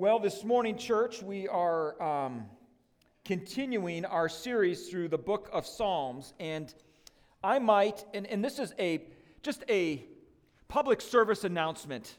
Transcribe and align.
Well, 0.00 0.18
this 0.18 0.44
morning, 0.44 0.78
church, 0.78 1.22
we 1.22 1.46
are 1.46 2.02
um, 2.02 2.46
continuing 3.26 4.06
our 4.06 4.30
series 4.30 4.88
through 4.88 5.08
the 5.08 5.18
book 5.18 5.50
of 5.52 5.66
Psalms. 5.66 6.32
And 6.40 6.72
I 7.44 7.58
might, 7.58 8.06
and, 8.14 8.26
and 8.26 8.42
this 8.42 8.58
is 8.58 8.72
a 8.78 9.02
just 9.42 9.62
a 9.68 10.02
public 10.68 11.02
service 11.02 11.44
announcement 11.44 12.16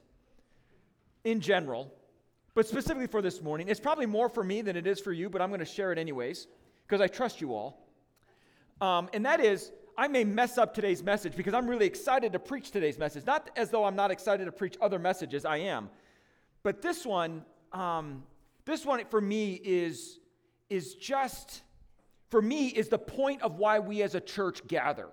in 1.24 1.42
general, 1.42 1.92
but 2.54 2.68
specifically 2.68 3.08
for 3.08 3.20
this 3.20 3.42
morning. 3.42 3.68
It's 3.68 3.80
probably 3.80 4.06
more 4.06 4.30
for 4.30 4.44
me 4.44 4.62
than 4.62 4.76
it 4.76 4.86
is 4.86 5.00
for 5.00 5.12
you, 5.12 5.28
but 5.28 5.42
I'm 5.42 5.50
going 5.50 5.58
to 5.60 5.66
share 5.66 5.92
it 5.92 5.98
anyways 5.98 6.46
because 6.88 7.02
I 7.02 7.08
trust 7.08 7.42
you 7.42 7.56
all. 7.56 7.88
Um, 8.80 9.10
and 9.12 9.26
that 9.26 9.40
is, 9.40 9.72
I 9.98 10.08
may 10.08 10.24
mess 10.24 10.60
up 10.60 10.76
today's 10.76 11.02
message 11.02 11.36
because 11.36 11.56
I'm 11.56 11.68
really 11.68 11.88
excited 11.88 12.32
to 12.34 12.40
preach 12.40 12.70
today's 12.70 13.00
message. 13.00 13.26
Not 13.26 13.50
as 13.56 13.72
though 13.72 13.86
I'm 13.86 13.96
not 13.96 14.12
excited 14.12 14.46
to 14.46 14.52
preach 14.52 14.78
other 14.80 15.00
messages, 15.00 15.46
I 15.46 15.58
am. 15.58 15.90
But 16.62 16.84
this 16.84 17.08
one, 17.08 17.44
um, 17.72 18.24
this 18.66 18.86
one 18.86 19.04
for 19.10 19.22
me 19.22 19.54
is, 19.64 20.20
is 20.70 20.96
just, 20.96 21.62
for 22.30 22.42
me, 22.42 22.68
is 22.68 22.90
the 22.90 23.00
point 23.00 23.42
of 23.42 23.58
why 23.58 23.80
we 23.80 24.02
as 24.02 24.16
a 24.16 24.22
church 24.22 24.66
gather. 24.68 25.10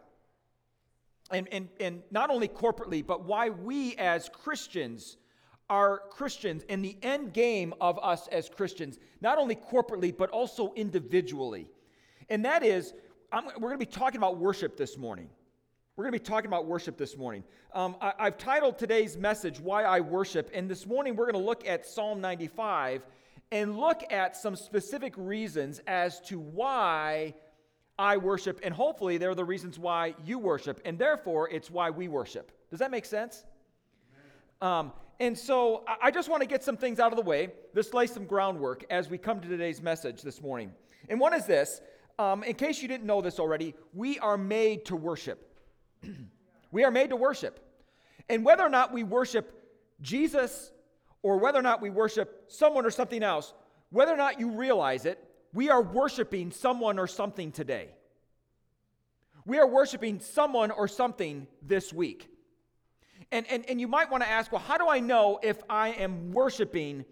And, 1.30 1.48
and, 1.52 1.68
and 1.78 2.02
not 2.10 2.30
only 2.30 2.48
corporately, 2.48 3.06
but 3.06 3.24
why 3.24 3.50
we 3.50 3.94
as 3.96 4.28
Christians 4.30 5.16
are 5.70 6.02
Christians 6.10 6.64
and 6.68 6.82
the 6.82 6.96
end 7.02 7.34
game 7.34 7.74
of 7.80 7.98
us 8.02 8.28
as 8.28 8.48
Christians, 8.48 8.98
not 9.20 9.36
only 9.38 9.54
corporately, 9.54 10.16
but 10.16 10.30
also 10.30 10.72
individually. 10.74 11.68
And 12.30 12.44
that 12.44 12.62
is, 12.62 12.94
we're 13.32 13.68
going 13.68 13.72
to 13.72 13.78
be 13.78 13.86
talking 13.86 14.16
about 14.16 14.38
worship 14.38 14.76
this 14.76 14.96
morning. 14.96 15.28
We're 15.98 16.04
going 16.04 16.12
to 16.12 16.20
be 16.20 16.24
talking 16.30 16.46
about 16.46 16.66
worship 16.66 16.96
this 16.96 17.16
morning. 17.16 17.42
Um, 17.74 17.96
I, 18.00 18.12
I've 18.20 18.38
titled 18.38 18.78
today's 18.78 19.16
message, 19.16 19.58
Why 19.58 19.82
I 19.82 19.98
Worship. 19.98 20.48
And 20.54 20.70
this 20.70 20.86
morning 20.86 21.16
we're 21.16 21.24
going 21.24 21.42
to 21.42 21.44
look 21.44 21.66
at 21.66 21.84
Psalm 21.86 22.20
95 22.20 23.02
and 23.50 23.76
look 23.76 24.04
at 24.08 24.36
some 24.36 24.54
specific 24.54 25.12
reasons 25.16 25.80
as 25.88 26.20
to 26.20 26.38
why 26.38 27.34
I 27.98 28.16
worship. 28.16 28.60
And 28.62 28.72
hopefully 28.72 29.18
they're 29.18 29.34
the 29.34 29.44
reasons 29.44 29.76
why 29.76 30.14
you 30.24 30.38
worship. 30.38 30.80
And 30.84 30.96
therefore, 31.00 31.48
it's 31.50 31.68
why 31.68 31.90
we 31.90 32.06
worship. 32.06 32.52
Does 32.70 32.78
that 32.78 32.92
make 32.92 33.04
sense? 33.04 33.42
Um, 34.62 34.92
and 35.18 35.36
so 35.36 35.82
I 36.00 36.12
just 36.12 36.28
want 36.28 36.42
to 36.42 36.48
get 36.48 36.62
some 36.62 36.76
things 36.76 37.00
out 37.00 37.10
of 37.10 37.16
the 37.16 37.24
way. 37.24 37.48
Let's 37.74 37.92
lay 37.92 38.06
some 38.06 38.24
groundwork 38.24 38.84
as 38.88 39.10
we 39.10 39.18
come 39.18 39.40
to 39.40 39.48
today's 39.48 39.82
message 39.82 40.22
this 40.22 40.40
morning. 40.40 40.70
And 41.08 41.18
one 41.18 41.34
is 41.34 41.44
this 41.44 41.80
um, 42.20 42.44
in 42.44 42.54
case 42.54 42.82
you 42.82 42.86
didn't 42.86 43.06
know 43.06 43.20
this 43.20 43.40
already, 43.40 43.74
we 43.92 44.20
are 44.20 44.38
made 44.38 44.84
to 44.84 44.94
worship. 44.94 45.47
we 46.72 46.84
are 46.84 46.90
made 46.90 47.10
to 47.10 47.16
worship. 47.16 47.64
And 48.28 48.44
whether 48.44 48.62
or 48.62 48.68
not 48.68 48.92
we 48.92 49.04
worship 49.04 49.54
Jesus 50.00 50.70
or 51.22 51.38
whether 51.38 51.58
or 51.58 51.62
not 51.62 51.80
we 51.80 51.90
worship 51.90 52.44
someone 52.48 52.86
or 52.86 52.90
something 52.90 53.22
else, 53.22 53.52
whether 53.90 54.12
or 54.12 54.16
not 54.16 54.38
you 54.38 54.50
realize 54.50 55.06
it, 55.06 55.22
we 55.52 55.70
are 55.70 55.82
worshiping 55.82 56.50
someone 56.50 56.98
or 56.98 57.06
something 57.06 57.52
today. 57.52 57.88
We 59.46 59.58
are 59.58 59.66
worshiping 59.66 60.20
someone 60.20 60.70
or 60.70 60.88
something 60.88 61.46
this 61.62 61.92
week. 61.92 62.28
And, 63.32 63.46
and, 63.50 63.64
and 63.68 63.80
you 63.80 63.88
might 63.88 64.10
want 64.10 64.22
to 64.22 64.28
ask, 64.28 64.52
well, 64.52 64.60
how 64.60 64.78
do 64.78 64.88
I 64.88 65.00
know 65.00 65.38
if 65.42 65.62
I 65.68 65.90
am 65.90 66.32
worshiping, 66.32 67.04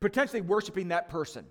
potentially 0.00 0.40
worshiping 0.40 0.88
that 0.88 1.08
person 1.08 1.46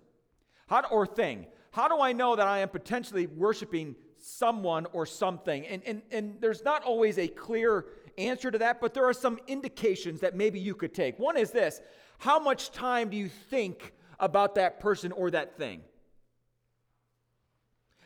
how, 0.67 0.83
or 0.91 1.05
thing? 1.05 1.47
How 1.71 1.87
do 1.87 2.01
I 2.01 2.11
know 2.11 2.35
that 2.35 2.47
I 2.47 2.59
am 2.59 2.69
potentially 2.69 3.27
worshiping 3.27 3.95
someone 4.19 4.87
or 4.93 5.05
something? 5.05 5.65
And, 5.67 5.81
and, 5.85 6.01
and 6.11 6.37
there's 6.39 6.63
not 6.63 6.83
always 6.83 7.17
a 7.17 7.27
clear 7.27 7.85
answer 8.17 8.51
to 8.51 8.57
that, 8.57 8.81
but 8.81 8.93
there 8.93 9.05
are 9.05 9.13
some 9.13 9.39
indications 9.47 10.21
that 10.21 10.35
maybe 10.35 10.59
you 10.59 10.75
could 10.75 10.93
take. 10.93 11.19
One 11.19 11.37
is 11.37 11.51
this 11.51 11.81
How 12.19 12.39
much 12.39 12.71
time 12.71 13.09
do 13.09 13.17
you 13.17 13.29
think 13.29 13.93
about 14.19 14.55
that 14.55 14.79
person 14.79 15.11
or 15.11 15.31
that 15.31 15.57
thing? 15.57 15.81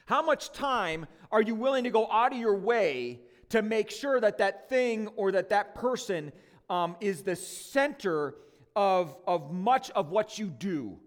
How 0.05 0.21
much 0.21 0.51
time 0.51 1.05
are 1.31 1.41
you 1.41 1.55
willing 1.55 1.85
to 1.85 1.89
go 1.89 2.11
out 2.11 2.33
of 2.33 2.37
your 2.37 2.55
way 2.55 3.21
to 3.49 3.61
make 3.61 3.89
sure 3.89 4.19
that 4.19 4.39
that 4.39 4.69
thing 4.69 5.07
or 5.15 5.31
that 5.31 5.49
that 5.49 5.75
person 5.75 6.33
um, 6.69 6.95
is 6.99 7.23
the 7.23 7.35
center 7.35 8.35
of, 8.75 9.15
of 9.25 9.53
much 9.53 9.89
of 9.91 10.09
what 10.09 10.37
you 10.37 10.47
do 10.47 10.99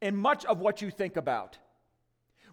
and 0.00 0.16
much 0.18 0.44
of 0.44 0.58
what 0.58 0.82
you 0.82 0.90
think 0.90 1.16
about? 1.16 1.58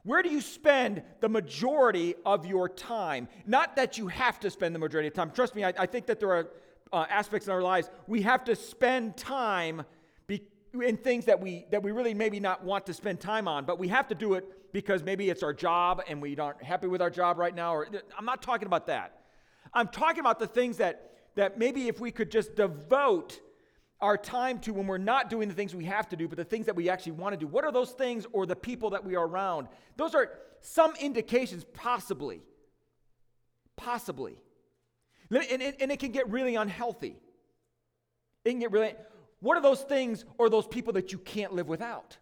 Where 0.03 0.21
do 0.21 0.29
you 0.29 0.41
spend 0.41 1.03
the 1.19 1.29
majority 1.29 2.15
of 2.25 2.45
your 2.45 2.69
time? 2.69 3.27
Not 3.45 3.75
that 3.75 3.97
you 3.97 4.07
have 4.07 4.39
to 4.41 4.49
spend 4.49 4.73
the 4.73 4.79
majority 4.79 5.07
of 5.07 5.13
time. 5.13 5.31
Trust 5.31 5.55
me, 5.55 5.63
I, 5.63 5.73
I 5.77 5.85
think 5.85 6.05
that 6.07 6.19
there 6.19 6.31
are 6.31 6.47
uh, 6.91 7.05
aspects 7.09 7.47
in 7.47 7.53
our 7.53 7.61
lives 7.61 7.89
we 8.07 8.21
have 8.23 8.43
to 8.45 8.55
spend 8.55 9.15
time 9.15 9.83
be, 10.27 10.41
in 10.73 10.97
things 10.97 11.25
that 11.25 11.39
we 11.39 11.65
that 11.71 11.83
we 11.83 11.91
really 11.91 12.13
maybe 12.13 12.39
not 12.39 12.63
want 12.63 12.85
to 12.87 12.93
spend 12.93 13.19
time 13.19 13.47
on, 13.47 13.65
but 13.65 13.77
we 13.77 13.87
have 13.87 14.07
to 14.07 14.15
do 14.15 14.33
it 14.33 14.71
because 14.73 15.03
maybe 15.03 15.29
it's 15.29 15.43
our 15.43 15.53
job 15.53 16.01
and 16.07 16.21
we 16.21 16.35
aren't 16.37 16.61
happy 16.63 16.87
with 16.87 17.01
our 17.01 17.09
job 17.09 17.37
right 17.37 17.55
now. 17.55 17.73
Or 17.75 17.87
I'm 18.17 18.25
not 18.25 18.41
talking 18.41 18.65
about 18.65 18.87
that. 18.87 19.21
I'm 19.73 19.87
talking 19.87 20.19
about 20.19 20.39
the 20.39 20.47
things 20.47 20.77
that 20.77 21.11
that 21.35 21.59
maybe 21.59 21.87
if 21.87 21.99
we 21.99 22.11
could 22.11 22.31
just 22.31 22.55
devote 22.55 23.39
our 24.01 24.17
time 24.17 24.59
to 24.59 24.73
when 24.73 24.87
we're 24.87 24.97
not 24.97 25.29
doing 25.29 25.49
the 25.49 25.53
things 25.53 25.75
we 25.75 25.85
have 25.85 26.07
to 26.09 26.15
do, 26.15 26.27
but 26.27 26.37
the 26.37 26.43
things 26.43 26.67
that 26.67 26.75
we 26.75 26.89
actually 26.89 27.13
want 27.13 27.33
to 27.33 27.37
do. 27.37 27.47
What 27.47 27.65
are 27.65 27.71
those 27.71 27.91
things 27.91 28.25
or 28.31 28.45
the 28.45 28.55
people 28.55 28.91
that 28.91 29.03
we 29.03 29.15
are 29.15 29.27
around? 29.27 29.67
Those 29.97 30.15
are 30.15 30.31
some 30.61 30.93
indications, 30.99 31.65
possibly. 31.73 32.41
Possibly. 33.75 34.41
And, 35.29 35.43
and, 35.61 35.75
and 35.79 35.91
it 35.91 35.99
can 35.99 36.11
get 36.11 36.29
really 36.29 36.55
unhealthy. 36.55 37.17
It 38.45 38.49
can 38.49 38.59
get 38.59 38.71
really. 38.71 38.93
What 39.41 39.57
are 39.57 39.61
those 39.61 39.81
things 39.81 40.25
or 40.37 40.49
those 40.49 40.67
people 40.67 40.93
that 40.93 41.11
you 41.11 41.17
can't 41.17 41.53
live 41.53 41.67
without? 41.67 42.17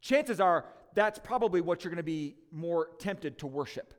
Chances 0.00 0.40
are 0.40 0.66
that's 0.94 1.18
probably 1.18 1.60
what 1.60 1.84
you're 1.84 1.90
going 1.90 1.96
to 1.96 2.02
be 2.02 2.36
more 2.52 2.88
tempted 2.98 3.38
to 3.38 3.46
worship. 3.46 3.94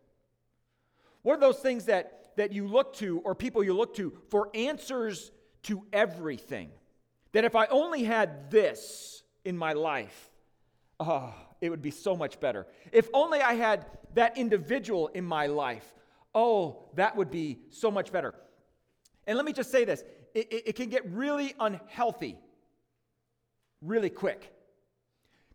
What 1.24 1.38
are 1.38 1.42
those 1.42 1.58
things 1.58 1.86
that, 1.86 2.36
that 2.38 2.52
you 2.52 2.68
look 2.68 2.96
to 2.98 3.20
or 3.22 3.36
people 3.36 3.64
you 3.64 3.74
look 3.74 3.96
to 3.96 4.16
for 4.30 4.50
answers 4.54 5.32
to 5.66 5.84
everything. 5.94 6.70
That 7.34 7.46
if 7.46 7.56
I 7.56 7.66
only 7.68 8.04
had 8.04 8.50
this 8.50 9.24
in 9.44 9.58
my 9.58 9.74
life, 9.74 10.32
oh, 11.00 11.34
it 11.62 11.70
would 11.70 11.82
be 11.82 11.92
so 11.92 12.16
much 12.16 12.40
better. 12.40 12.66
If 12.92 13.10
only 13.14 13.42
I 13.42 13.54
had 13.54 13.86
that 14.14 14.38
individual 14.38 15.08
in 15.10 15.26
my 15.26 15.48
life, 15.48 15.94
oh, 16.34 16.84
that 16.96 17.16
would 17.16 17.30
be 17.30 17.60
so 17.70 17.92
much 17.92 18.12
better. 18.12 18.34
And 19.28 19.38
let 19.38 19.46
me 19.46 19.54
just 19.54 19.72
say 19.72 19.86
this 19.86 20.04
it, 20.34 20.52
it, 20.52 20.64
it 20.68 20.76
can 20.76 20.90
get 20.90 21.10
really 21.12 21.54
unhealthy 21.60 22.38
really 23.86 24.10
quick. 24.10 24.52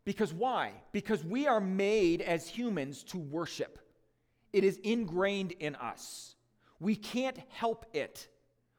Because 0.04 0.32
why? 0.32 0.72
Because 0.92 1.24
we 1.24 1.46
are 1.46 1.60
made 1.60 2.22
as 2.22 2.48
humans 2.48 3.02
to 3.04 3.18
worship. 3.18 3.78
It 4.52 4.64
is 4.64 4.78
ingrained 4.78 5.52
in 5.52 5.76
us. 5.76 6.34
We 6.78 6.96
can't 6.96 7.38
help 7.50 7.84
it. 7.92 8.28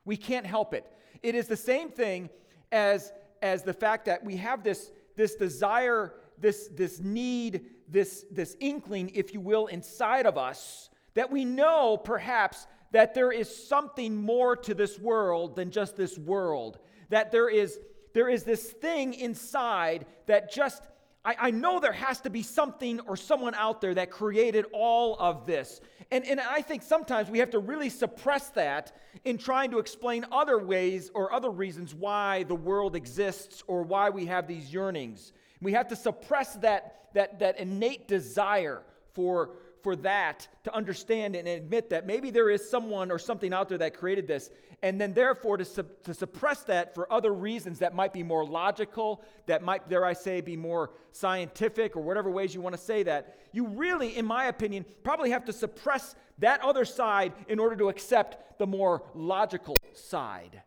We 0.03 0.17
can't 0.17 0.45
help 0.45 0.73
it. 0.73 0.91
It 1.22 1.35
is 1.35 1.47
the 1.47 1.57
same 1.57 1.89
thing 1.89 2.29
as, 2.72 3.11
as 3.41 3.63
the 3.63 3.73
fact 3.73 4.05
that 4.05 4.23
we 4.23 4.38
have 4.38 4.63
this, 4.63 4.91
this 5.16 5.35
desire, 5.35 6.13
this, 6.38 6.69
this 6.69 6.99
need, 6.99 7.66
this, 7.88 8.25
this 8.31 8.55
inkling, 8.59 9.11
if 9.13 9.33
you 9.33 9.41
will, 9.41 9.67
inside 9.67 10.25
of 10.25 10.38
us 10.38 10.89
that 11.13 11.31
we 11.31 11.45
know 11.45 11.97
perhaps 11.97 12.67
that 12.91 13.13
there 13.13 13.31
is 13.31 13.67
something 13.67 14.16
more 14.16 14.55
to 14.55 14.73
this 14.73 14.99
world 14.99 15.55
than 15.55 15.72
just 15.72 15.95
this 15.95 16.17
world. 16.17 16.79
That 17.09 17.31
there 17.31 17.49
is, 17.49 17.79
there 18.13 18.29
is 18.29 18.43
this 18.43 18.72
thing 18.72 19.13
inside 19.13 20.05
that 20.28 20.51
just 20.51 20.83
I, 21.23 21.35
I, 21.39 21.51
know 21.51 21.79
there 21.79 21.91
has 21.91 22.19
to 22.21 22.31
be 22.31 22.41
something 22.41 22.99
or 23.01 23.15
someone 23.15 23.53
out 23.53 23.79
there 23.79 23.93
that 23.93 24.09
created 24.09 24.65
all 24.73 25.15
of 25.19 25.45
this. 25.45 25.79
And, 26.09 26.25
and 26.25 26.39
I 26.39 26.61
think 26.61 26.81
sometimes 26.81 27.29
we 27.29 27.39
have 27.39 27.51
to 27.51 27.59
really 27.59 27.89
suppress 27.89 28.49
that 28.49 28.97
in 29.23 29.37
trying 29.37 29.69
to 29.71 29.79
explain 29.79 30.25
other 30.31 30.57
ways 30.57 31.11
or 31.13 31.31
other 31.31 31.51
reasons 31.51 31.93
why 31.93 32.43
the 32.43 32.55
world 32.55 32.95
exists 32.95 33.63
or 33.67 33.83
why 33.83 34.09
we 34.09 34.25
have 34.25 34.47
these 34.47 34.73
yearnings. 34.73 35.31
We 35.61 35.73
have 35.73 35.87
to 35.90 35.96
suppress 35.96 36.55
that, 36.55 37.09
that, 37.13 37.40
that 37.40 37.59
innate 37.59 38.07
desire 38.07 38.81
for, 39.13 39.51
for 39.83 39.95
that 39.97 40.47
to 40.63 40.75
understand 40.75 41.35
and 41.35 41.47
admit 41.47 41.89
that 41.89 42.05
maybe 42.05 42.29
there 42.29 42.49
is 42.49 42.69
someone 42.69 43.11
or 43.11 43.19
something 43.19 43.53
out 43.53 43.69
there 43.69 43.78
that 43.78 43.93
created 43.93 44.28
this 44.28 44.49
and 44.83 44.99
then 44.99 45.13
therefore 45.13 45.57
to, 45.57 45.66
su- 45.66 45.85
to 46.03 46.13
suppress 46.13 46.63
that 46.63 46.95
for 46.95 47.11
other 47.11 47.33
reasons 47.33 47.79
that 47.79 47.93
might 47.93 48.13
be 48.13 48.23
more 48.23 48.43
logical, 48.45 49.23
that 49.45 49.61
might, 49.61 49.87
dare 49.87 50.05
I 50.05 50.13
say, 50.13 50.41
be 50.41 50.57
more 50.57 50.91
scientific 51.11 51.95
or 51.95 52.01
whatever 52.01 52.31
ways 52.31 52.55
you 52.55 52.61
want 52.61 52.75
to 52.75 52.81
say 52.81 53.03
that, 53.03 53.37
you 53.51 53.67
really, 53.67 54.17
in 54.17 54.25
my 54.25 54.45
opinion, 54.45 54.85
probably 55.03 55.29
have 55.29 55.45
to 55.45 55.53
suppress 55.53 56.16
that 56.39 56.61
other 56.61 56.85
side 56.85 57.34
in 57.47 57.59
order 57.59 57.75
to 57.75 57.89
accept 57.89 58.57
the 58.57 58.66
more 58.66 59.03
logical 59.13 59.77
side. 59.93 60.63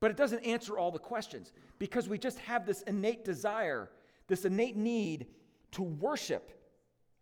But 0.00 0.10
it 0.10 0.16
doesn't 0.16 0.40
answer 0.40 0.78
all 0.78 0.90
the 0.90 0.98
questions 0.98 1.52
because 1.78 2.08
we 2.08 2.18
just 2.18 2.38
have 2.40 2.64
this 2.64 2.82
innate 2.82 3.24
desire, 3.24 3.90
this 4.26 4.44
innate 4.44 4.76
need 4.76 5.26
to 5.72 5.82
worship. 5.82 6.52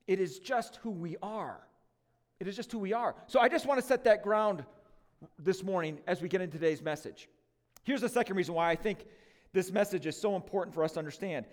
It 0.06 0.20
is 0.20 0.38
just 0.38 0.76
who 0.76 0.90
we 0.90 1.16
are. 1.22 1.60
It 2.40 2.48
is 2.48 2.56
just 2.56 2.70
who 2.70 2.78
we 2.78 2.92
are. 2.92 3.14
So 3.26 3.40
I 3.40 3.48
just 3.48 3.66
want 3.66 3.80
to 3.80 3.86
set 3.86 4.04
that 4.04 4.22
ground 4.22 4.64
this 5.38 5.62
morning 5.62 5.98
as 6.06 6.20
we 6.20 6.28
get 6.28 6.40
into 6.40 6.58
today's 6.58 6.82
message. 6.82 7.28
Here's 7.84 8.00
the 8.00 8.08
second 8.08 8.36
reason 8.36 8.54
why 8.54 8.70
I 8.70 8.76
think 8.76 9.06
this 9.52 9.70
message 9.70 10.06
is 10.06 10.20
so 10.20 10.36
important 10.36 10.74
for 10.74 10.84
us 10.84 10.92
to 10.92 10.98
understand 10.98 11.46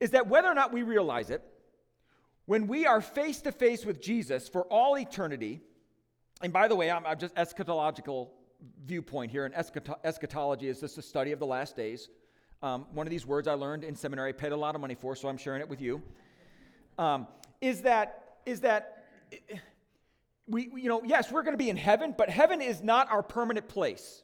is 0.00 0.10
that 0.10 0.26
whether 0.26 0.48
or 0.48 0.54
not 0.54 0.72
we 0.72 0.82
realize 0.82 1.30
it, 1.30 1.42
when 2.46 2.66
we 2.66 2.84
are 2.84 3.00
face 3.00 3.40
to 3.42 3.52
face 3.52 3.86
with 3.86 4.02
Jesus 4.02 4.48
for 4.48 4.64
all 4.64 4.98
eternity, 4.98 5.62
and 6.42 6.52
by 6.52 6.68
the 6.68 6.74
way, 6.74 6.90
I'm, 6.90 7.06
I'm 7.06 7.18
just 7.18 7.34
eschatological 7.36 8.28
viewpoint 8.84 9.30
here, 9.30 9.44
and 9.44 9.54
eschatology 10.04 10.68
is 10.68 10.80
just 10.80 10.98
a 10.98 11.02
study 11.02 11.32
of 11.32 11.38
the 11.38 11.46
last 11.46 11.76
days. 11.76 12.08
Um, 12.62 12.86
one 12.92 13.06
of 13.06 13.10
these 13.10 13.26
words 13.26 13.46
I 13.46 13.54
learned 13.54 13.84
in 13.84 13.94
seminary, 13.94 14.32
paid 14.32 14.52
a 14.52 14.56
lot 14.56 14.74
of 14.74 14.80
money 14.80 14.94
for, 14.94 15.14
so 15.14 15.28
I'm 15.28 15.36
sharing 15.36 15.60
it 15.60 15.68
with 15.68 15.80
you. 15.80 16.02
Um, 16.98 17.26
is 17.66 17.82
that 17.82 18.38
is 18.46 18.60
that 18.60 19.04
we 20.46 20.70
you 20.74 20.88
know 20.88 21.02
yes 21.04 21.32
we're 21.32 21.42
going 21.42 21.54
to 21.54 21.64
be 21.64 21.70
in 21.70 21.76
heaven, 21.76 22.14
but 22.16 22.28
heaven 22.28 22.60
is 22.60 22.82
not 22.82 23.10
our 23.10 23.22
permanent 23.22 23.68
place. 23.68 24.22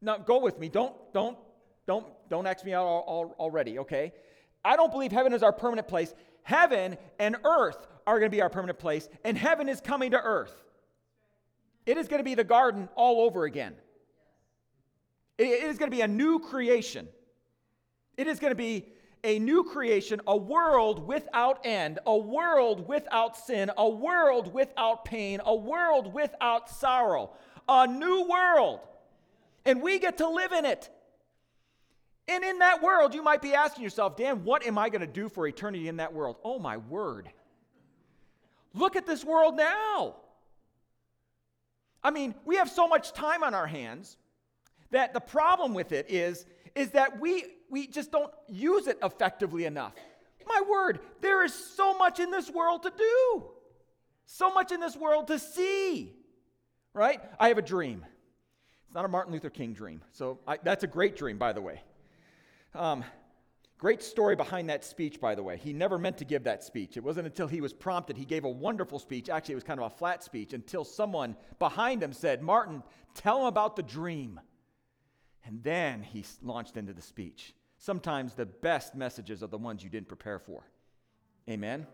Now 0.00 0.18
go 0.18 0.38
with 0.40 0.58
me. 0.58 0.68
Don't 0.68 0.94
don't 1.12 1.38
don't 1.86 2.06
don't 2.28 2.46
X 2.46 2.64
me 2.64 2.74
out 2.74 2.84
all, 2.84 3.04
all, 3.06 3.34
already. 3.38 3.78
Okay, 3.80 4.12
I 4.64 4.76
don't 4.76 4.90
believe 4.90 5.12
heaven 5.12 5.32
is 5.32 5.42
our 5.42 5.52
permanent 5.52 5.88
place. 5.88 6.14
Heaven 6.42 6.96
and 7.18 7.36
earth 7.44 7.86
are 8.06 8.18
going 8.18 8.30
to 8.30 8.34
be 8.34 8.42
our 8.42 8.50
permanent 8.50 8.78
place, 8.78 9.08
and 9.24 9.36
heaven 9.36 9.68
is 9.68 9.80
coming 9.80 10.12
to 10.12 10.20
earth. 10.20 10.54
It 11.86 11.96
is 11.96 12.08
going 12.08 12.20
to 12.20 12.24
be 12.24 12.34
the 12.34 12.44
garden 12.44 12.88
all 12.96 13.20
over 13.22 13.44
again. 13.44 13.74
It 15.38 15.64
is 15.64 15.78
going 15.78 15.90
to 15.90 15.96
be 15.96 16.02
a 16.02 16.08
new 16.08 16.40
creation. 16.40 17.08
It 18.16 18.26
is 18.26 18.40
going 18.40 18.50
to 18.50 18.56
be 18.56 18.86
a 19.24 19.38
new 19.38 19.64
creation, 19.64 20.20
a 20.26 20.36
world 20.36 21.06
without 21.06 21.64
end, 21.64 21.98
a 22.06 22.16
world 22.16 22.88
without 22.88 23.36
sin, 23.36 23.70
a 23.76 23.88
world 23.88 24.52
without 24.52 25.04
pain, 25.04 25.40
a 25.44 25.54
world 25.54 26.12
without 26.12 26.70
sorrow, 26.70 27.30
a 27.68 27.86
new 27.86 28.28
world. 28.28 28.80
And 29.64 29.82
we 29.82 29.98
get 29.98 30.18
to 30.18 30.28
live 30.28 30.52
in 30.52 30.64
it. 30.64 30.88
And 32.28 32.44
in 32.44 32.58
that 32.58 32.82
world, 32.82 33.14
you 33.14 33.22
might 33.22 33.42
be 33.42 33.54
asking 33.54 33.84
yourself, 33.84 34.16
Dan, 34.16 34.44
what 34.44 34.66
am 34.66 34.78
I 34.78 34.90
going 34.90 35.00
to 35.00 35.06
do 35.06 35.28
for 35.28 35.46
eternity 35.46 35.88
in 35.88 35.96
that 35.96 36.12
world? 36.12 36.36
Oh, 36.44 36.58
my 36.58 36.76
word. 36.76 37.30
Look 38.74 38.96
at 38.96 39.06
this 39.06 39.24
world 39.24 39.56
now. 39.56 40.16
I 42.04 42.10
mean, 42.10 42.34
we 42.44 42.56
have 42.56 42.70
so 42.70 42.86
much 42.86 43.12
time 43.12 43.42
on 43.42 43.54
our 43.54 43.66
hands 43.66 44.16
that 44.90 45.12
the 45.12 45.20
problem 45.20 45.74
with 45.74 45.92
it 45.92 46.10
is, 46.10 46.46
is 46.74 46.90
that 46.90 47.20
we, 47.20 47.44
we 47.70 47.86
just 47.86 48.10
don't 48.10 48.32
use 48.48 48.86
it 48.86 48.98
effectively 49.02 49.64
enough. 49.64 49.94
My 50.46 50.62
word, 50.68 51.00
there 51.20 51.44
is 51.44 51.52
so 51.52 51.96
much 51.96 52.20
in 52.20 52.30
this 52.30 52.50
world 52.50 52.82
to 52.84 52.92
do, 52.96 53.44
so 54.26 54.52
much 54.52 54.72
in 54.72 54.80
this 54.80 54.96
world 54.96 55.28
to 55.28 55.38
see, 55.38 56.14
right? 56.94 57.20
I 57.38 57.48
have 57.48 57.58
a 57.58 57.62
dream. 57.62 58.04
It's 58.86 58.94
not 58.94 59.04
a 59.04 59.08
Martin 59.08 59.32
Luther 59.32 59.50
King 59.50 59.74
dream. 59.74 60.02
So 60.12 60.38
I, 60.46 60.58
that's 60.62 60.84
a 60.84 60.86
great 60.86 61.16
dream, 61.16 61.36
by 61.36 61.52
the 61.52 61.60
way. 61.60 61.82
Um, 62.74 63.04
Great 63.78 64.02
story 64.02 64.34
behind 64.34 64.68
that 64.68 64.84
speech, 64.84 65.20
by 65.20 65.36
the 65.36 65.42
way. 65.42 65.56
He 65.56 65.72
never 65.72 65.98
meant 65.98 66.18
to 66.18 66.24
give 66.24 66.42
that 66.42 66.64
speech. 66.64 66.96
It 66.96 67.04
wasn't 67.04 67.28
until 67.28 67.46
he 67.46 67.60
was 67.60 67.72
prompted. 67.72 68.16
He 68.16 68.24
gave 68.24 68.44
a 68.44 68.50
wonderful 68.50 68.98
speech. 68.98 69.30
Actually, 69.30 69.52
it 69.52 69.54
was 69.54 69.64
kind 69.64 69.78
of 69.78 69.86
a 69.86 69.94
flat 69.94 70.24
speech 70.24 70.52
until 70.52 70.84
someone 70.84 71.36
behind 71.60 72.02
him 72.02 72.12
said, 72.12 72.42
Martin, 72.42 72.82
tell 73.14 73.38
him 73.38 73.46
about 73.46 73.76
the 73.76 73.84
dream. 73.84 74.40
And 75.44 75.62
then 75.62 76.02
he 76.02 76.24
launched 76.42 76.76
into 76.76 76.92
the 76.92 77.02
speech. 77.02 77.54
Sometimes 77.78 78.34
the 78.34 78.46
best 78.46 78.94
messages 78.94 79.42
are 79.42 79.46
the 79.46 79.58
ones 79.58 79.82
you 79.82 79.90
didn't 79.90 80.08
prepare 80.08 80.38
for. 80.38 80.64
Amen? 81.48 81.86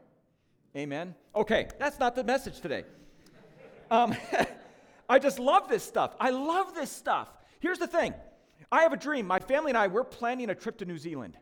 Amen? 0.77 1.15
Okay, 1.37 1.69
that's 1.79 2.01
not 2.01 2.17
the 2.17 2.25
message 2.25 2.61
today. 2.61 2.85
Um, 3.91 4.17
I 5.09 5.19
just 5.19 5.39
love 5.39 5.69
this 5.69 5.85
stuff. 5.85 6.17
I 6.19 6.31
love 6.31 6.75
this 6.75 6.91
stuff. 6.91 7.29
Here's 7.61 7.79
the 7.79 7.87
thing 7.87 8.15
I 8.73 8.83
have 8.83 8.93
a 8.93 8.97
dream. 8.97 9.27
My 9.27 9.39
family 9.39 9.71
and 9.71 9.79
I, 9.79 9.87
we're 9.87 10.05
planning 10.05 10.51
a 10.51 10.55
trip 10.55 10.79
to 10.79 10.85
New 10.85 10.99
Zealand. 10.99 11.37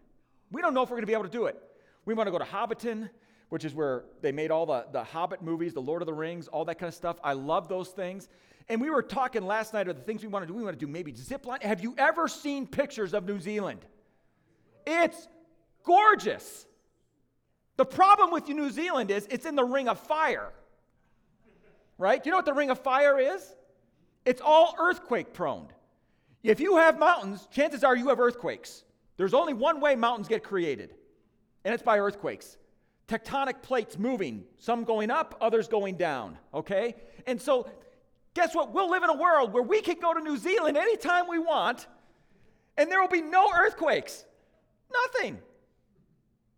We 0.50 0.60
don't 0.60 0.75
know 0.75 0.82
if 0.82 0.90
we're 0.90 0.96
going 0.96 1.04
to 1.04 1.06
be 1.06 1.14
able 1.14 1.25
to 1.25 1.31
do 1.31 1.46
it. 1.46 1.56
We 2.04 2.14
want 2.14 2.26
to 2.26 2.32
go 2.32 2.38
to 2.38 2.44
Hobbiton, 2.44 3.08
which 3.52 3.66
is 3.66 3.75
where 3.75 4.04
they 4.22 4.32
made 4.32 4.50
all 4.50 4.64
the, 4.64 4.87
the 4.93 5.04
Hobbit 5.04 5.43
movies, 5.43 5.75
the 5.75 5.82
Lord 5.82 6.00
of 6.00 6.06
the 6.06 6.14
Rings, 6.14 6.49
all 6.49 6.64
that 6.64 6.78
kind 6.78 6.88
of 6.88 6.94
stuff. 6.94 7.19
I 7.22 7.34
love 7.34 7.69
those 7.69 7.90
things. 7.90 8.31
And 8.70 8.81
we 8.81 8.88
were 8.88 9.02
talking 9.02 9.44
last 9.44 9.75
night 9.75 9.88
of 9.88 9.96
the 9.96 10.00
things 10.00 10.22
we 10.22 10.28
want 10.28 10.43
to 10.43 10.46
do. 10.46 10.54
We 10.54 10.62
want 10.62 10.81
to 10.81 10.87
do 10.87 10.90
maybe 10.90 11.14
zip 11.14 11.44
line. 11.44 11.58
Have 11.60 11.82
you 11.82 11.94
ever 11.99 12.28
seen 12.28 12.66
pictures 12.66 13.12
of 13.12 13.26
New 13.26 13.38
Zealand? 13.38 13.81
It's 14.87 15.28
gorgeous. 15.84 16.64
The 17.76 17.84
problem 17.84 18.31
with 18.31 18.49
New 18.49 18.70
Zealand 18.70 19.10
is 19.10 19.28
it's 19.31 19.44
in 19.44 19.54
the 19.54 19.64
ring 19.64 19.87
of 19.87 20.00
fire. 20.00 20.50
Right? 21.99 22.22
Do 22.22 22.28
you 22.28 22.31
know 22.31 22.38
what 22.38 22.46
the 22.46 22.54
ring 22.54 22.70
of 22.70 22.78
fire 22.78 23.19
is? 23.19 23.54
It's 24.25 24.40
all 24.43 24.75
earthquake 24.81 25.34
prone. 25.34 25.69
If 26.43 26.58
you 26.58 26.78
have 26.78 26.99
mountains, 26.99 27.46
chances 27.50 27.84
are 27.84 27.94
you 27.94 28.08
have 28.08 28.19
earthquakes. 28.19 28.84
There's 29.19 29.34
only 29.34 29.52
one 29.52 29.78
way 29.78 29.94
mountains 29.94 30.26
get 30.26 30.43
created, 30.43 30.94
and 31.66 31.75
it's 31.75 31.82
by 31.82 31.99
earthquakes. 31.99 32.56
Tectonic 33.12 33.61
plates 33.61 33.99
moving, 33.99 34.44
some 34.56 34.85
going 34.85 35.11
up, 35.11 35.37
others 35.38 35.69
going 35.69 35.97
down, 35.97 36.38
okay? 36.55 36.94
And 37.26 37.41
so, 37.41 37.69
guess 38.32 38.55
what? 38.55 38.73
We'll 38.73 38.88
live 38.88 39.03
in 39.03 39.11
a 39.11 39.17
world 39.17 39.53
where 39.53 39.62
we 39.62 39.82
can 39.82 39.99
go 40.00 40.14
to 40.14 40.20
New 40.20 40.38
Zealand 40.38 40.79
anytime 40.79 41.29
we 41.29 41.38
want, 41.38 41.87
and 42.79 42.91
there 42.91 43.03
will 43.03 43.09
be 43.09 43.20
no 43.20 43.50
earthquakes. 43.55 44.25
Nothing. 44.91 45.38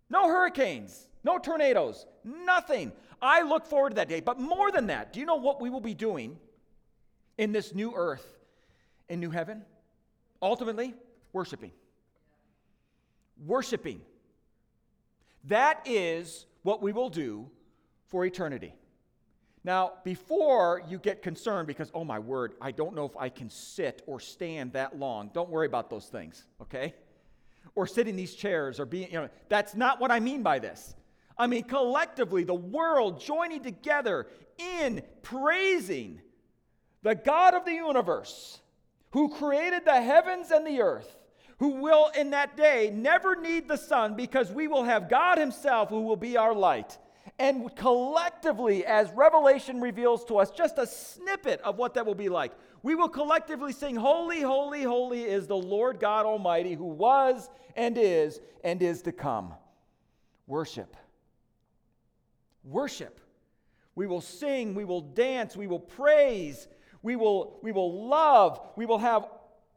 No 0.09 0.29
hurricanes, 0.29 1.09
no 1.25 1.39
tornadoes, 1.39 2.07
nothing. 2.23 2.93
I 3.21 3.43
look 3.43 3.67
forward 3.67 3.91
to 3.91 3.97
that 3.97 4.09
day. 4.09 4.21
But 4.21 4.39
more 4.39 4.71
than 4.71 4.87
that, 4.87 5.13
do 5.13 5.19
you 5.19 5.27
know 5.27 5.37
what 5.37 5.61
we 5.61 5.71
will 5.71 5.81
be 5.81 5.95
doing 5.95 6.39
in 7.37 7.51
this 7.51 7.75
new 7.75 7.95
earth, 7.97 8.39
in 9.09 9.19
new 9.19 9.31
heaven? 9.31 9.65
Ultimately, 10.41 10.95
worshiping 11.33 11.73
worshiping. 13.45 14.01
That 15.45 15.83
is 15.87 16.47
what 16.63 16.83
we 16.83 16.93
will 16.93 17.11
do 17.11 17.51
for 18.07 18.25
eternity. 18.25 18.75
Now, 19.63 19.93
before 20.05 20.83
you 20.89 20.99
get 20.99 21.23
concerned 21.23 21.67
because, 21.67 21.91
oh 21.95 22.05
my 22.05 22.19
word, 22.19 22.53
I 22.61 22.71
don't 22.71 22.95
know 22.95 23.07
if 23.07 23.17
I 23.17 23.31
can 23.31 23.49
sit 23.49 24.03
or 24.07 24.21
stand 24.21 24.75
that 24.75 24.99
long, 24.99 25.31
don't 25.33 25.49
worry 25.49 25.67
about 25.67 25.89
those 25.89 26.07
things, 26.07 26.45
okay? 26.61 26.95
Or 27.75 27.87
sit 27.87 28.07
in 28.07 28.15
these 28.15 28.35
chairs 28.35 28.79
or 28.79 28.85
being, 28.85 29.11
you 29.11 29.19
know, 29.19 29.29
that's 29.49 29.75
not 29.75 30.01
what 30.01 30.11
I 30.11 30.21
mean 30.21 30.43
by 30.43 30.59
this. 30.59 30.95
I 31.37 31.47
mean, 31.47 31.65
collectively, 31.65 32.45
the 32.45 32.55
world 32.55 33.21
joining 33.21 33.63
together 33.63 34.27
in 34.59 35.03
praising 35.23 36.21
the 37.03 37.15
God 37.15 37.55
of 37.55 37.65
the 37.65 37.73
universe 37.73 38.61
who 39.11 39.31
created 39.31 39.85
the 39.85 40.01
heavens 40.01 40.51
and 40.51 40.67
the 40.67 40.81
earth 40.83 41.17
who 41.59 41.81
will 41.81 42.11
in 42.19 42.31
that 42.31 42.57
day 42.57 42.91
never 42.95 43.37
need 43.37 43.69
the 43.69 43.77
sun 43.77 44.15
because 44.15 44.51
we 44.51 44.69
will 44.69 44.85
have 44.85 45.09
God 45.09 45.39
Himself 45.39 45.89
who 45.89 46.03
will 46.03 46.17
be 46.17 46.37
our 46.37 46.55
light. 46.55 46.99
And 47.39 47.75
collectively, 47.75 48.87
as 48.87 49.11
Revelation 49.13 49.81
reveals 49.81 50.25
to 50.27 50.39
us 50.39 50.51
just 50.51 50.79
a 50.79 50.87
snippet 50.87 51.61
of 51.63 51.77
what 51.77 51.95
that 51.95 52.07
will 52.07 52.15
be 52.15 52.29
like, 52.29 52.53
we 52.83 52.95
will 52.95 53.09
collectively 53.09 53.73
sing, 53.73 53.97
Holy, 53.97 54.41
holy, 54.41 54.83
holy 54.83 55.23
is 55.23 55.47
the 55.47 55.57
Lord 55.57 55.99
God 55.99 56.27
Almighty 56.27 56.75
who 56.75 56.85
was 56.85 57.49
and 57.77 57.97
is 57.99 58.41
and 58.63 58.81
is 58.83 59.03
to 59.03 59.13
come. 59.13 59.55
Worship. 60.47 60.97
Worship. 62.63 63.21
We 63.95 64.07
will 64.07 64.21
sing, 64.21 64.75
we 64.75 64.85
will 64.85 65.01
dance, 65.01 65.57
we 65.57 65.67
will 65.67 65.81
praise, 65.81 66.67
we 67.03 67.17
will, 67.17 67.59
we 67.63 67.73
will 67.73 68.07
love, 68.09 68.61
we 68.77 68.87
will 68.87 68.99
have 68.99 69.27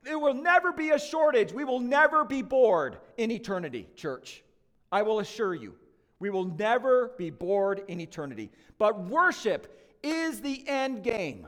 there 0.07 0.17
will 0.17 0.33
never 0.33 0.71
be 0.71 0.91
a 0.91 0.99
shortage. 0.99 1.51
We 1.51 1.65
will 1.65 1.81
never 1.81 2.23
be 2.23 2.41
bored 2.41 2.97
in 3.17 3.29
eternity, 3.29 3.89
church. 3.97 4.41
I 4.89 5.01
will 5.01 5.19
assure 5.19 5.53
you. 5.53 5.75
We 6.19 6.29
will 6.29 6.45
never 6.45 7.11
be 7.17 7.29
bored 7.29 7.83
in 7.89 7.99
eternity. 7.99 8.49
But 8.77 8.97
worship 9.01 9.97
is 10.01 10.39
the 10.39 10.63
end 10.65 11.03
game. 11.03 11.45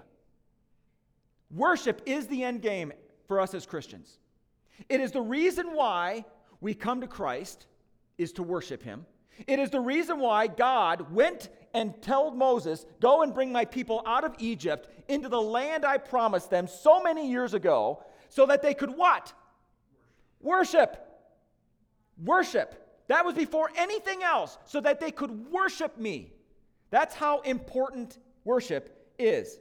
Worship 1.49 2.01
is 2.05 2.27
the 2.27 2.43
end 2.43 2.61
game 2.61 2.91
for 3.27 3.39
us 3.39 3.53
as 3.53 3.65
Christians. 3.65 4.19
It 4.89 4.99
is 4.99 5.13
the 5.13 5.21
reason 5.21 5.73
why 5.73 6.25
we 6.59 6.73
come 6.73 6.99
to 6.99 7.07
Christ 7.07 7.65
is 8.17 8.33
to 8.33 8.43
worship 8.43 8.83
him. 8.83 9.05
It 9.47 9.59
is 9.59 9.69
the 9.69 9.79
reason 9.79 10.19
why 10.19 10.47
God 10.47 11.13
went 11.13 11.47
and 11.73 11.99
told 12.01 12.35
Moses, 12.35 12.85
"Go 12.99 13.21
and 13.21 13.33
bring 13.33 13.53
my 13.53 13.63
people 13.63 14.03
out 14.05 14.25
of 14.25 14.35
Egypt 14.37 14.89
into 15.07 15.29
the 15.29 15.41
land 15.41 15.85
I 15.85 15.97
promised 15.97 16.49
them 16.49 16.67
so 16.67 17.01
many 17.01 17.29
years 17.29 17.53
ago." 17.53 18.03
So 18.29 18.45
that 18.45 18.62
they 18.62 18.74
could 18.74 18.95
what? 18.95 19.33
Worship. 20.39 21.05
Worship. 22.24 22.75
That 23.07 23.25
was 23.25 23.36
before 23.36 23.71
anything 23.75 24.24
else, 24.24 24.57
so 24.65 24.79
that 24.81 25.00
they 25.00 25.12
could 25.12 25.51
worship 25.51 25.98
me. 25.98 26.31
That's 26.91 27.15
how 27.15 27.41
important 27.41 28.19
worship 28.43 29.13
is. 29.17 29.59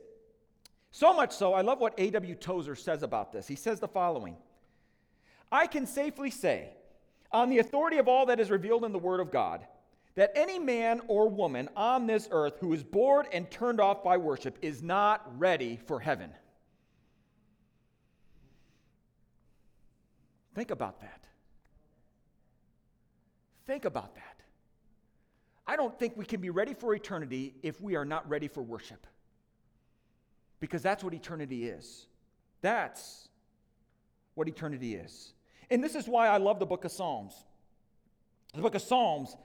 So 0.90 1.12
much 1.12 1.32
so, 1.32 1.54
I 1.54 1.62
love 1.62 1.80
what 1.80 1.94
A.W. 1.98 2.34
Tozer 2.34 2.74
says 2.74 3.02
about 3.02 3.32
this. 3.32 3.46
He 3.46 3.56
says 3.56 3.80
the 3.80 3.88
following 3.88 4.36
I 5.50 5.66
can 5.66 5.86
safely 5.86 6.30
say, 6.30 6.70
on 7.32 7.48
the 7.48 7.58
authority 7.58 7.98
of 7.98 8.08
all 8.08 8.26
that 8.26 8.40
is 8.40 8.50
revealed 8.50 8.84
in 8.84 8.92
the 8.92 8.98
Word 8.98 9.20
of 9.20 9.30
God, 9.30 9.66
that 10.14 10.32
any 10.34 10.58
man 10.58 11.00
or 11.06 11.28
woman 11.28 11.68
on 11.76 12.06
this 12.06 12.28
earth 12.30 12.54
who 12.60 12.72
is 12.72 12.82
bored 12.82 13.26
and 13.32 13.50
turned 13.50 13.80
off 13.80 14.02
by 14.02 14.16
worship 14.16 14.58
is 14.62 14.82
not 14.82 15.38
ready 15.38 15.78
for 15.86 16.00
heaven. 16.00 16.32
Think 20.58 20.72
about 20.72 21.02
that. 21.02 21.20
Think 23.68 23.84
about 23.84 24.16
that. 24.16 24.42
I 25.64 25.76
don't 25.76 25.96
think 25.96 26.16
we 26.16 26.24
can 26.24 26.40
be 26.40 26.50
ready 26.50 26.74
for 26.74 26.92
eternity 26.96 27.54
if 27.62 27.80
we 27.80 27.94
are 27.94 28.04
not 28.04 28.28
ready 28.28 28.48
for 28.48 28.60
worship. 28.60 29.06
Because 30.58 30.82
that's 30.82 31.04
what 31.04 31.14
eternity 31.14 31.68
is. 31.68 32.08
That's 32.60 33.28
what 34.34 34.48
eternity 34.48 34.96
is. 34.96 35.32
And 35.70 35.80
this 35.80 35.94
is 35.94 36.08
why 36.08 36.26
I 36.26 36.38
love 36.38 36.58
the 36.58 36.66
book 36.66 36.84
of 36.84 36.90
Psalms. 36.90 37.34
The 38.52 38.60
book 38.60 38.74
of 38.74 38.82
Psalms 38.82 39.36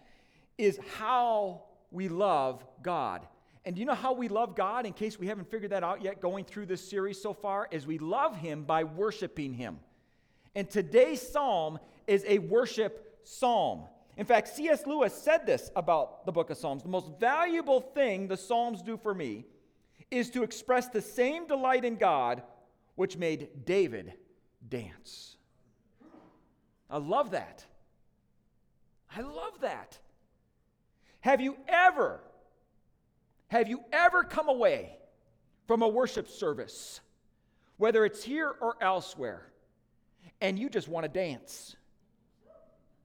is 0.58 0.80
how 0.98 1.66
we 1.92 2.08
love 2.08 2.66
God. 2.82 3.28
And 3.66 3.76
do 3.76 3.82
you 3.82 3.86
know 3.86 3.94
how 3.94 4.14
we 4.14 4.30
love 4.30 4.56
God, 4.56 4.88
in 4.88 4.94
case 4.94 5.20
we 5.20 5.28
haven't 5.28 5.52
figured 5.52 5.74
that 5.74 5.84
out 5.84 6.02
yet 6.02 6.22
going 6.22 6.44
through 6.44 6.66
this 6.66 6.82
series 6.82 7.22
so 7.22 7.36
far? 7.36 7.68
Is 7.70 7.86
we 7.86 8.00
love 8.00 8.36
Him 8.36 8.64
by 8.64 8.84
worshiping 8.84 9.54
Him. 9.54 9.78
And 10.56 10.70
today's 10.70 11.22
psalm 11.22 11.80
is 12.08 12.24
a 12.28 12.40
worship 12.40 13.20
psalm. 13.24 13.86
In 14.18 14.26
fact, 14.26 14.50
C.S. 14.50 14.86
Lewis 14.86 15.14
said 15.14 15.46
this 15.46 15.72
about 15.76 16.26
the 16.26 16.32
book 16.32 16.50
of 16.50 16.58
Psalms 16.58 16.84
The 16.84 16.90
most 16.90 17.10
valuable 17.20 17.82
thing 17.82 18.28
the 18.28 18.38
Psalms 18.38 18.82
do 18.82 18.98
for 18.98 19.14
me 19.14 19.46
is 20.12 20.30
to 20.32 20.44
express 20.44 20.88
the 20.88 21.02
same 21.02 21.48
delight 21.48 21.84
in 21.84 21.96
God 21.96 22.44
which 22.96 23.18
made 23.18 23.66
David 23.66 24.14
dance. 24.70 25.38
I 26.90 26.98
love 26.98 27.32
that. 27.32 27.66
I 29.16 29.22
love 29.22 29.62
that. 29.62 29.98
Have 31.22 31.42
you 31.42 31.58
ever, 31.68 32.20
have 33.48 33.68
you 33.68 33.84
ever 33.92 34.24
come 34.24 34.50
away 34.50 34.98
from 35.66 35.82
a 35.82 35.88
worship 35.88 36.28
service, 36.28 37.00
whether 37.78 38.06
it's 38.06 38.24
here 38.24 38.54
or 38.62 38.76
elsewhere, 38.82 39.53
and 40.42 40.58
you 40.58 40.70
just 40.70 40.88
want 40.88 41.04
to 41.06 41.10
dance? 41.10 41.76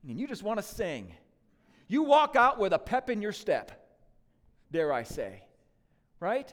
And 0.09 0.19
you 0.19 0.27
just 0.27 0.43
want 0.43 0.59
to 0.59 0.63
sing. 0.63 1.15
You 1.89 2.03
walk 2.03 2.37
out 2.37 2.59
with 2.59 2.73
a 2.73 2.79
pep 2.79 3.11
in 3.11 3.23
your 3.23 3.33
step, 3.33 3.73
dare 4.71 4.93
I 4.93 5.03
say, 5.03 5.43
right? 6.21 6.53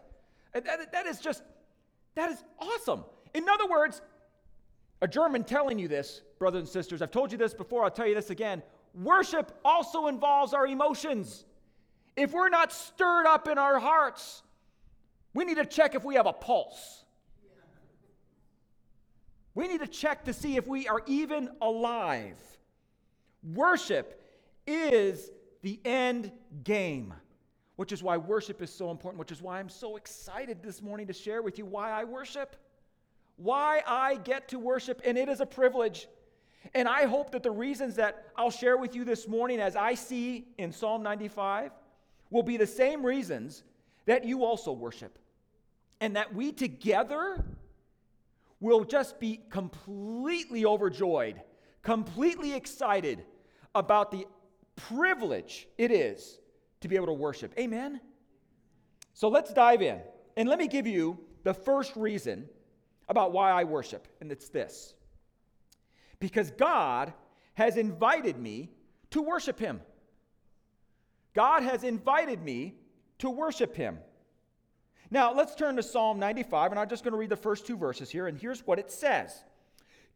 That, 0.54 0.92
that 0.92 1.06
is 1.06 1.20
just, 1.20 1.44
that 2.16 2.32
is 2.32 2.44
awesome. 2.60 3.04
In 3.34 3.48
other 3.50 3.68
words, 3.68 4.02
a 5.02 5.08
German 5.08 5.44
telling 5.44 5.78
you 5.78 5.88
this, 5.88 6.22
brothers 6.40 6.62
and 6.62 6.70
sisters, 6.70 7.02
I've 7.02 7.12
told 7.12 7.32
you 7.32 7.38
this 7.38 7.54
before, 7.54 7.84
I'll 7.84 7.92
tell 7.92 8.08
you 8.08 8.16
this 8.16 8.30
again. 8.30 8.64
Worship 8.94 9.52
also 9.66 10.08
involves 10.08 10.54
our 10.54 10.66
emotions. 10.66 11.46
If 12.16 12.32
we're 12.32 12.50
not 12.50 12.72
stirred 12.72 13.28
up 13.28 13.48
in 13.48 13.58
our 13.58 13.80
hearts, 13.80 14.42
we 15.34 15.44
need 15.44 15.58
to 15.58 15.66
check 15.66 15.96
if 15.96 16.06
we 16.06 16.16
have 16.16 16.26
a 16.26 16.34
pulse. 16.34 17.05
We 19.56 19.68
need 19.68 19.80
to 19.80 19.88
check 19.88 20.26
to 20.26 20.34
see 20.34 20.58
if 20.58 20.68
we 20.68 20.88
are 20.88 21.02
even 21.08 21.50
alive. 21.62 22.38
Worship 23.42 24.22
is 24.68 25.32
the 25.64 25.80
end 25.84 26.32
game, 26.64 27.14
which 27.78 27.92
is 27.92 28.04
why 28.04 28.18
worship 28.18 28.62
is 28.62 28.72
so 28.72 28.92
important, 28.92 29.20
which 29.20 29.32
is 29.32 29.42
why 29.42 29.60
I'm 29.60 29.70
so 29.70 29.96
excited 29.96 30.62
this 30.62 30.82
morning 30.82 31.08
to 31.08 31.14
share 31.14 31.42
with 31.42 31.58
you 31.58 31.66
why 31.66 31.90
I 31.90 32.04
worship 32.04 32.58
why 33.38 33.82
I 33.86 34.16
get 34.16 34.50
to 34.50 34.60
worship, 34.60 35.02
and 35.04 35.18
it 35.18 35.30
is 35.30 35.42
a 35.42 35.46
privilege. 35.46 36.08
And 36.74 36.88
I 36.88 37.06
hope 37.06 37.32
that 37.32 37.44
the 37.44 37.52
reasons 37.52 37.96
that 37.96 38.26
I'll 38.36 38.52
share 38.52 38.78
with 38.78 38.96
you 38.96 39.04
this 39.04 39.28
morning, 39.28 39.60
as 39.60 39.76
I 39.76 39.94
see 39.94 40.48
in 40.58 40.72
Psalm 40.72 41.04
95, 41.04 41.72
will 42.32 42.44
be 42.44 42.58
the 42.58 42.68
same 42.68 43.06
reasons 43.06 43.64
that 44.06 44.26
you 44.26 44.44
also 44.44 44.72
worship. 44.72 45.20
And 46.02 46.16
that 46.16 46.34
we 46.34 46.52
together 46.52 47.46
will 48.60 48.84
just 48.84 49.20
be 49.20 49.42
completely 49.50 50.66
overjoyed, 50.66 51.42
completely 51.82 52.54
excited 52.54 53.26
about 53.74 54.12
the 54.12 54.26
privilege 54.76 55.68
it 55.78 55.92
is 55.92 56.40
to 56.82 56.88
be 56.88 56.96
able 56.96 57.08
to 57.08 57.14
worship. 57.14 57.54
Amen? 57.60 58.00
So 59.14 59.28
let's 59.28 59.54
dive 59.54 59.82
in. 59.82 60.00
And 60.38 60.50
let 60.50 60.60
me 60.60 60.68
give 60.68 60.88
you 60.88 61.20
the 61.44 61.54
first 61.54 61.96
reason 61.96 62.50
about 63.08 63.32
why 63.32 63.52
I 63.52 63.64
worship, 63.64 64.08
and 64.20 64.32
it's 64.32 64.50
this 64.50 64.96
because 66.20 66.52
God 66.52 67.14
has 67.54 67.78
invited 67.78 68.38
me 68.38 68.72
to 69.12 69.22
worship 69.22 69.60
Him. 69.60 69.82
God 71.34 71.64
has 71.64 71.84
invited 71.84 72.42
me 72.42 72.76
to 73.20 73.30
worship 73.30 73.76
Him. 73.76 74.00
Now, 75.12 75.34
let's 75.34 75.56
turn 75.56 75.76
to 75.76 75.84
Psalm 75.84 76.20
95, 76.20 76.72
and 76.72 76.80
I'm 76.80 76.90
just 76.90 77.04
going 77.04 77.12
to 77.12 77.18
read 77.18 77.30
the 77.30 77.36
first 77.36 77.68
two 77.68 77.78
verses 77.78 78.10
here, 78.10 78.28
and 78.28 78.38
here's 78.38 78.66
what 78.66 78.80
it 78.80 78.92
says 78.92 79.44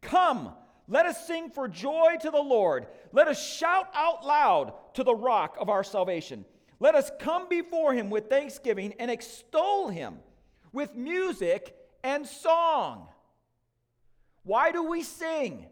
Come, 0.01 0.53
let 0.88 1.05
us 1.05 1.27
sing 1.27 1.50
for 1.50 1.67
joy 1.67 2.15
to 2.22 2.31
the 2.31 2.41
Lord. 2.41 2.88
Let 3.12 3.27
us 3.27 3.43
shout 3.43 3.89
out 3.93 4.25
loud 4.25 4.74
to 4.96 5.03
the 5.03 5.13
rock 5.13 5.55
of 5.60 5.69
our 5.69 5.84
salvation. 5.84 6.46
Let 6.79 6.96
us 6.96 7.12
come 7.19 7.48
before 7.50 7.93
Him 7.93 8.10
with 8.10 8.29
thanksgiving 8.29 8.93
and 9.00 9.12
extol 9.12 9.89
Him 9.89 10.17
with 10.72 10.96
music 10.96 11.75
and 12.03 12.25
song. 12.25 13.08
Why 14.43 14.72
do 14.72 14.84
we 14.84 15.03
sing? 15.03 15.65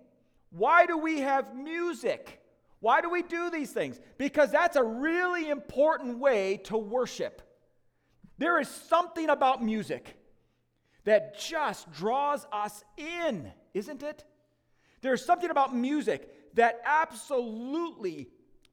Why 0.51 0.85
do 0.85 0.97
we 0.97 1.19
have 1.19 1.55
music? 1.55 2.41
Why 2.79 3.01
do 3.01 3.09
we 3.09 3.23
do 3.23 3.49
these 3.49 3.71
things? 3.71 3.99
Because 4.17 4.51
that's 4.51 4.75
a 4.75 4.83
really 4.83 5.49
important 5.49 6.19
way 6.19 6.57
to 6.65 6.77
worship. 6.77 7.41
There 8.37 8.59
is 8.59 8.67
something 8.67 9.29
about 9.29 9.63
music 9.63 10.17
that 11.05 11.39
just 11.39 11.91
draws 11.91 12.45
us 12.51 12.83
in, 12.97 13.51
isn't 13.73 14.03
it? 14.03 14.23
There's 15.01 15.23
something 15.23 15.49
about 15.49 15.75
music 15.75 16.53
that 16.55 16.81
absolutely 16.85 18.29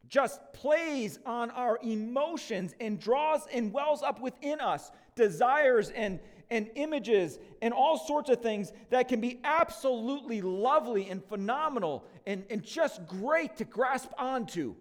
just 0.09 0.40
plays 0.52 1.18
on 1.25 1.50
our 1.50 1.78
emotions 1.83 2.75
and 2.80 3.00
draws 3.00 3.47
and 3.52 3.73
wells 3.73 4.02
up 4.02 4.21
within 4.21 4.61
us 4.61 4.90
desires 5.14 5.90
and 5.90 6.21
and 6.50 6.71
images 6.75 7.38
and 7.62 7.73
all 7.73 7.99
sorts 7.99 8.28
of 8.28 8.42
things 8.42 8.73
that 8.90 9.09
can 9.09 9.21
be 9.21 9.40
absolutely 9.44 10.42
lovely 10.42 11.09
and 11.09 11.25
phenomenal 11.25 12.04
and, 12.26 12.44
and 12.50 12.62
just 12.62 13.06
great 13.06 13.56
to 13.56 13.64
grasp 13.64 14.11
onto. 14.18 14.75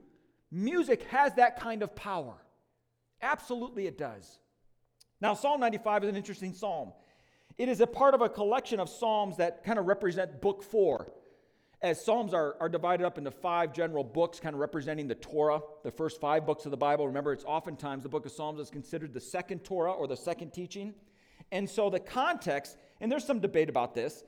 Music 0.51 1.03
has 1.03 1.33
that 1.35 1.59
kind 1.59 1.81
of 1.81 1.95
power. 1.95 2.35
Absolutely, 3.21 3.87
it 3.87 3.97
does. 3.97 4.39
Now, 5.23 5.33
Psalm 5.33 5.61
95 5.61 6.03
is 6.03 6.09
an 6.09 6.17
interesting 6.17 6.53
psalm. 6.53 6.91
It 7.57 7.69
is 7.69 7.79
a 7.79 7.87
part 7.87 8.13
of 8.13 8.19
a 8.19 8.27
collection 8.27 8.81
of 8.81 8.89
psalms 8.89 9.37
that 9.37 9.63
kind 9.63 9.79
of 9.79 9.85
represent 9.85 10.41
book 10.41 10.61
four. 10.61 11.13
As 11.81 12.03
psalms 12.03 12.33
are, 12.33 12.57
are 12.59 12.67
divided 12.67 13.05
up 13.05 13.17
into 13.17 13.31
five 13.31 13.71
general 13.71 14.03
books, 14.03 14.41
kind 14.41 14.53
of 14.53 14.59
representing 14.59 15.07
the 15.07 15.15
Torah, 15.15 15.61
the 15.85 15.91
first 15.91 16.19
five 16.19 16.45
books 16.45 16.65
of 16.65 16.71
the 16.71 16.77
Bible. 16.77 17.07
Remember, 17.07 17.31
it's 17.31 17.45
oftentimes 17.45 18.03
the 18.03 18.09
book 18.09 18.25
of 18.25 18.33
Psalms 18.33 18.59
is 18.59 18.69
considered 18.69 19.13
the 19.13 19.21
second 19.21 19.63
Torah 19.63 19.93
or 19.93 20.07
the 20.07 20.17
second 20.17 20.51
teaching. 20.51 20.93
And 21.53 21.69
so 21.69 21.89
the 21.89 22.01
context, 22.01 22.75
and 22.99 23.09
there's 23.09 23.23
some 23.23 23.39
debate 23.39 23.69
about 23.69 23.95
this, 23.95 24.25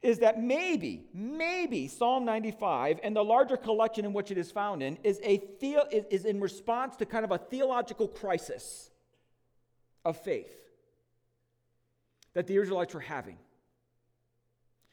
is 0.00 0.20
that 0.20 0.40
maybe, 0.40 1.08
maybe 1.12 1.88
Psalm 1.88 2.24
95 2.24 3.00
and 3.02 3.16
the 3.16 3.24
larger 3.24 3.56
collection 3.56 4.04
in 4.04 4.12
which 4.12 4.30
it 4.30 4.38
is 4.38 4.52
found 4.52 4.80
in 4.80 4.96
is, 5.02 5.18
a 5.24 5.42
the, 5.60 6.06
is 6.08 6.24
in 6.24 6.40
response 6.40 6.94
to 6.98 7.04
kind 7.04 7.24
of 7.24 7.32
a 7.32 7.38
theological 7.38 8.06
crisis 8.06 8.90
of 10.06 10.16
faith 10.16 10.54
that 12.34 12.46
the 12.46 12.56
Israelites 12.56 12.94
were 12.94 13.00
having. 13.00 13.38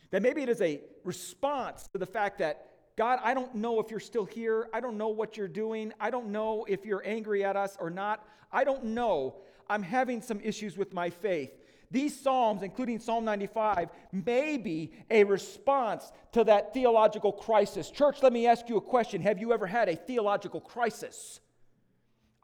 That 0.09 0.21
maybe 0.21 0.41
it 0.41 0.49
is 0.49 0.61
a 0.61 0.81
response 1.03 1.87
to 1.93 1.99
the 1.99 2.05
fact 2.05 2.39
that, 2.39 2.67
God, 2.97 3.19
I 3.23 3.33
don't 3.33 3.53
know 3.55 3.79
if 3.79 3.91
you're 3.91 3.99
still 3.99 4.25
here. 4.25 4.67
I 4.73 4.79
don't 4.79 4.97
know 4.97 5.09
what 5.09 5.37
you're 5.37 5.47
doing. 5.47 5.93
I 5.99 6.09
don't 6.09 6.27
know 6.27 6.65
if 6.67 6.85
you're 6.85 7.03
angry 7.05 7.43
at 7.43 7.55
us 7.55 7.77
or 7.79 7.89
not. 7.89 8.25
I 8.51 8.63
don't 8.63 8.85
know. 8.85 9.35
I'm 9.69 9.83
having 9.83 10.21
some 10.21 10.39
issues 10.41 10.77
with 10.77 10.93
my 10.93 11.09
faith. 11.09 11.51
These 11.91 12.19
Psalms, 12.19 12.63
including 12.63 12.99
Psalm 12.99 13.23
95, 13.23 13.89
may 14.11 14.57
be 14.57 14.93
a 15.11 15.23
response 15.23 16.11
to 16.31 16.43
that 16.45 16.73
theological 16.73 17.31
crisis. 17.31 17.91
Church, 17.91 18.23
let 18.23 18.33
me 18.33 18.47
ask 18.47 18.67
you 18.67 18.77
a 18.77 18.81
question 18.81 19.21
Have 19.21 19.39
you 19.39 19.53
ever 19.53 19.67
had 19.67 19.89
a 19.89 19.95
theological 19.95 20.59
crisis? 20.59 21.39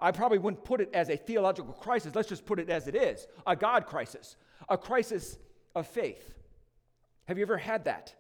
I 0.01 0.11
probably 0.11 0.37
wouldn't 0.37 0.63
put 0.63 0.81
it 0.81 0.89
as 0.93 1.09
a 1.09 1.17
theological 1.17 1.73
crisis. 1.73 2.15
Let's 2.15 2.29
just 2.29 2.45
put 2.45 2.59
it 2.59 2.69
as 2.69 2.87
it 2.87 2.95
is 2.95 3.27
a 3.45 3.55
God 3.55 3.85
crisis, 3.85 4.35
a 4.67 4.77
crisis 4.77 5.37
of 5.75 5.87
faith. 5.87 6.33
Have 7.25 7.37
you 7.37 7.43
ever 7.43 7.57
had 7.57 7.85
that? 7.85 8.15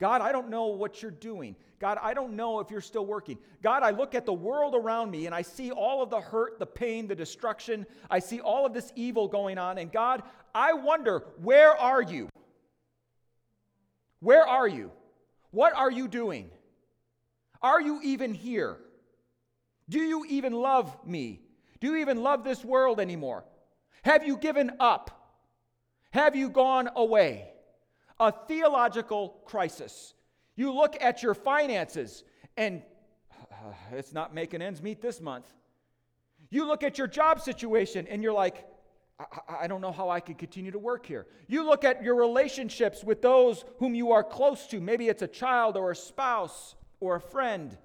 God, 0.00 0.20
I 0.20 0.32
don't 0.32 0.50
know 0.50 0.66
what 0.66 1.00
you're 1.00 1.10
doing. 1.10 1.54
God, 1.78 1.98
I 2.02 2.14
don't 2.14 2.34
know 2.34 2.58
if 2.60 2.70
you're 2.70 2.80
still 2.80 3.06
working. 3.06 3.38
God, 3.62 3.82
I 3.82 3.90
look 3.90 4.14
at 4.14 4.26
the 4.26 4.32
world 4.32 4.74
around 4.74 5.10
me 5.10 5.26
and 5.26 5.34
I 5.34 5.42
see 5.42 5.70
all 5.70 6.02
of 6.02 6.10
the 6.10 6.20
hurt, 6.20 6.58
the 6.58 6.66
pain, 6.66 7.06
the 7.06 7.14
destruction. 7.14 7.86
I 8.10 8.18
see 8.18 8.40
all 8.40 8.66
of 8.66 8.74
this 8.74 8.92
evil 8.96 9.28
going 9.28 9.56
on. 9.56 9.78
And 9.78 9.92
God, 9.92 10.22
I 10.54 10.72
wonder, 10.72 11.24
where 11.40 11.76
are 11.76 12.02
you? 12.02 12.28
Where 14.20 14.46
are 14.46 14.66
you? 14.66 14.90
What 15.52 15.74
are 15.74 15.90
you 15.90 16.08
doing? 16.08 16.50
Are 17.62 17.80
you 17.80 18.00
even 18.02 18.34
here? 18.34 18.78
Do 19.88 19.98
you 19.98 20.24
even 20.28 20.52
love 20.52 20.96
me? 21.06 21.40
Do 21.80 21.88
you 21.88 21.96
even 21.96 22.22
love 22.22 22.44
this 22.44 22.64
world 22.64 23.00
anymore? 23.00 23.44
Have 24.02 24.26
you 24.26 24.36
given 24.36 24.72
up? 24.80 25.42
Have 26.10 26.36
you 26.36 26.48
gone 26.48 26.88
away? 26.94 27.48
A 28.20 28.32
theological 28.32 29.40
crisis. 29.44 30.14
You 30.56 30.72
look 30.72 30.96
at 31.00 31.22
your 31.22 31.34
finances 31.34 32.24
and 32.56 32.82
uh, 33.32 33.72
it's 33.92 34.12
not 34.12 34.34
making 34.34 34.62
ends 34.62 34.80
meet 34.82 35.02
this 35.02 35.20
month. 35.20 35.52
You 36.50 36.66
look 36.66 36.82
at 36.82 36.98
your 36.98 37.08
job 37.08 37.40
situation 37.40 38.06
and 38.08 38.22
you're 38.22 38.32
like, 38.32 38.64
I, 39.18 39.24
I, 39.62 39.66
don't 39.66 39.80
know 39.80 39.92
how 39.92 40.08
I 40.08 40.20
can 40.20 40.34
continue 40.34 40.70
to 40.70 40.78
work 40.78 41.06
here. 41.06 41.26
You 41.46 41.64
look 41.64 41.84
at 41.84 42.02
your 42.02 42.14
relationships 42.14 43.04
with 43.04 43.22
those 43.22 43.64
whom 43.78 43.94
you 43.94 44.12
are 44.12 44.24
close 44.24 44.66
to. 44.68 44.80
Maybe 44.80 45.08
it's 45.08 45.22
a 45.22 45.28
child 45.28 45.76
or 45.76 45.92
a 45.92 45.96
spouse 45.96 46.74
or 47.00 47.16
a 47.16 47.20
friend. 47.20 47.76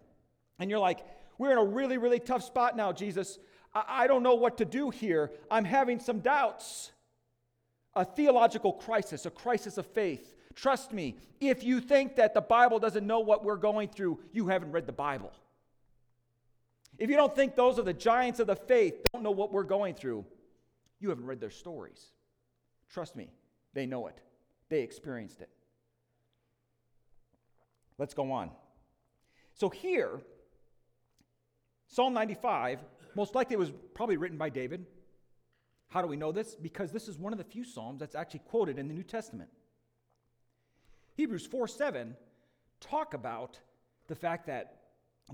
And 0.58 0.70
you're 0.70 0.80
like, 0.80 1.06
we're 1.40 1.52
in 1.52 1.58
a 1.58 1.64
really, 1.64 1.98
really 1.98 2.20
tough 2.20 2.44
spot 2.44 2.78
now, 2.78 2.92
Jesus. 2.92 3.40
I, 3.74 3.84
I 3.88 4.08
don't 4.08 4.22
know 4.22 4.36
what 4.36 4.58
to 4.58 4.66
do 4.66 4.92
here. 4.92 5.32
I'm 5.50 5.66
having 5.66 6.00
some 6.00 6.20
doubts. 6.20 6.92
A 7.96 8.06
theological 8.06 8.74
crisis, 8.74 9.26
a 9.26 9.32
crisis 9.32 9.80
of 9.80 9.88
faith. 9.88 10.36
Trust 10.54 10.94
me, 10.94 11.16
if 11.40 11.64
you 11.64 11.80
think 11.80 12.18
that 12.18 12.36
the 12.36 12.42
Bible 12.42 12.78
doesn't 12.78 13.08
know 13.08 13.22
what 13.22 13.44
we're 13.44 13.56
going 13.56 13.88
through, 13.88 14.20
you 14.32 14.48
haven't 14.48 14.72
read 14.72 14.86
the 14.86 14.92
Bible. 14.92 15.32
If 17.00 17.10
you 17.10 17.16
don't 17.16 17.34
think 17.34 17.56
those 17.56 17.80
are 17.80 17.84
the 17.84 17.94
giants 17.94 18.40
of 18.40 18.48
the 18.48 18.56
faith, 18.56 19.02
don't 19.14 19.24
know 19.24 19.32
what 19.32 19.54
we're 19.54 19.64
going 19.64 19.96
through, 19.96 20.26
you 21.00 21.10
haven't 21.10 21.26
read 21.26 21.40
their 21.40 21.50
stories. 21.50 22.06
Trust 22.90 23.16
me, 23.16 23.32
they 23.74 23.86
know 23.86 24.08
it, 24.08 24.20
they 24.68 24.82
experienced 24.82 25.42
it. 25.42 25.50
Let's 27.98 28.14
go 28.14 28.32
on. 28.32 28.52
So 29.54 29.70
here, 29.70 30.22
Psalm 31.90 32.14
95, 32.14 32.80
most 33.16 33.36
likely 33.36 33.56
was 33.56 33.72
probably 33.94 34.18
written 34.18 34.38
by 34.38 34.50
David. 34.50 34.86
How 35.90 36.02
do 36.02 36.08
we 36.08 36.16
know 36.16 36.32
this? 36.32 36.56
Because 36.56 36.92
this 36.92 37.08
is 37.08 37.18
one 37.18 37.34
of 37.34 37.40
the 37.40 37.44
few 37.44 37.64
Psalms 37.64 38.00
that's 38.00 38.16
actually 38.16 38.42
quoted 38.42 38.78
in 38.78 38.88
the 38.88 38.94
New 38.94 39.04
Testament. 39.04 39.50
Hebrews 41.16 41.48
4 41.48 41.68
7 41.68 42.16
talk 42.80 43.14
about 43.14 43.60
the 44.08 44.16
fact 44.16 44.48
that 44.48 44.84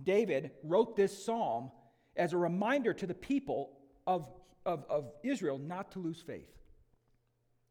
David 0.03 0.51
wrote 0.63 0.95
this 0.95 1.25
psalm 1.25 1.71
as 2.15 2.33
a 2.33 2.37
reminder 2.37 2.93
to 2.93 3.05
the 3.05 3.13
people 3.13 3.77
of, 4.07 4.27
of, 4.65 4.85
of 4.89 5.11
Israel 5.23 5.57
not 5.57 5.91
to 5.91 5.99
lose 5.99 6.21
faith, 6.21 6.49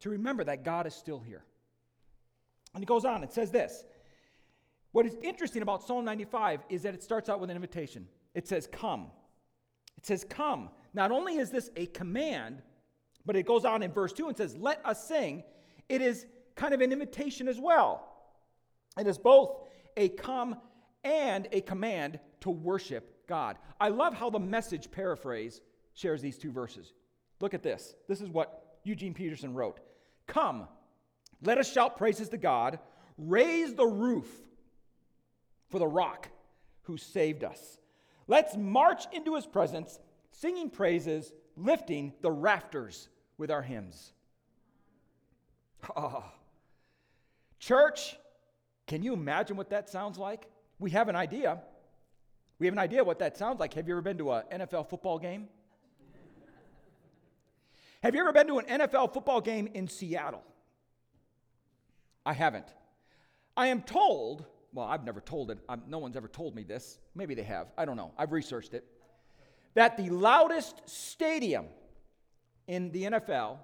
to 0.01 0.11
remember 0.11 0.45
that 0.45 0.63
God 0.63 0.87
is 0.87 0.95
still 0.95 1.19
here. 1.19 1.45
And 2.75 2.83
it 2.83 2.87
goes 2.87 3.05
on, 3.05 3.25
it 3.25 3.33
says 3.33 3.51
this. 3.51 3.85
What 4.93 5.07
is 5.07 5.17
interesting 5.23 5.63
about 5.63 5.83
Psalm 5.83 6.05
95 6.05 6.61
is 6.69 6.83
that 6.83 6.95
it 6.95 7.03
starts 7.03 7.29
out 7.29 7.41
with 7.41 7.51
an 7.51 7.57
invitation. 7.57 8.07
It 8.35 8.49
says, 8.49 8.69
Come. 8.71 9.07
It 9.97 10.07
says, 10.07 10.25
Come. 10.29 10.71
Not 10.93 11.11
only 11.11 11.37
is 11.37 11.51
this 11.51 11.71
a 11.77 11.87
command, 11.87 12.63
but 13.27 13.37
it 13.37 13.47
goes 13.47 13.65
on 13.65 13.83
in 13.83 13.93
verse 13.93 14.13
2 14.13 14.29
and 14.29 14.37
says, 14.37 14.57
Let 14.57 14.85
us 14.85 15.07
sing. 15.07 15.43
It 15.89 16.01
is 16.01 16.27
kind 16.57 16.75
of 16.75 16.81
an 16.81 16.93
invitation 16.93 17.49
as 17.49 17.59
well. 17.59 18.09
It 18.99 19.07
is 19.07 19.19
both 19.19 19.57
a 19.97 20.09
come 20.11 20.57
and 21.03 21.49
a 21.53 21.61
command 21.61 22.21
to 22.41 22.51
worship 22.51 23.27
God. 23.27 23.57
I 23.81 23.89
love 23.89 24.15
how 24.15 24.31
the 24.31 24.39
message 24.39 24.91
paraphrase 24.91 25.61
shares 25.95 26.23
these 26.23 26.39
two 26.39 26.53
verses. 26.53 26.93
Look 27.41 27.55
at 27.55 27.63
this. 27.63 27.95
This 28.09 28.21
is 28.21 28.29
what 28.29 28.79
Eugene 28.85 29.15
Peterson 29.15 29.55
wrote 29.55 29.81
Come, 30.27 30.69
let 31.43 31.59
us 31.59 31.71
shout 31.71 31.97
praises 31.97 32.29
to 32.31 32.39
God, 32.39 32.79
raise 33.19 33.75
the 33.75 33.87
roof 33.87 34.29
for 35.69 35.79
the 35.79 35.87
rock 35.87 36.29
who 36.83 36.97
saved 36.97 37.45
us. 37.45 37.79
Let's 38.27 38.57
march 38.57 39.05
into 39.13 39.35
his 39.35 39.47
presence, 39.47 39.99
singing 40.33 40.71
praises, 40.71 41.33
lifting 41.57 42.13
the 42.23 42.31
rafters 42.31 43.09
with 43.39 43.51
our 43.51 43.63
hymns. 43.63 44.13
Oh. 45.97 46.25
Church, 47.59 48.17
can 48.87 49.03
you 49.03 49.13
imagine 49.13 49.57
what 49.57 49.71
that 49.71 49.89
sounds 49.89 50.19
like? 50.19 50.47
We 50.79 50.91
have 50.91 51.09
an 51.09 51.17
idea. 51.17 51.61
We 52.59 52.67
have 52.67 52.75
an 52.75 52.79
idea 52.79 53.05
what 53.05 53.19
that 53.19 53.37
sounds 53.37 53.61
like. 53.61 53.75
Have 53.75 53.89
you 53.89 53.95
ever 53.95 54.03
been 54.03 54.19
to 54.19 54.33
an 54.33 54.45
NFL 54.53 54.89
football 54.89 55.19
game? 55.19 55.49
have 58.03 58.15
you 58.15 58.21
ever 58.21 58.33
been 58.33 58.47
to 58.49 58.59
an 58.59 58.67
NFL 58.67 59.13
football 59.13 59.41
game 59.41 59.69
in 59.75 59.89
Seattle? 59.89 60.43
I 62.27 62.33
haven't. 62.33 62.67
I 63.57 63.69
am 63.69 63.83
told, 63.83 64.45
well, 64.75 64.87
I've 64.87 65.05
never 65.05 65.21
told 65.21 65.51
it, 65.51 65.59
I'm, 65.69 65.83
no 65.89 65.99
one's 65.99 66.17
ever 66.17 66.29
told 66.29 66.55
me 66.55 66.65
this. 66.65 66.99
Maybe 67.15 67.35
they 67.35 67.45
have. 67.45 67.69
I 67.79 67.85
don't 67.85 67.97
know. 67.97 68.13
I've 68.19 68.33
researched 68.33 68.75
it. 68.75 68.85
That 69.75 69.97
the 69.97 70.11
loudest 70.11 70.83
stadium 70.89 71.67
in 72.67 72.91
the 72.93 73.05
NFL 73.05 73.59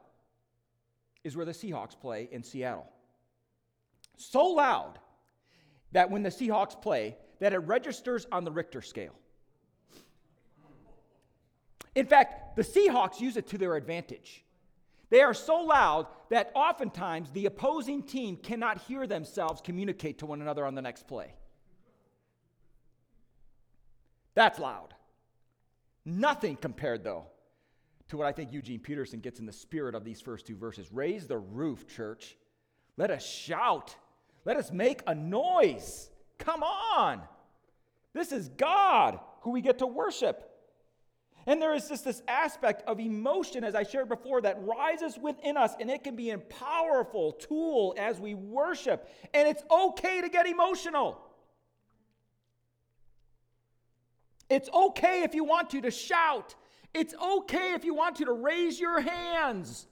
is 1.24 1.36
where 1.36 1.44
the 1.44 1.52
Seahawks 1.52 1.98
play 1.98 2.28
in 2.32 2.42
Seattle 2.42 2.86
so 4.20 4.44
loud 4.46 4.98
that 5.92 6.10
when 6.10 6.22
the 6.22 6.28
Seahawks 6.28 6.80
play, 6.80 7.16
that 7.40 7.52
it 7.52 7.58
registers 7.58 8.26
on 8.30 8.44
the 8.44 8.52
Richter 8.52 8.82
scale. 8.82 9.14
In 11.94 12.06
fact, 12.06 12.56
the 12.56 12.62
Seahawks 12.62 13.20
use 13.20 13.36
it 13.36 13.48
to 13.48 13.58
their 13.58 13.74
advantage. 13.74 14.44
They 15.10 15.22
are 15.22 15.34
so 15.34 15.60
loud 15.60 16.06
that 16.30 16.52
oftentimes 16.54 17.30
the 17.32 17.46
opposing 17.46 18.04
team 18.04 18.36
cannot 18.36 18.82
hear 18.82 19.06
themselves 19.06 19.60
communicate 19.60 20.18
to 20.18 20.26
one 20.26 20.40
another 20.40 20.64
on 20.64 20.74
the 20.74 20.82
next 20.82 21.08
play. 21.08 21.34
That's 24.34 24.58
loud. 24.60 24.94
Nothing 26.04 26.56
compared, 26.56 27.04
though, 27.04 27.26
to 28.08 28.16
what 28.16 28.26
I 28.26 28.32
think 28.32 28.52
Eugene 28.52 28.80
Peterson 28.80 29.20
gets 29.20 29.40
in 29.40 29.46
the 29.46 29.52
spirit 29.52 29.94
of 29.94 30.04
these 30.04 30.20
first 30.20 30.46
two 30.46 30.56
verses. 30.56 30.92
Raise 30.92 31.26
the 31.26 31.38
roof, 31.38 31.86
church. 31.88 32.36
Let 32.96 33.10
us 33.10 33.26
shout. 33.26 33.94
Let 34.44 34.56
us 34.56 34.70
make 34.70 35.02
a 35.06 35.14
noise. 35.14 36.10
Come 36.38 36.62
on. 36.62 37.20
This 38.14 38.32
is 38.32 38.48
God 38.48 39.18
who 39.42 39.50
we 39.50 39.60
get 39.60 39.78
to 39.78 39.86
worship. 39.86 40.49
And 41.46 41.60
there 41.60 41.74
is 41.74 41.88
just 41.88 42.04
this 42.04 42.22
aspect 42.28 42.82
of 42.86 43.00
emotion, 43.00 43.64
as 43.64 43.74
I 43.74 43.82
shared 43.82 44.08
before, 44.08 44.40
that 44.42 44.58
rises 44.62 45.18
within 45.18 45.56
us, 45.56 45.72
and 45.80 45.90
it 45.90 46.04
can 46.04 46.16
be 46.16 46.30
a 46.30 46.38
powerful 46.38 47.32
tool 47.32 47.94
as 47.96 48.20
we 48.20 48.34
worship. 48.34 49.08
And 49.32 49.48
it's 49.48 49.62
okay 49.70 50.20
to 50.20 50.28
get 50.28 50.46
emotional. 50.46 51.20
It's 54.50 54.68
okay 54.74 55.22
if 55.22 55.34
you 55.34 55.44
want 55.44 55.70
to 55.70 55.80
to 55.80 55.90
shout. 55.90 56.54
It's 56.92 57.14
okay 57.14 57.72
if 57.72 57.84
you 57.84 57.94
want 57.94 58.16
to 58.16 58.24
to 58.24 58.32
raise 58.32 58.80
your 58.80 59.00
hands. 59.00 59.86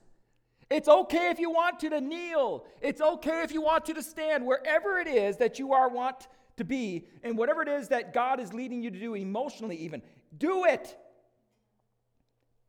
It's 0.69 0.87
okay 0.87 1.29
if 1.29 1.39
you 1.39 1.49
want 1.49 1.79
to 1.79 1.89
to 1.89 2.01
kneel. 2.01 2.65
It's 2.81 3.01
okay 3.01 3.41
if 3.41 3.51
you 3.51 3.61
want 3.61 3.85
to 3.85 3.93
to 3.95 4.03
stand 4.03 4.45
wherever 4.45 4.99
it 4.99 5.07
is 5.07 5.37
that 5.37 5.57
you 5.57 5.73
are 5.73 5.89
want 5.89 6.27
to 6.57 6.63
be 6.63 7.07
and 7.23 7.37
whatever 7.37 7.61
it 7.63 7.69
is 7.69 7.87
that 7.87 8.13
God 8.13 8.39
is 8.39 8.53
leading 8.53 8.83
you 8.83 8.91
to 8.91 8.99
do 8.99 9.15
emotionally 9.15 9.77
even. 9.77 10.01
Do 10.37 10.65
it. 10.65 10.95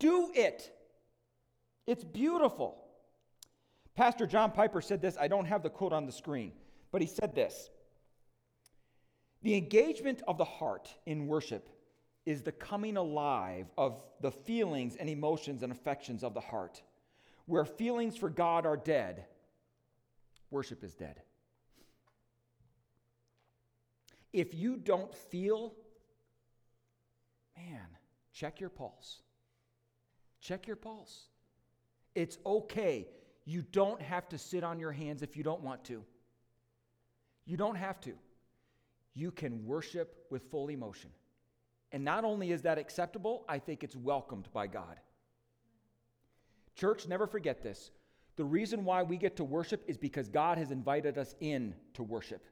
Do 0.01 0.33
it. 0.35 0.77
It's 1.87 2.03
beautiful. 2.03 2.77
Pastor 3.95 4.27
John 4.27 4.51
Piper 4.51 4.81
said 4.81 5.01
this. 5.01 5.17
I 5.21 5.29
don't 5.29 5.45
have 5.45 5.63
the 5.63 5.71
quote 5.71 5.93
on 5.93 6.07
the 6.07 6.13
screen, 6.13 6.53
but 6.91 7.01
he 7.01 7.07
said 7.07 7.35
this. 7.35 7.71
The 9.43 9.55
engagement 9.55 10.23
of 10.27 10.39
the 10.39 10.45
heart 10.45 10.93
in 11.07 11.27
worship 11.27 11.69
is 12.27 12.43
the 12.43 12.53
coming 12.53 12.97
alive 12.97 13.67
of 13.79 14.03
the 14.21 14.31
feelings 14.31 14.97
and 14.97 15.09
emotions 15.09 15.63
and 15.63 15.71
affections 15.71 16.25
of 16.25 16.35
the 16.35 16.41
heart. 16.41 16.83
Where 17.47 17.65
feelings 17.65 18.17
for 18.17 18.31
God 18.31 18.67
are 18.67 18.77
dead, 18.77 19.27
worship 20.51 20.85
is 20.85 20.95
dead. 20.95 21.21
If 24.33 24.55
you 24.55 24.77
don't 24.77 25.15
feel, 25.15 25.75
man, 27.57 27.87
check 28.33 28.61
your 28.61 28.71
pulse. 28.71 29.23
Check 30.41 30.67
your 30.67 30.77
pulse. 30.77 31.29
It's 32.15 32.39
okay. 32.45 33.09
You 33.45 33.63
don't 33.73 34.01
have 34.01 34.29
to 34.31 34.39
sit 34.39 34.65
on 34.65 34.79
your 34.79 34.93
hands 34.93 35.23
if 35.23 35.37
you 35.37 35.43
don't 35.43 35.63
want 35.63 35.85
to. 35.85 36.03
You 37.47 37.57
don't 37.57 37.77
have 37.77 38.01
to. 38.03 38.13
You 39.15 39.31
can 39.31 39.65
worship 39.65 40.27
with 40.31 40.51
full 40.51 40.69
emotion. 40.69 41.11
And 41.93 42.05
not 42.05 42.25
only 42.25 42.53
is 42.53 42.63
that 42.63 42.79
acceptable, 42.79 43.45
I 43.49 43.59
think 43.59 43.83
it's 43.83 43.97
welcomed 43.97 44.49
by 44.53 44.67
God. 44.67 45.01
Church, 46.77 47.09
never 47.09 47.27
forget 47.27 47.63
this. 47.63 47.91
The 48.37 48.45
reason 48.45 48.85
why 48.85 49.03
we 49.03 49.17
get 49.17 49.37
to 49.37 49.45
worship 49.45 49.83
is 49.87 49.99
because 49.99 50.29
God 50.29 50.57
has 50.57 50.71
invited 50.71 51.19
us 51.19 51.35
in 51.41 51.75
to 51.95 52.03
worship. 52.03 52.47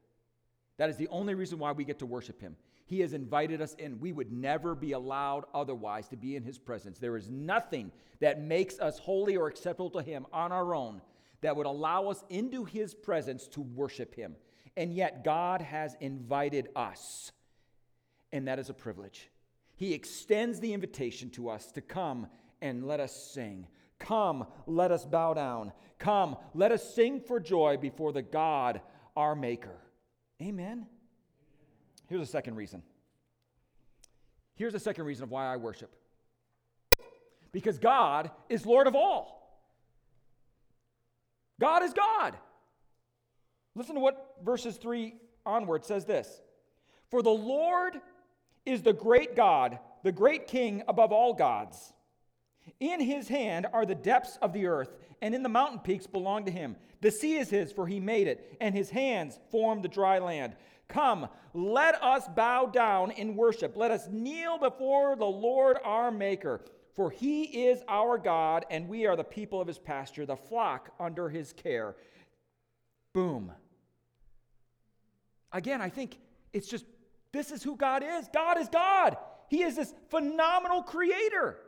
That 0.77 0.90
is 0.90 0.96
the 0.96 1.09
only 1.09 1.35
reason 1.35 1.59
why 1.59 1.72
we 1.72 1.85
get 1.85 2.01
to 2.01 2.07
worship 2.07 2.40
Him. 2.40 2.57
He 2.88 3.01
has 3.01 3.12
invited 3.12 3.61
us 3.61 3.74
in. 3.74 4.01
We 4.01 4.12
would 4.12 4.33
never 4.33 4.74
be 4.74 4.92
allowed 4.92 5.44
otherwise 5.53 6.09
to 6.09 6.16
be 6.16 6.37
in 6.37 6.42
His 6.42 6.59
presence. 6.59 6.98
There 6.98 7.18
is 7.18 7.29
nothing 7.29 7.92
that 8.20 8.40
makes 8.40 8.79
us 8.79 8.98
holy 8.98 9.37
or 9.37 9.46
acceptable 9.46 9.90
to 9.90 10.01
Him 10.01 10.27
on 10.33 10.53
our 10.53 10.74
own 10.74 11.03
that 11.42 11.55
would 11.55 11.66
allow 11.66 12.09
us 12.09 12.24
into 12.31 12.64
His 12.64 12.94
presence 12.94 13.46
to 13.48 13.61
worship 13.61 14.14
Him. 14.14 14.37
And 14.74 14.94
yet, 14.94 15.22
God 15.22 15.61
has 15.61 15.96
invited 16.01 16.68
us, 16.74 17.31
and 18.33 18.48
that 18.48 18.59
is 18.59 18.70
a 18.70 18.74
privilege. 18.74 19.29
He 19.77 19.92
extends 19.92 20.59
the 20.59 20.72
invitation 20.72 21.29
to 21.33 21.51
us 21.51 21.70
to 21.72 21.83
come 21.83 22.27
and 22.62 22.87
let 22.87 23.01
us 23.01 23.14
sing. 23.14 23.66
Come, 23.98 24.46
let 24.66 24.90
us 24.92 25.05
bow 25.05 25.35
down. 25.35 25.72
Come, 25.98 26.38
let 26.55 26.72
us 26.72 26.94
sing 26.94 27.20
for 27.20 27.38
joy 27.38 27.77
before 27.77 28.12
the 28.12 28.22
God, 28.22 28.81
our 29.14 29.35
Maker. 29.35 29.77
Amen. 30.40 30.87
Here's 32.08 32.22
a 32.22 32.26
second 32.26 32.56
reason. 32.56 32.82
Here's 34.54 34.74
a 34.74 34.80
second 34.80 35.04
reason 35.04 35.24
of 35.24 35.30
why 35.30 35.52
I 35.52 35.56
worship. 35.56 35.94
Because 37.52 37.78
God 37.78 38.30
is 38.48 38.66
Lord 38.66 38.86
of 38.86 38.94
all. 38.94 39.38
God 41.60 41.82
is 41.82 41.92
God. 41.92 42.36
Listen 43.74 43.94
to 43.94 44.00
what 44.00 44.36
verses 44.44 44.76
3 44.76 45.14
onward 45.46 45.84
says 45.84 46.04
this 46.04 46.40
For 47.10 47.22
the 47.22 47.30
Lord 47.30 48.00
is 48.66 48.82
the 48.82 48.92
great 48.92 49.36
God, 49.36 49.78
the 50.02 50.12
great 50.12 50.46
King 50.46 50.82
above 50.88 51.12
all 51.12 51.34
gods. 51.34 51.92
In 52.80 53.00
his 53.00 53.28
hand 53.28 53.66
are 53.72 53.86
the 53.86 53.94
depths 53.94 54.38
of 54.42 54.52
the 54.52 54.66
earth, 54.66 54.94
and 55.22 55.34
in 55.34 55.42
the 55.42 55.48
mountain 55.48 55.78
peaks 55.78 56.06
belong 56.06 56.44
to 56.44 56.50
him. 56.50 56.76
The 57.00 57.10
sea 57.10 57.36
is 57.36 57.48
his, 57.48 57.72
for 57.72 57.86
he 57.86 58.00
made 58.00 58.26
it, 58.26 58.56
and 58.60 58.74
his 58.74 58.90
hands 58.90 59.38
formed 59.50 59.84
the 59.84 59.88
dry 59.88 60.18
land. 60.18 60.54
Come, 60.88 61.29
let 61.53 62.03
us 62.03 62.27
bow 62.29 62.66
down 62.66 63.11
in 63.11 63.37
worship. 63.37 63.77
Let 63.77 63.90
us 63.90 64.09
kneel 64.11 64.59
before 64.59 65.16
the 65.16 65.27
Lord 65.27 65.77
our 65.85 66.11
Maker. 66.11 66.62
For 66.94 67.11
he 67.11 67.44
is 67.66 67.83
our 67.88 68.18
God, 68.18 68.64
and 68.70 68.88
we 68.88 69.07
are 69.07 69.14
the 69.14 69.22
people 69.22 69.61
of 69.61 69.68
his 69.68 69.79
pasture, 69.79 70.27
the 70.27 70.37
flock 70.37 70.90
under 70.98 71.29
his 71.29 71.53
care. 71.53 71.94
Boom. 73.12 73.53
Again, 75.53 75.81
I 75.81 75.90
think 75.90 76.18
it's 76.53 76.68
just 76.68 76.87
this 77.33 77.51
is 77.51 77.62
who 77.62 77.77
God 77.77 78.03
is. 78.03 78.29
God 78.33 78.59
is 78.59 78.68
God. 78.68 79.16
He 79.48 79.62
is 79.62 79.77
this 79.77 79.94
phenomenal 80.09 80.83
creator. 80.83 81.59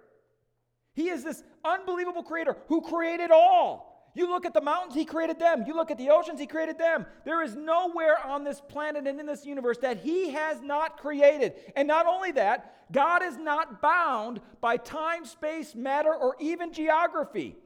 He 0.95 1.09
is 1.09 1.23
this 1.23 1.43
unbelievable 1.65 2.23
creator 2.23 2.57
who 2.69 2.81
created 2.81 3.31
all. 3.31 3.89
You 4.14 4.29
look 4.29 4.44
at 4.44 4.55
the 4.55 4.61
mountains, 4.61 4.94
he 4.94 5.05
created 5.05 5.38
them. 5.38 5.64
You 5.66 5.75
look 5.75 5.90
at 5.90 5.99
the 5.99 6.11
oceans, 6.11 6.40
he 6.40 6.46
created 6.46 6.79
them. 6.79 7.07
There 7.25 7.42
is 7.42 7.55
nowhere 7.55 8.25
on 8.27 8.42
this 8.42 8.61
planet 8.61 9.07
and 9.07 9.20
in 9.20 9.27
this 9.27 9.46
universe 9.46 9.79
that 9.79 9.99
he 9.99 10.31
has 10.31 10.61
not 10.61 10.99
created. 10.99 11.55
And 11.77 11.87
not 11.87 12.07
only 12.07 12.33
that, 12.33 12.88
God 12.90 13.23
is 13.23 13.37
not 13.37 13.81
bound 13.81 14.40
by 14.61 14.77
time, 14.79 15.25
space, 15.25 15.75
matter, 15.77 16.12
or 16.12 16.35
even 16.40 16.73
geography. 16.73 17.57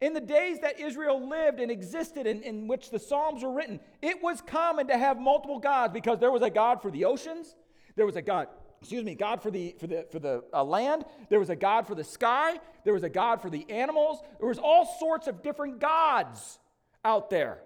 In 0.00 0.12
the 0.12 0.20
days 0.20 0.60
that 0.60 0.78
Israel 0.78 1.26
lived 1.26 1.58
and 1.58 1.70
existed, 1.70 2.26
in, 2.26 2.42
in 2.42 2.68
which 2.68 2.90
the 2.90 2.98
Psalms 2.98 3.42
were 3.42 3.52
written, 3.52 3.80
it 4.02 4.22
was 4.22 4.42
common 4.42 4.86
to 4.88 4.98
have 4.98 5.18
multiple 5.18 5.58
gods 5.58 5.92
because 5.92 6.20
there 6.20 6.30
was 6.30 6.42
a 6.42 6.50
God 6.50 6.82
for 6.82 6.90
the 6.90 7.06
oceans, 7.06 7.56
there 7.96 8.06
was 8.06 8.16
a 8.16 8.22
God, 8.22 8.48
excuse 8.80 9.04
me, 9.04 9.14
God 9.14 9.42
for 9.42 9.50
the 9.50 9.74
for 9.78 9.86
the 9.86 10.06
for 10.10 10.18
the 10.18 10.44
uh, 10.52 10.62
land, 10.64 11.04
there 11.28 11.38
was 11.38 11.50
a 11.50 11.56
God 11.56 11.86
for 11.86 11.94
the 11.94 12.04
sky, 12.04 12.58
there 12.84 12.94
was 12.94 13.02
a 13.02 13.08
God 13.08 13.42
for 13.42 13.50
the 13.50 13.68
animals. 13.70 14.20
There 14.38 14.48
was 14.48 14.58
all 14.58 14.96
sorts 14.98 15.26
of 15.26 15.42
different 15.42 15.80
gods 15.80 16.58
out 17.04 17.30
there. 17.30 17.58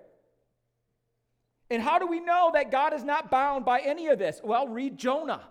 And 1.71 1.81
how 1.81 1.99
do 1.99 2.07
we 2.07 2.21
know 2.21 2.51
that 2.53 2.73
God 2.73 2.93
is 2.93 3.05
not 3.05 3.31
bound 3.31 3.65
by 3.65 3.81
any 3.81 4.09
of 4.09 4.19
this? 4.19 4.41
Well, 4.43 4.67
read 4.67 4.99
Jonah. 4.99 5.43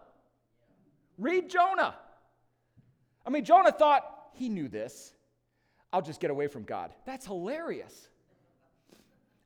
Read 1.18 1.50
Jonah. 1.50 1.96
I 3.26 3.30
mean, 3.30 3.46
Jonah 3.46 3.72
thought 3.72 4.04
he 4.34 4.50
knew 4.50 4.68
this. 4.68 5.14
I'll 5.94 6.02
just 6.02 6.20
get 6.20 6.30
away 6.30 6.48
from 6.48 6.64
God. 6.64 6.92
That's 7.06 7.26
hilarious. 7.26 8.10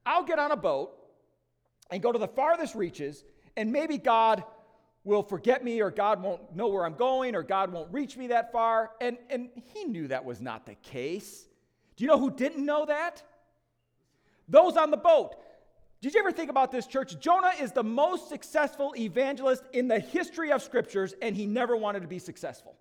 I'll 0.05 0.23
get 0.23 0.39
on 0.39 0.51
a 0.51 0.57
boat 0.57 0.91
and 1.91 2.01
go 2.01 2.11
to 2.11 2.19
the 2.19 2.27
farthest 2.27 2.75
reaches, 2.75 3.23
and 3.55 3.71
maybe 3.71 3.97
God 3.97 4.43
will 5.03 5.23
forget 5.23 5.63
me, 5.63 5.81
or 5.81 5.91
God 5.91 6.21
won't 6.21 6.55
know 6.55 6.67
where 6.67 6.85
I'm 6.85 6.95
going, 6.95 7.35
or 7.35 7.43
God 7.43 7.71
won't 7.71 7.91
reach 7.91 8.15
me 8.15 8.27
that 8.27 8.51
far. 8.51 8.91
And, 9.01 9.17
and 9.29 9.49
he 9.73 9.83
knew 9.83 10.07
that 10.07 10.23
was 10.23 10.39
not 10.39 10.65
the 10.65 10.75
case. 10.75 11.45
Do 11.95 12.03
you 12.03 12.07
know 12.07 12.17
who 12.17 12.31
didn't 12.31 12.65
know 12.65 12.85
that? 12.85 13.21
Those 14.47 14.77
on 14.77 14.91
the 14.91 14.97
boat. 14.97 15.35
Did 16.01 16.13
you 16.13 16.19
ever 16.19 16.31
think 16.31 16.49
about 16.49 16.71
this, 16.71 16.85
church? 16.85 17.19
Jonah 17.19 17.53
is 17.61 17.71
the 17.71 17.83
most 17.83 18.27
successful 18.29 18.93
evangelist 18.97 19.63
in 19.71 19.87
the 19.87 19.99
history 19.99 20.51
of 20.51 20.61
scriptures, 20.61 21.13
and 21.21 21.35
he 21.35 21.45
never 21.45 21.77
wanted 21.77 22.01
to 22.01 22.07
be 22.07 22.19
successful. 22.19 22.75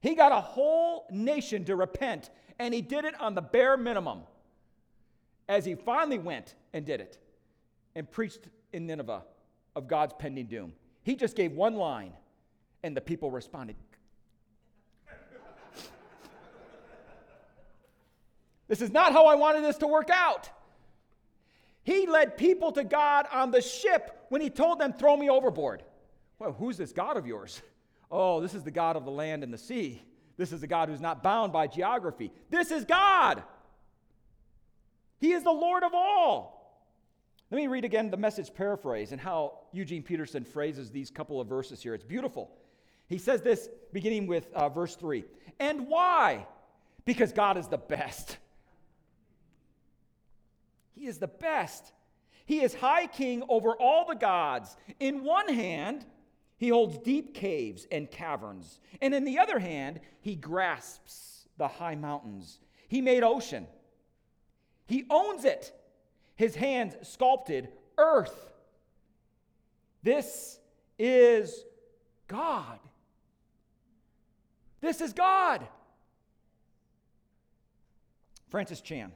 He 0.00 0.14
got 0.14 0.32
a 0.32 0.40
whole 0.40 1.06
nation 1.10 1.64
to 1.64 1.76
repent, 1.76 2.30
and 2.58 2.72
he 2.72 2.82
did 2.82 3.04
it 3.04 3.20
on 3.20 3.34
the 3.34 3.42
bare 3.42 3.76
minimum 3.76 4.22
as 5.48 5.64
he 5.64 5.74
finally 5.74 6.18
went 6.18 6.54
and 6.72 6.86
did 6.86 7.00
it 7.00 7.18
and 7.94 8.10
preached 8.10 8.48
in 8.72 8.86
Nineveh 8.86 9.22
of 9.74 9.88
God's 9.88 10.14
pending 10.18 10.46
doom. 10.46 10.72
He 11.02 11.16
just 11.16 11.36
gave 11.36 11.52
one 11.52 11.76
line, 11.76 12.12
and 12.82 12.96
the 12.96 13.00
people 13.00 13.30
responded. 13.30 13.76
this 18.68 18.82
is 18.82 18.90
not 18.90 19.12
how 19.12 19.26
I 19.26 19.34
wanted 19.34 19.64
this 19.64 19.78
to 19.78 19.86
work 19.86 20.10
out. 20.10 20.50
He 21.82 22.06
led 22.06 22.36
people 22.36 22.72
to 22.72 22.84
God 22.84 23.26
on 23.32 23.50
the 23.50 23.62
ship 23.62 24.26
when 24.28 24.40
he 24.40 24.50
told 24.50 24.78
them, 24.78 24.92
Throw 24.92 25.16
me 25.16 25.30
overboard. 25.30 25.82
Well, 26.38 26.52
who's 26.52 26.76
this 26.76 26.92
God 26.92 27.16
of 27.16 27.26
yours? 27.26 27.60
Oh, 28.10 28.40
this 28.40 28.54
is 28.54 28.62
the 28.64 28.70
God 28.70 28.96
of 28.96 29.04
the 29.04 29.10
land 29.10 29.44
and 29.44 29.52
the 29.52 29.58
sea. 29.58 30.02
This 30.36 30.52
is 30.52 30.60
the 30.60 30.66
God 30.66 30.88
who's 30.88 31.00
not 31.00 31.22
bound 31.22 31.52
by 31.52 31.66
geography. 31.66 32.32
This 32.48 32.70
is 32.70 32.84
God. 32.84 33.42
He 35.18 35.32
is 35.32 35.42
the 35.42 35.52
Lord 35.52 35.82
of 35.82 35.92
all. 35.94 36.59
Let 37.50 37.56
me 37.56 37.66
read 37.66 37.84
again 37.84 38.10
the 38.10 38.16
message 38.16 38.54
paraphrase 38.54 39.10
and 39.10 39.20
how 39.20 39.58
Eugene 39.72 40.02
Peterson 40.02 40.44
phrases 40.44 40.90
these 40.90 41.10
couple 41.10 41.40
of 41.40 41.48
verses 41.48 41.82
here. 41.82 41.94
It's 41.94 42.04
beautiful. 42.04 42.50
He 43.08 43.18
says 43.18 43.42
this 43.42 43.68
beginning 43.92 44.28
with 44.28 44.52
uh, 44.54 44.68
verse 44.68 44.94
3. 44.94 45.24
And 45.58 45.88
why? 45.88 46.46
Because 47.04 47.32
God 47.32 47.58
is 47.58 47.66
the 47.66 47.78
best. 47.78 48.38
He 50.94 51.06
is 51.06 51.18
the 51.18 51.26
best. 51.26 51.92
He 52.46 52.60
is 52.60 52.72
high 52.74 53.06
king 53.08 53.42
over 53.48 53.72
all 53.72 54.06
the 54.06 54.14
gods. 54.14 54.76
In 55.00 55.24
one 55.24 55.52
hand, 55.52 56.06
he 56.56 56.68
holds 56.68 56.98
deep 56.98 57.34
caves 57.34 57.86
and 57.90 58.08
caverns. 58.08 58.78
And 59.00 59.12
in 59.12 59.24
the 59.24 59.40
other 59.40 59.58
hand, 59.58 59.98
he 60.20 60.36
grasps 60.36 61.48
the 61.58 61.66
high 61.66 61.96
mountains. 61.96 62.60
He 62.86 63.00
made 63.00 63.24
ocean. 63.24 63.66
He 64.86 65.04
owns 65.10 65.44
it. 65.44 65.72
His 66.40 66.54
hands 66.54 66.94
sculpted 67.02 67.68
earth. 67.98 68.50
This 70.02 70.58
is 70.98 71.66
God. 72.28 72.78
This 74.80 75.02
is 75.02 75.12
God. 75.12 75.68
Francis 78.48 78.80
Chan 78.80 79.12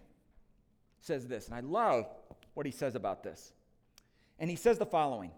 says 1.01 1.27
this, 1.27 1.47
and 1.47 1.55
I 1.55 1.61
love 1.61 2.07
what 2.53 2.67
he 2.67 2.73
says 2.73 2.95
about 2.95 3.23
this. 3.23 3.55
And 4.39 4.51
he 4.51 4.57
says 4.57 4.77
the 4.77 4.85
following 4.85 5.31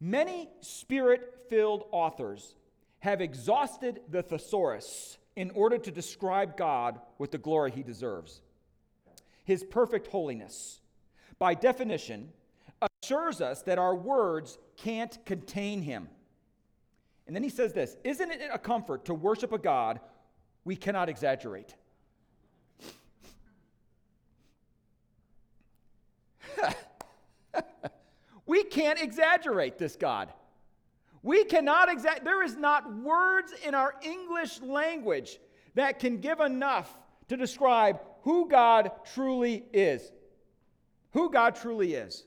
Many 0.00 0.48
spirit 0.62 1.46
filled 1.48 1.84
authors 1.92 2.56
have 2.98 3.20
exhausted 3.20 4.00
the 4.10 4.24
thesaurus 4.24 5.16
in 5.36 5.52
order 5.52 5.78
to 5.78 5.92
describe 5.92 6.56
God 6.56 6.98
with 7.18 7.30
the 7.30 7.38
glory 7.38 7.70
he 7.70 7.84
deserves. 7.84 8.40
His 9.44 9.62
perfect 9.62 10.08
holiness, 10.08 10.80
by 11.38 11.54
definition, 11.54 12.30
assures 13.02 13.40
us 13.40 13.62
that 13.62 13.78
our 13.78 13.94
words 13.94 14.58
can't 14.76 15.18
contain 15.24 15.82
him. 15.82 16.08
And 17.26 17.34
then 17.36 17.42
he 17.42 17.48
says 17.48 17.72
this 17.72 17.96
Isn't 18.04 18.30
it 18.30 18.50
a 18.52 18.58
comfort 18.58 19.04
to 19.06 19.14
worship 19.14 19.52
a 19.52 19.58
God 19.58 20.00
we 20.64 20.76
cannot 20.76 21.08
exaggerate? 21.08 21.74
We 28.48 28.64
can't 28.64 28.98
exaggerate 28.98 29.76
this 29.76 29.94
God. 29.94 30.32
We 31.22 31.44
cannot 31.44 31.90
exaggerate. 31.90 32.24
There 32.24 32.42
is 32.42 32.56
not 32.56 32.90
words 32.96 33.52
in 33.64 33.74
our 33.74 33.94
English 34.02 34.62
language 34.62 35.38
that 35.74 35.98
can 35.98 36.18
give 36.20 36.40
enough 36.40 36.98
to 37.28 37.36
describe 37.36 38.00
who 38.22 38.48
God 38.48 38.90
truly 39.12 39.66
is. 39.74 40.10
Who 41.12 41.30
God 41.30 41.56
truly 41.56 41.94
is. 41.94 42.24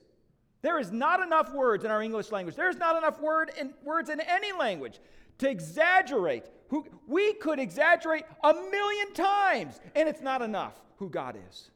There 0.62 0.78
is 0.78 0.92
not 0.92 1.20
enough 1.20 1.52
words 1.52 1.84
in 1.84 1.90
our 1.90 2.02
English 2.02 2.30
language. 2.30 2.54
There 2.54 2.68
is 2.68 2.76
not 2.76 2.96
enough 2.96 3.20
word 3.20 3.50
in, 3.58 3.74
words 3.82 4.08
in 4.08 4.20
any 4.20 4.52
language 4.52 5.00
to 5.38 5.48
exaggerate 5.48 6.44
who 6.68 6.86
we 7.06 7.34
could 7.34 7.58
exaggerate 7.58 8.24
a 8.42 8.54
million 8.54 9.12
times 9.12 9.80
and 9.94 10.08
it's 10.08 10.22
not 10.22 10.40
enough 10.40 10.80
who 10.96 11.10
God 11.10 11.36
is. 11.50 11.70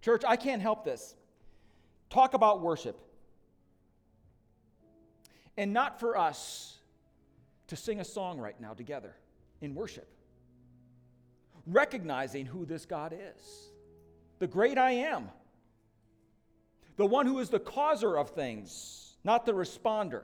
Church, 0.00 0.22
I 0.26 0.36
can't 0.36 0.62
help 0.62 0.84
this. 0.84 1.14
Talk 2.08 2.34
about 2.34 2.62
worship. 2.62 2.98
And 5.56 5.74
not 5.74 6.00
for 6.00 6.16
us 6.16 6.78
to 7.66 7.76
sing 7.76 8.00
a 8.00 8.04
song 8.04 8.38
right 8.38 8.58
now 8.60 8.72
together 8.72 9.14
in 9.60 9.74
worship, 9.74 10.08
recognizing 11.66 12.46
who 12.46 12.64
this 12.64 12.86
God 12.86 13.12
is 13.12 13.70
the 14.38 14.46
great 14.46 14.78
I 14.78 14.92
am, 14.92 15.28
the 16.96 17.06
one 17.06 17.26
who 17.26 17.38
is 17.40 17.50
the 17.50 17.60
causer 17.60 18.16
of 18.16 18.30
things, 18.30 19.16
not 19.22 19.44
the 19.44 19.52
responder. 19.52 20.22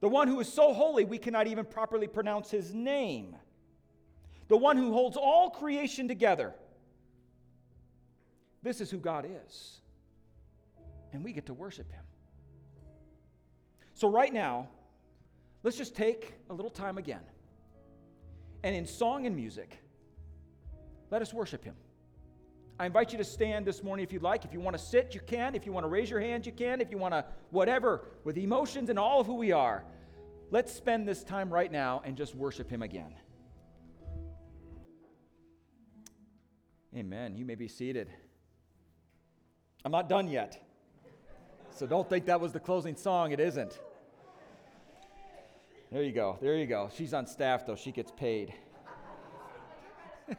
The 0.00 0.08
one 0.08 0.28
who 0.28 0.38
is 0.40 0.52
so 0.52 0.74
holy 0.74 1.04
we 1.04 1.18
cannot 1.18 1.46
even 1.46 1.64
properly 1.64 2.06
pronounce 2.08 2.50
his 2.50 2.74
name. 2.74 3.36
the 4.48 4.56
one 4.56 4.76
who 4.76 4.92
holds 4.92 5.16
all 5.16 5.50
creation 5.50 6.06
together. 6.06 6.52
This 8.62 8.80
is 8.80 8.90
who 8.90 8.98
God 8.98 9.26
is. 9.46 9.80
And 11.12 11.24
we 11.24 11.32
get 11.32 11.46
to 11.46 11.54
worship 11.54 11.90
him. 11.90 12.02
So, 13.94 14.08
right 14.08 14.32
now, 14.32 14.68
let's 15.62 15.76
just 15.76 15.94
take 15.94 16.34
a 16.50 16.54
little 16.54 16.70
time 16.70 16.98
again. 16.98 17.20
And 18.64 18.74
in 18.74 18.86
song 18.86 19.26
and 19.26 19.36
music, 19.36 19.78
let 21.10 21.20
us 21.20 21.34
worship 21.34 21.62
him. 21.62 21.74
I 22.80 22.86
invite 22.86 23.12
you 23.12 23.18
to 23.18 23.24
stand 23.24 23.66
this 23.66 23.82
morning 23.82 24.04
if 24.04 24.10
you'd 24.10 24.22
like. 24.22 24.46
If 24.46 24.54
you 24.54 24.60
want 24.60 24.74
to 24.74 24.82
sit, 24.82 25.14
you 25.14 25.20
can. 25.20 25.54
If 25.54 25.66
you 25.66 25.72
want 25.72 25.84
to 25.84 25.88
raise 25.88 26.08
your 26.08 26.18
hands, 26.18 26.46
you 26.46 26.52
can. 26.52 26.80
If 26.80 26.90
you 26.90 26.96
want 26.96 27.12
to, 27.12 27.26
whatever, 27.50 28.06
with 28.24 28.38
emotions 28.38 28.88
and 28.88 28.98
all 28.98 29.20
of 29.20 29.26
who 29.26 29.34
we 29.34 29.52
are, 29.52 29.84
let's 30.50 30.72
spend 30.72 31.06
this 31.06 31.22
time 31.22 31.52
right 31.52 31.70
now 31.70 32.00
and 32.06 32.16
just 32.16 32.34
worship 32.34 32.70
Him 32.70 32.80
again. 32.80 33.14
Amen. 36.96 37.36
You 37.36 37.44
may 37.44 37.56
be 37.56 37.68
seated. 37.68 38.08
I'm 39.84 39.92
not 39.92 40.08
done 40.08 40.26
yet. 40.26 40.58
So 41.68 41.86
don't 41.86 42.08
think 42.08 42.24
that 42.24 42.40
was 42.40 42.52
the 42.52 42.60
closing 42.60 42.96
song. 42.96 43.32
It 43.32 43.40
isn't. 43.40 43.78
There 45.94 46.02
you 46.02 46.10
go. 46.10 46.38
There 46.42 46.56
you 46.56 46.66
go. 46.66 46.90
She's 46.92 47.14
on 47.14 47.24
staff, 47.24 47.64
though. 47.64 47.76
She 47.76 47.92
gets 47.92 48.10
paid. 48.10 48.52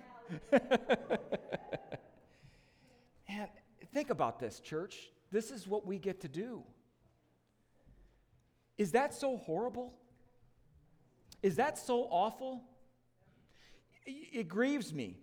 And 3.27 3.47
think 3.93 4.09
about 4.09 4.39
this, 4.39 4.59
church. 4.59 5.11
This 5.31 5.51
is 5.51 5.67
what 5.67 5.85
we 5.85 5.97
get 5.97 6.21
to 6.21 6.27
do. 6.27 6.63
Is 8.77 8.91
that 8.91 9.13
so 9.13 9.37
horrible? 9.37 9.93
Is 11.41 11.55
that 11.55 11.77
so 11.77 12.07
awful? 12.11 12.63
It 14.05 14.49
grieves 14.49 14.93
me 14.93 15.19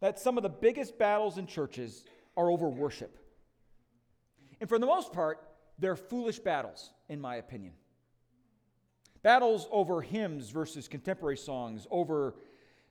that 0.00 0.18
some 0.18 0.36
of 0.36 0.42
the 0.42 0.48
biggest 0.48 0.98
battles 0.98 1.38
in 1.38 1.46
churches 1.46 2.04
are 2.36 2.50
over 2.50 2.68
worship. 2.68 3.18
And 4.60 4.68
for 4.68 4.80
the 4.80 4.86
most 4.86 5.12
part, 5.12 5.38
they're 5.78 5.96
foolish 5.96 6.40
battles, 6.40 6.90
in 7.08 7.20
my 7.20 7.36
opinion. 7.36 7.74
Battles 9.22 9.68
over 9.70 10.00
hymns 10.00 10.50
versus 10.50 10.88
contemporary 10.88 11.36
songs, 11.36 11.86
over 11.90 12.36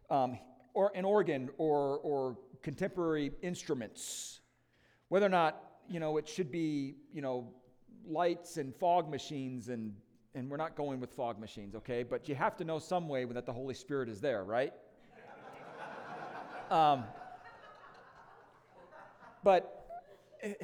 um, 0.09 0.37
or 0.73 0.91
an 0.95 1.05
organ 1.05 1.49
or, 1.57 1.97
or 1.99 2.37
contemporary 2.61 3.31
instruments, 3.41 4.41
whether 5.07 5.25
or 5.25 5.29
not, 5.29 5.61
you 5.89 5.99
know, 5.99 6.17
it 6.17 6.27
should 6.27 6.51
be, 6.51 6.95
you 7.11 7.21
know, 7.21 7.51
lights 8.05 8.57
and 8.57 8.75
fog 8.75 9.09
machines 9.09 9.69
and 9.69 9.93
and 10.35 10.49
we're 10.49 10.57
not 10.57 10.75
going 10.75 10.99
with 10.99 11.11
fog 11.11 11.39
machines, 11.39 11.73
okay? 11.75 12.03
But 12.03 12.29
you 12.29 12.35
have 12.35 12.55
to 12.57 12.63
know 12.63 12.77
some 12.77 13.09
way 13.09 13.25
that 13.25 13.47
the 13.47 13.51
Holy 13.51 13.73
Spirit 13.73 14.07
is 14.09 14.21
there, 14.21 14.43
right? 14.43 14.71
um, 16.69 17.03
but 19.43 19.87
it, 20.41 20.61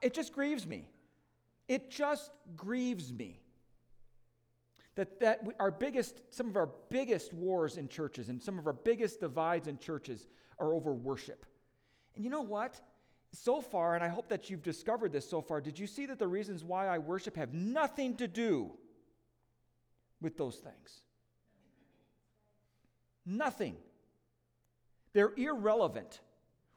it 0.00 0.14
just 0.14 0.32
grieves 0.32 0.66
me. 0.66 0.88
It 1.66 1.90
just 1.90 2.30
grieves 2.56 3.12
me 3.12 3.41
that, 4.94 5.20
that 5.20 5.46
our 5.58 5.70
biggest, 5.70 6.20
some 6.30 6.48
of 6.48 6.56
our 6.56 6.70
biggest 6.90 7.32
wars 7.32 7.76
in 7.76 7.88
churches 7.88 8.28
and 8.28 8.42
some 8.42 8.58
of 8.58 8.66
our 8.66 8.72
biggest 8.72 9.20
divides 9.20 9.68
in 9.68 9.78
churches 9.78 10.26
are 10.58 10.72
over 10.74 10.92
worship. 10.92 11.46
And 12.14 12.24
you 12.24 12.30
know 12.30 12.42
what? 12.42 12.80
so 13.32 13.60
far, 13.60 13.94
and 13.94 14.04
I 14.04 14.08
hope 14.08 14.28
that 14.28 14.50
you've 14.50 14.62
discovered 14.62 15.12
this 15.12 15.28
so 15.28 15.40
far, 15.40 15.60
did 15.60 15.78
you 15.78 15.86
see 15.86 16.06
that 16.06 16.18
the 16.18 16.28
reasons 16.28 16.62
why 16.62 16.86
I 16.86 16.98
worship 16.98 17.36
have 17.36 17.54
nothing 17.54 18.16
to 18.16 18.28
do 18.28 18.70
with 20.20 20.36
those 20.36 20.56
things? 20.56 21.02
Nothing. 23.24 23.76
They're 25.14 25.32
irrelevant. 25.36 26.20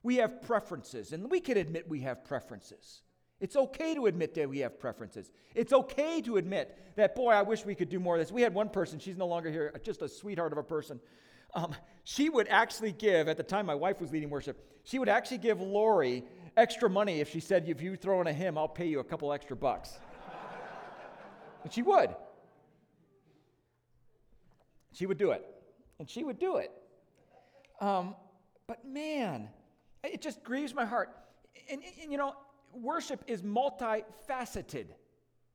We 0.02 0.18
have 0.18 0.42
preferences, 0.44 1.12
and 1.12 1.30
we 1.30 1.40
can 1.42 1.58
admit 1.58 1.90
we 1.90 2.02
have 2.02 2.24
preferences. 2.24 3.02
It's 3.46 3.56
okay 3.56 3.94
to 3.94 4.08
admit 4.08 4.34
that 4.34 4.50
we 4.50 4.58
have 4.62 4.80
preferences. 4.80 5.32
It's 5.54 5.72
okay 5.72 6.20
to 6.22 6.38
admit 6.38 6.76
that, 6.96 7.16
boy, 7.16 7.30
I 7.30 7.44
wish 7.44 7.64
we 7.64 7.76
could 7.76 7.90
do 7.90 8.00
more 8.00 8.16
of 8.16 8.20
this. 8.20 8.32
We 8.32 8.42
had 8.42 8.56
one 8.56 8.70
person, 8.70 8.98
she's 8.98 9.18
no 9.18 9.28
longer 9.28 9.52
here, 9.52 9.72
just 9.84 10.02
a 10.02 10.10
sweetheart 10.10 10.52
of 10.52 10.58
a 10.58 10.64
person. 10.64 11.00
Um, 11.54 11.76
she 12.06 12.28
would 12.28 12.48
actually 12.48 12.92
give, 12.92 13.28
at 13.28 13.38
the 13.38 13.44
time 13.44 13.68
my 13.68 13.76
wife 13.76 14.02
was 14.02 14.12
leading 14.12 14.32
worship, 14.32 14.68
she 14.84 14.98
would 14.98 15.10
actually 15.10 15.38
give 15.38 15.62
Lori 15.62 16.24
extra 16.58 16.90
money 16.90 17.20
if 17.20 17.30
she 17.30 17.40
said, 17.40 17.70
if 17.70 17.84
you 17.84 17.96
throw 17.96 18.20
in 18.20 18.26
a 18.26 18.34
hymn, 18.34 18.58
I'll 18.58 18.68
pay 18.68 18.88
you 18.88 19.00
a 19.00 19.04
couple 19.04 19.32
extra 19.32 19.56
bucks. 19.56 20.00
and 21.64 21.72
she 21.72 21.84
would. 21.84 22.16
She 24.92 25.06
would 25.06 25.20
do 25.20 25.30
it. 25.30 25.46
And 26.00 26.10
she 26.10 26.24
would 26.24 26.40
do 26.40 26.56
it. 26.56 26.72
Um, 27.80 28.16
but 28.66 28.84
man, 28.88 29.50
it 30.04 30.20
just 30.20 30.44
grieves 30.44 30.74
my 30.74 30.86
heart. 30.86 31.12
And, 31.70 31.84
and, 32.02 32.12
you 32.12 32.18
know, 32.18 32.34
worship 32.82 33.24
is 33.28 33.42
multifaceted. 33.42 34.88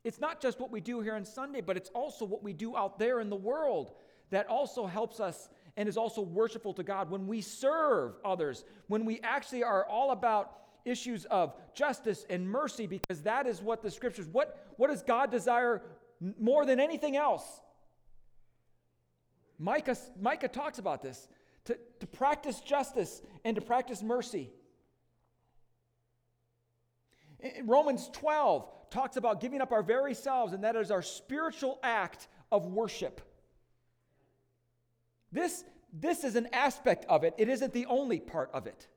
It's 0.04 0.20
not 0.20 0.40
just 0.40 0.60
what 0.60 0.70
we 0.70 0.80
do 0.80 1.00
here 1.00 1.14
on 1.14 1.24
Sunday, 1.24 1.60
but 1.60 1.76
it's 1.76 1.90
also 1.90 2.24
what 2.24 2.42
we 2.42 2.52
do 2.52 2.76
out 2.76 2.98
there 2.98 3.20
in 3.20 3.28
the 3.28 3.36
world 3.36 3.92
that 4.30 4.48
also 4.48 4.86
helps 4.86 5.20
us 5.20 5.48
and 5.76 5.88
is 5.88 5.96
also 5.96 6.22
worshipful 6.22 6.72
to 6.74 6.82
God. 6.82 7.10
When 7.10 7.26
we 7.26 7.40
serve 7.40 8.14
others, 8.24 8.64
when 8.86 9.04
we 9.04 9.20
actually 9.22 9.62
are 9.62 9.84
all 9.84 10.12
about 10.12 10.60
issues 10.84 11.24
of 11.26 11.54
justice 11.74 12.24
and 12.30 12.48
mercy 12.48 12.86
because 12.86 13.22
that 13.22 13.46
is 13.46 13.60
what 13.60 13.82
the 13.82 13.90
scriptures 13.90 14.26
what 14.26 14.72
what 14.76 14.88
does 14.88 15.02
god 15.02 15.30
desire 15.30 15.82
more 16.38 16.64
than 16.64 16.80
anything 16.80 17.16
else 17.16 17.60
micah 19.58 19.96
micah 20.20 20.48
talks 20.48 20.78
about 20.78 21.02
this 21.02 21.28
to, 21.64 21.76
to 21.98 22.06
practice 22.06 22.60
justice 22.60 23.22
and 23.44 23.54
to 23.54 23.60
practice 23.60 24.02
mercy 24.02 24.50
romans 27.64 28.10
12 28.12 28.68
talks 28.90 29.16
about 29.16 29.40
giving 29.40 29.60
up 29.60 29.72
our 29.72 29.82
very 29.82 30.14
selves 30.14 30.52
and 30.52 30.64
that 30.64 30.76
is 30.76 30.90
our 30.90 31.02
spiritual 31.02 31.78
act 31.82 32.28
of 32.50 32.66
worship 32.66 33.20
this 35.32 35.64
this 35.92 36.24
is 36.24 36.36
an 36.36 36.48
aspect 36.52 37.04
of 37.08 37.24
it 37.24 37.34
it 37.38 37.48
isn't 37.48 37.72
the 37.72 37.86
only 37.86 38.18
part 38.18 38.50
of 38.52 38.66
it 38.66 38.88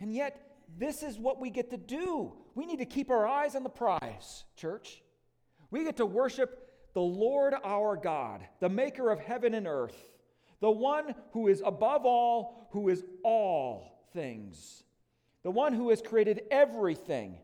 and 0.00 0.12
yet, 0.12 0.40
this 0.78 1.02
is 1.02 1.18
what 1.18 1.40
we 1.40 1.50
get 1.50 1.70
to 1.70 1.76
do. 1.76 2.34
We 2.54 2.66
need 2.66 2.78
to 2.78 2.86
keep 2.86 3.10
our 3.10 3.26
eyes 3.26 3.54
on 3.54 3.62
the 3.62 3.70
prize, 3.70 4.44
church. 4.56 5.02
We 5.70 5.84
get 5.84 5.96
to 5.96 6.06
worship 6.06 6.70
the 6.94 7.00
Lord 7.00 7.54
our 7.64 7.96
God, 7.96 8.46
the 8.60 8.68
maker 8.68 9.10
of 9.10 9.20
heaven 9.20 9.54
and 9.54 9.66
earth, 9.66 9.96
the 10.60 10.70
one 10.70 11.14
who 11.32 11.48
is 11.48 11.62
above 11.64 12.04
all, 12.04 12.68
who 12.72 12.88
is 12.88 13.04
all 13.22 14.08
things, 14.12 14.82
the 15.46 15.52
one 15.52 15.72
who 15.72 15.90
has 15.90 16.02
created 16.02 16.42
everything, 16.50 17.36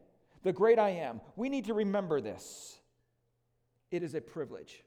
the 0.42 0.52
great 0.52 0.76
I 0.76 0.88
am. 0.88 1.20
We 1.36 1.48
need 1.48 1.66
to 1.66 1.74
remember 1.74 2.20
this. 2.20 2.76
It 3.92 4.02
is 4.02 4.16
a 4.16 4.20
privilege. 4.20 4.82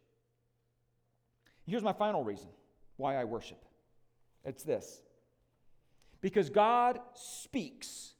Here's 1.65 1.81
my 1.81 1.93
final 1.93 2.25
reason 2.25 2.49
why 2.97 3.15
I 3.15 3.23
worship 3.23 3.63
it's 4.43 4.63
this 4.63 5.01
because 6.19 6.49
God 6.49 6.99
speaks, 7.13 8.15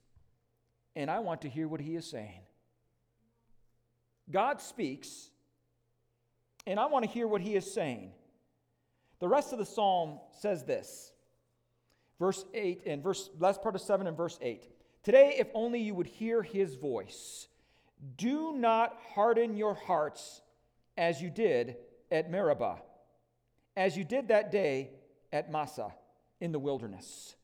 and 0.96 1.12
I 1.12 1.20
want 1.20 1.42
to 1.42 1.50
hear 1.50 1.68
what 1.68 1.82
He 1.82 1.98
is 1.98 2.10
saying. 2.10 2.44
God 4.32 4.62
speaks, 4.62 5.30
and 6.66 6.80
I 6.80 6.86
want 6.86 7.04
to 7.04 7.12
hear 7.12 7.28
what 7.28 7.42
He 7.42 7.58
is 7.58 7.70
saying. 7.70 8.14
The 9.20 9.28
rest 9.28 9.52
of 9.52 9.60
the 9.60 9.66
psalm 9.66 10.22
says 10.40 10.64
this. 10.64 11.12
Verse 12.18 12.46
8 12.54 12.84
and 12.86 13.04
verse 13.04 13.30
last 13.40 13.62
part 13.62 13.76
of 13.76 13.82
7 13.82 14.08
and 14.08 14.16
verse 14.16 14.40
8. 14.42 14.70
Today, 15.06 15.36
if 15.38 15.48
only 15.54 15.80
you 15.80 15.96
would 15.96 16.08
hear 16.08 16.44
his 16.44 16.76
voice, 16.76 17.48
do 18.18 18.52
not 18.54 18.98
harden 19.14 19.56
your 19.56 19.76
hearts 19.76 20.42
as 20.98 21.22
you 21.22 21.30
did 21.30 21.78
at 22.12 22.30
Meribah, 22.30 22.82
as 23.78 23.96
you 23.96 24.04
did 24.04 24.28
that 24.28 24.52
day 24.52 24.90
at 25.32 25.50
Massah 25.50 25.94
in 26.42 26.52
the 26.52 26.60
wilderness 26.60 27.36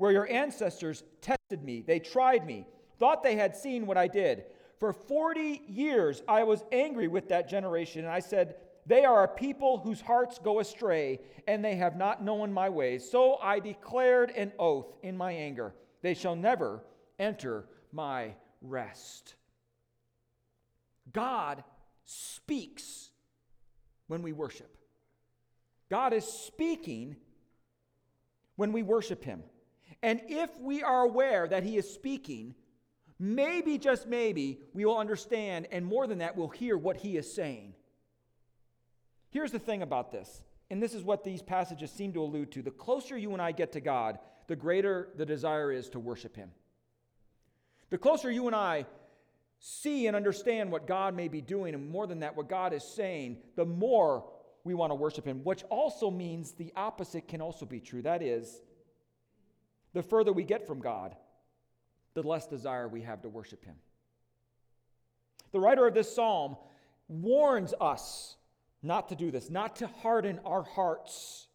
where 0.00 0.12
your 0.12 0.32
ancestors 0.32 1.02
tested 1.20 1.62
me. 1.62 1.84
They 1.86 2.00
tried 2.00 2.46
me, 2.46 2.66
thought 2.98 3.22
they 3.22 3.36
had 3.36 3.54
seen 3.54 3.84
what 3.84 3.98
I 3.98 4.08
did. 4.08 4.44
For 4.78 4.94
40 4.94 5.60
years 5.68 6.22
I 6.26 6.42
was 6.44 6.64
angry 6.72 7.06
with 7.06 7.28
that 7.28 7.50
generation, 7.50 8.04
and 8.04 8.10
I 8.10 8.20
said, 8.20 8.54
They 8.86 9.04
are 9.04 9.24
a 9.24 9.28
people 9.28 9.76
whose 9.76 10.00
hearts 10.00 10.38
go 10.42 10.58
astray, 10.58 11.20
and 11.46 11.62
they 11.62 11.76
have 11.76 11.98
not 11.98 12.24
known 12.24 12.50
my 12.50 12.70
ways. 12.70 13.10
So 13.10 13.36
I 13.42 13.60
declared 13.60 14.30
an 14.30 14.52
oath 14.58 14.94
in 15.02 15.18
my 15.18 15.32
anger 15.32 15.74
they 16.02 16.14
shall 16.14 16.36
never 16.36 16.82
enter 17.18 17.66
my 17.92 18.34
rest. 18.62 19.34
God 21.12 21.64
speaks 22.04 23.10
when 24.06 24.22
we 24.22 24.32
worship. 24.32 24.76
God 25.88 26.12
is 26.12 26.24
speaking 26.24 27.16
when 28.56 28.72
we 28.72 28.82
worship 28.82 29.24
Him. 29.24 29.42
And 30.02 30.20
if 30.28 30.58
we 30.60 30.82
are 30.82 31.02
aware 31.02 31.46
that 31.48 31.62
he 31.62 31.76
is 31.76 31.92
speaking, 31.92 32.54
maybe, 33.18 33.76
just 33.78 34.06
maybe, 34.06 34.60
we 34.72 34.84
will 34.84 34.96
understand, 34.96 35.68
and 35.70 35.84
more 35.84 36.06
than 36.06 36.18
that, 36.18 36.36
we'll 36.36 36.48
hear 36.48 36.76
what 36.76 36.96
he 36.96 37.16
is 37.16 37.32
saying. 37.32 37.74
Here's 39.30 39.52
the 39.52 39.58
thing 39.58 39.82
about 39.82 40.10
this 40.10 40.42
and 40.72 40.80
this 40.80 40.94
is 40.94 41.02
what 41.02 41.24
these 41.24 41.42
passages 41.42 41.90
seem 41.90 42.12
to 42.12 42.22
allude 42.22 42.52
to, 42.52 42.62
the 42.62 42.70
closer 42.70 43.18
you 43.18 43.32
and 43.32 43.42
I 43.42 43.50
get 43.50 43.72
to 43.72 43.80
God, 43.80 44.20
the 44.50 44.56
greater 44.56 45.10
the 45.16 45.24
desire 45.24 45.70
is 45.70 45.88
to 45.90 46.00
worship 46.00 46.34
Him. 46.34 46.50
The 47.90 47.98
closer 47.98 48.28
you 48.32 48.48
and 48.48 48.56
I 48.56 48.84
see 49.60 50.08
and 50.08 50.16
understand 50.16 50.72
what 50.72 50.88
God 50.88 51.14
may 51.14 51.28
be 51.28 51.40
doing, 51.40 51.72
and 51.72 51.88
more 51.88 52.08
than 52.08 52.18
that, 52.20 52.36
what 52.36 52.48
God 52.48 52.72
is 52.72 52.82
saying, 52.82 53.36
the 53.54 53.64
more 53.64 54.24
we 54.64 54.74
want 54.74 54.90
to 54.90 54.96
worship 54.96 55.24
Him, 55.24 55.44
which 55.44 55.62
also 55.70 56.10
means 56.10 56.50
the 56.50 56.72
opposite 56.74 57.28
can 57.28 57.40
also 57.40 57.64
be 57.64 57.78
true. 57.78 58.02
That 58.02 58.24
is, 58.24 58.60
the 59.92 60.02
further 60.02 60.32
we 60.32 60.42
get 60.42 60.66
from 60.66 60.80
God, 60.80 61.14
the 62.14 62.24
less 62.24 62.48
desire 62.48 62.88
we 62.88 63.02
have 63.02 63.22
to 63.22 63.28
worship 63.28 63.64
Him. 63.64 63.76
The 65.52 65.60
writer 65.60 65.86
of 65.86 65.94
this 65.94 66.12
psalm 66.12 66.56
warns 67.06 67.72
us 67.80 68.34
not 68.82 69.10
to 69.10 69.14
do 69.14 69.30
this, 69.30 69.48
not 69.48 69.76
to 69.76 69.86
harden 69.86 70.40
our 70.44 70.64
hearts. 70.64 71.46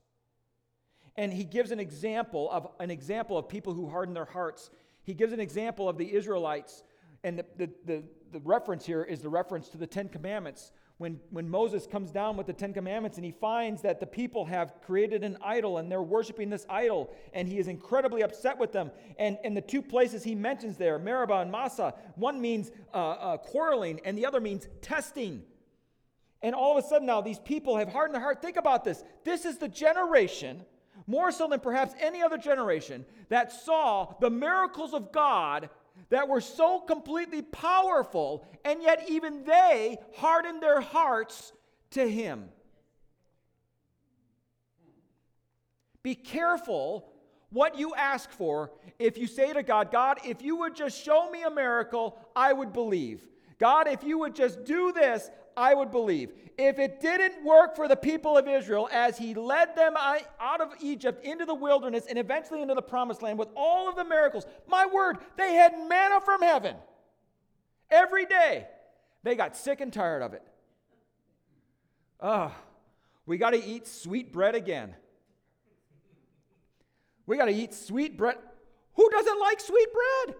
And 1.17 1.31
he 1.31 1.43
gives 1.43 1.71
an 1.71 1.79
example 1.79 2.49
of 2.51 2.67
an 2.79 2.91
example 2.91 3.37
of 3.37 3.47
people 3.47 3.73
who 3.73 3.89
harden 3.89 4.13
their 4.13 4.25
hearts. 4.25 4.69
He 5.03 5.13
gives 5.13 5.33
an 5.33 5.39
example 5.39 5.87
of 5.87 5.97
the 5.97 6.13
Israelites, 6.13 6.83
and 7.23 7.39
the, 7.39 7.45
the, 7.57 7.69
the, 7.85 8.03
the 8.31 8.39
reference 8.39 8.85
here 8.85 9.03
is 9.03 9.21
the 9.21 9.29
reference 9.29 9.69
to 9.69 9.77
the 9.77 9.87
Ten 9.87 10.09
Commandments 10.09 10.71
when, 10.97 11.19
when 11.29 11.49
Moses 11.49 11.85
comes 11.85 12.09
down 12.09 12.37
with 12.37 12.47
the 12.47 12.53
Ten 12.53 12.73
Commandments 12.73 13.17
and 13.17 13.25
he 13.25 13.31
finds 13.31 13.81
that 13.81 13.99
the 13.99 14.05
people 14.05 14.45
have 14.45 14.75
created 14.85 15.23
an 15.23 15.37
idol 15.43 15.77
and 15.77 15.91
they're 15.91 16.01
worshiping 16.01 16.49
this 16.49 16.65
idol, 16.69 17.13
and 17.33 17.47
he 17.47 17.57
is 17.57 17.67
incredibly 17.67 18.23
upset 18.23 18.57
with 18.57 18.71
them. 18.71 18.91
And, 19.19 19.37
and 19.43 19.55
the 19.57 19.61
two 19.61 19.81
places 19.81 20.23
he 20.23 20.35
mentions 20.35 20.77
there, 20.77 20.97
Meribah 20.97 21.41
and 21.41 21.51
Massah, 21.51 21.93
one 22.15 22.39
means 22.39 22.71
uh, 22.93 22.97
uh, 22.97 23.37
quarreling 23.37 23.99
and 24.05 24.17
the 24.17 24.25
other 24.25 24.39
means 24.39 24.67
testing. 24.81 25.43
And 26.41 26.55
all 26.55 26.77
of 26.77 26.83
a 26.83 26.87
sudden 26.87 27.07
now, 27.07 27.21
these 27.21 27.39
people 27.39 27.77
have 27.77 27.89
hardened 27.89 28.15
their 28.15 28.21
heart. 28.21 28.41
Think 28.41 28.57
about 28.57 28.83
this. 28.83 29.03
This 29.25 29.45
is 29.45 29.57
the 29.57 29.67
generation, 29.67 30.61
more 31.07 31.31
so 31.31 31.47
than 31.47 31.59
perhaps 31.59 31.93
any 31.99 32.21
other 32.21 32.37
generation, 32.37 33.05
that 33.29 33.51
saw 33.51 34.13
the 34.19 34.29
miracles 34.29 34.93
of 34.93 35.11
God 35.11 35.69
that 36.09 36.27
were 36.27 36.41
so 36.41 36.79
completely 36.79 37.41
powerful, 37.41 38.45
and 38.63 38.81
yet 38.81 39.05
even 39.09 39.43
they 39.43 39.97
hardened 40.15 40.61
their 40.61 40.81
hearts 40.81 41.53
to 41.91 42.09
Him. 42.09 42.49
Be 46.03 46.15
careful 46.15 47.11
what 47.49 47.79
you 47.79 47.95
ask 47.95 48.29
for 48.29 48.71
if 48.99 49.17
you 49.17 49.27
say 49.27 49.53
to 49.53 49.63
God, 49.63 49.91
God, 49.91 50.19
if 50.25 50.41
you 50.41 50.57
would 50.57 50.75
just 50.75 51.03
show 51.03 51.31
me 51.31 51.43
a 51.43 51.49
miracle, 51.49 52.17
I 52.35 52.53
would 52.53 52.73
believe. 52.73 53.25
God, 53.57 53.87
if 53.87 54.03
you 54.03 54.19
would 54.19 54.35
just 54.35 54.65
do 54.65 54.91
this, 54.91 55.29
I 55.57 55.73
would 55.73 55.91
believe. 55.91 56.31
If 56.57 56.79
it 56.79 57.01
didn't 57.01 57.43
work 57.43 57.75
for 57.75 57.87
the 57.87 57.95
people 57.95 58.37
of 58.37 58.47
Israel 58.47 58.87
as 58.91 59.17
he 59.17 59.33
led 59.33 59.75
them 59.75 59.95
out 59.97 60.61
of 60.61 60.73
Egypt 60.81 61.25
into 61.25 61.45
the 61.45 61.53
wilderness 61.53 62.05
and 62.07 62.17
eventually 62.17 62.61
into 62.61 62.75
the 62.75 62.81
promised 62.81 63.21
land 63.21 63.37
with 63.37 63.49
all 63.55 63.89
of 63.89 63.95
the 63.95 64.05
miracles, 64.05 64.45
my 64.67 64.85
word, 64.85 65.17
they 65.37 65.53
had 65.53 65.73
manna 65.89 66.21
from 66.21 66.41
heaven 66.41 66.75
every 67.89 68.25
day. 68.25 68.67
They 69.23 69.35
got 69.35 69.57
sick 69.57 69.81
and 69.81 69.91
tired 69.91 70.21
of 70.21 70.33
it. 70.33 70.43
Ah, 72.21 72.55
we 73.25 73.37
got 73.37 73.51
to 73.51 73.63
eat 73.63 73.87
sweet 73.87 74.31
bread 74.31 74.55
again. 74.55 74.95
We 77.25 77.37
got 77.37 77.45
to 77.45 77.53
eat 77.53 77.73
sweet 77.73 78.17
bread. 78.17 78.37
Who 78.93 79.09
doesn't 79.09 79.39
like 79.39 79.59
sweet 79.59 79.89
bread? 79.91 80.35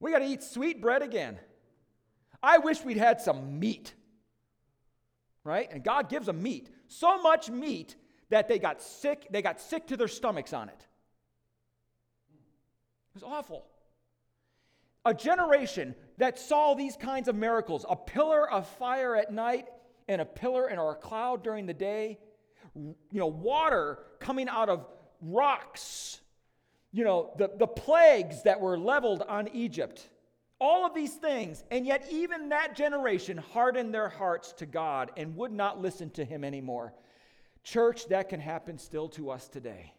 We 0.00 0.12
got 0.12 0.20
to 0.20 0.26
eat 0.26 0.42
sweet 0.42 0.80
bread 0.80 1.02
again. 1.02 1.38
I 2.44 2.58
wish 2.58 2.84
we'd 2.84 2.98
had 2.98 3.22
some 3.22 3.58
meat. 3.58 3.94
Right? 5.44 5.68
And 5.72 5.82
God 5.82 6.10
gives 6.10 6.26
them 6.26 6.42
meat. 6.42 6.68
So 6.88 7.20
much 7.22 7.50
meat 7.50 7.96
that 8.28 8.48
they 8.48 8.58
got 8.58 8.82
sick, 8.82 9.26
they 9.30 9.42
got 9.42 9.60
sick 9.60 9.86
to 9.88 9.96
their 9.96 10.08
stomachs 10.08 10.52
on 10.52 10.68
it. 10.68 10.86
It 13.14 13.14
was 13.14 13.22
awful. 13.22 13.64
A 15.06 15.14
generation 15.14 15.94
that 16.18 16.38
saw 16.38 16.74
these 16.74 16.96
kinds 16.96 17.28
of 17.28 17.34
miracles 17.34 17.84
a 17.88 17.96
pillar 17.96 18.50
of 18.50 18.66
fire 18.66 19.16
at 19.16 19.32
night 19.32 19.68
and 20.08 20.20
a 20.20 20.24
pillar 20.24 20.66
and 20.66 20.78
or 20.78 20.92
a 20.92 20.96
cloud 20.96 21.42
during 21.42 21.66
the 21.66 21.74
day, 21.74 22.18
you 22.74 22.94
know, 23.12 23.26
water 23.26 23.98
coming 24.18 24.48
out 24.48 24.68
of 24.68 24.86
rocks, 25.20 26.20
you 26.92 27.04
know, 27.04 27.32
the, 27.38 27.50
the 27.56 27.66
plagues 27.66 28.42
that 28.42 28.60
were 28.60 28.78
leveled 28.78 29.22
on 29.22 29.48
Egypt. 29.48 30.08
All 30.66 30.86
of 30.86 30.94
these 30.94 31.12
things, 31.12 31.62
and 31.70 31.84
yet 31.84 32.06
even 32.10 32.48
that 32.48 32.74
generation 32.74 33.36
hardened 33.36 33.92
their 33.92 34.08
hearts 34.08 34.54
to 34.54 34.64
God 34.64 35.10
and 35.14 35.36
would 35.36 35.52
not 35.52 35.78
listen 35.78 36.08
to 36.12 36.24
Him 36.24 36.42
anymore. 36.42 36.94
Church, 37.64 38.08
that 38.08 38.30
can 38.30 38.40
happen 38.40 38.78
still 38.78 39.10
to 39.10 39.28
us 39.28 39.46
today. 39.46 39.92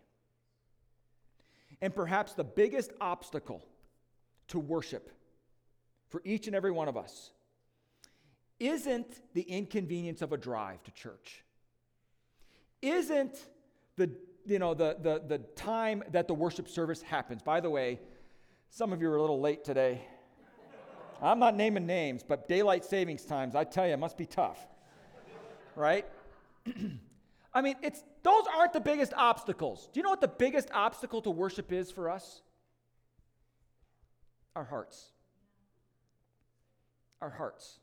And 1.84 1.94
perhaps 1.94 2.34
the 2.34 2.44
biggest 2.44 2.90
obstacle 3.00 3.64
to 4.48 4.58
worship 4.58 5.12
for 6.10 6.20
each 6.26 6.48
and 6.48 6.56
every 6.56 6.72
one 6.72 6.88
of 6.88 6.98
us 6.98 7.30
isn't 8.60 9.22
the 9.36 9.44
inconvenience 9.44 10.24
of 10.24 10.34
a 10.34 10.38
drive 10.38 10.82
to 10.86 10.92
church. 10.94 11.44
Isn't 12.82 13.38
the 13.98 14.10
you 14.48 14.58
know 14.58 14.74
the, 14.74 14.98
the, 15.00 15.22
the 15.28 15.38
time 15.56 16.02
that 16.12 16.28
the 16.28 16.34
worship 16.34 16.68
service 16.68 17.04
happens. 17.04 17.44
By 17.44 17.60
the 17.60 17.70
way, 17.70 18.00
some 18.72 18.92
of 18.92 19.00
you 19.00 19.12
are 19.12 19.18
a 19.18 19.22
little 19.22 19.40
late 19.40 19.64
today. 19.64 20.02
I'm 21.22 21.40
not 21.40 21.56
naming 21.56 21.86
names, 21.86 22.24
but 22.24 22.48
daylight 22.48 22.86
savings 22.86 23.26
times, 23.26 23.56
I 23.56 23.64
tell 23.64 23.88
you, 23.88 23.98
must 23.98 24.18
be 24.18 24.26
tough. 24.26 24.68
right? 25.76 26.06
I 27.54 27.62
mean, 27.62 27.76
it's 27.82 28.04
those 28.24 28.44
aren't 28.58 28.74
the 28.74 28.82
biggest 28.82 29.14
obstacles. 29.16 29.90
Do 29.94 30.00
you 30.00 30.04
know 30.04 30.10
what 30.10 30.22
the 30.22 30.28
biggest 30.28 30.70
obstacle 30.74 31.22
to 31.22 31.30
worship 31.30 31.72
is 31.72 31.90
for 31.90 32.10
us? 32.10 32.42
Our 34.56 34.66
hearts. 34.66 35.12
Our 37.22 37.30
hearts. 37.30 37.80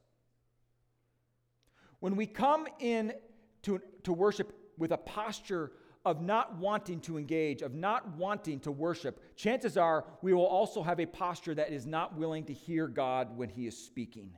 When 2.01 2.17
we 2.17 2.27
come 2.27 2.67
in 2.81 3.15
to, 3.63 3.81
to 4.03 4.13
worship 4.13 4.53
with 4.77 4.93
a 4.93 4.97
posture 4.97 5.73
of 6.05 6.21
not 6.21 6.57
wanting 6.57 7.01
to 7.01 7.17
engage, 7.17 7.63
of 7.63 7.75
not 7.75 8.17
wanting 8.17 8.59
to 8.61 8.73
worship, 8.73 9.37
chances 9.37 9.77
are 9.77 10.05
we 10.21 10.33
will 10.33 10.47
also 10.47 10.83
have 10.83 10.99
a 10.99 11.07
posture 11.07 11.55
that 11.55 11.73
is 11.73 11.87
not 11.87 12.17
willing 12.17 12.45
to 12.45 12.53
hear 12.53 12.89
God 12.89 13.37
when 13.37 13.49
He 13.49 13.67
is 13.67 13.77
speaking. 13.77 14.33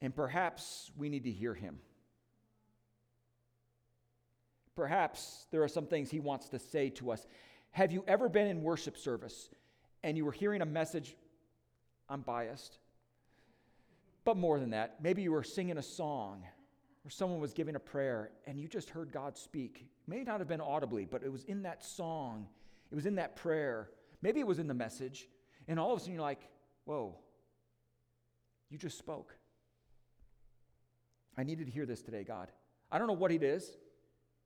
And 0.00 0.14
perhaps 0.14 0.90
we 0.96 1.08
need 1.08 1.24
to 1.24 1.30
hear 1.30 1.54
Him. 1.54 1.78
Perhaps 4.74 5.46
there 5.50 5.62
are 5.62 5.68
some 5.68 5.86
things 5.86 6.10
He 6.10 6.20
wants 6.20 6.48
to 6.48 6.58
say 6.58 6.90
to 6.90 7.10
us. 7.10 7.26
Have 7.72 7.92
you 7.92 8.04
ever 8.06 8.28
been 8.28 8.46
in 8.46 8.62
worship 8.62 8.96
service 8.96 9.50
and 10.02 10.16
you 10.16 10.24
were 10.24 10.32
hearing 10.32 10.62
a 10.62 10.66
message? 10.66 11.16
I'm 12.08 12.22
biased. 12.22 12.78
But 14.24 14.36
more 14.36 14.58
than 14.58 14.70
that, 14.70 14.96
maybe 15.02 15.22
you 15.22 15.32
were 15.32 15.42
singing 15.42 15.76
a 15.76 15.82
song 15.82 16.44
or 17.04 17.10
someone 17.10 17.40
was 17.40 17.52
giving 17.52 17.74
a 17.76 17.80
prayer 17.80 18.30
and 18.46 18.58
you 18.58 18.68
just 18.68 18.88
heard 18.90 19.12
God 19.12 19.36
speak. 19.36 19.86
May 20.06 20.22
not 20.22 20.40
have 20.40 20.48
been 20.48 20.60
audibly, 20.60 21.04
but 21.04 21.22
it 21.22 21.32
was 21.32 21.44
in 21.44 21.62
that 21.62 21.84
song, 21.84 22.46
it 22.90 22.94
was 22.94 23.06
in 23.06 23.16
that 23.16 23.36
prayer. 23.36 23.90
Maybe 24.22 24.40
it 24.40 24.46
was 24.46 24.58
in 24.58 24.68
the 24.68 24.74
message. 24.74 25.28
And 25.68 25.78
all 25.78 25.92
of 25.92 25.98
a 25.98 26.00
sudden 26.00 26.14
you're 26.14 26.22
like, 26.22 26.48
whoa, 26.84 27.16
you 28.70 28.78
just 28.78 28.98
spoke. 28.98 29.34
I 31.36 31.42
needed 31.42 31.66
to 31.66 31.72
hear 31.72 31.86
this 31.86 32.02
today, 32.02 32.24
God. 32.24 32.50
I 32.90 32.98
don't 32.98 33.06
know 33.06 33.14
what 33.14 33.32
it 33.32 33.42
is. 33.42 33.76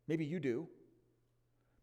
Maybe 0.06 0.24
you 0.24 0.40
do. 0.40 0.66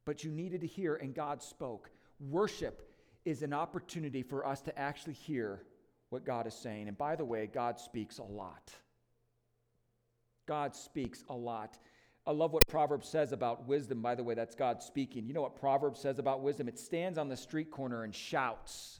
But 0.03 0.23
you 0.23 0.31
needed 0.31 0.61
to 0.61 0.67
hear, 0.67 0.95
and 0.95 1.13
God 1.13 1.41
spoke. 1.41 1.89
Worship 2.19 2.91
is 3.25 3.41
an 3.41 3.53
opportunity 3.53 4.21
for 4.21 4.45
us 4.45 4.61
to 4.61 4.79
actually 4.79 5.13
hear 5.13 5.63
what 6.09 6.25
God 6.25 6.47
is 6.47 6.53
saying. 6.53 6.87
And 6.87 6.97
by 6.97 7.15
the 7.15 7.25
way, 7.25 7.47
God 7.51 7.79
speaks 7.79 8.19
a 8.19 8.23
lot. 8.23 8.71
God 10.45 10.75
speaks 10.75 11.23
a 11.29 11.35
lot. 11.35 11.77
I 12.27 12.31
love 12.31 12.53
what 12.53 12.67
Proverbs 12.67 13.07
says 13.07 13.31
about 13.31 13.67
wisdom. 13.67 14.01
By 14.01 14.15
the 14.15 14.23
way, 14.23 14.33
that's 14.33 14.55
God 14.55 14.81
speaking. 14.81 15.27
You 15.27 15.33
know 15.33 15.43
what 15.43 15.55
Proverbs 15.55 15.99
says 15.99 16.17
about 16.17 16.41
wisdom? 16.41 16.67
It 16.67 16.79
stands 16.79 17.17
on 17.19 17.29
the 17.29 17.37
street 17.37 17.69
corner 17.69 18.03
and 18.03 18.15
shouts. 18.15 18.99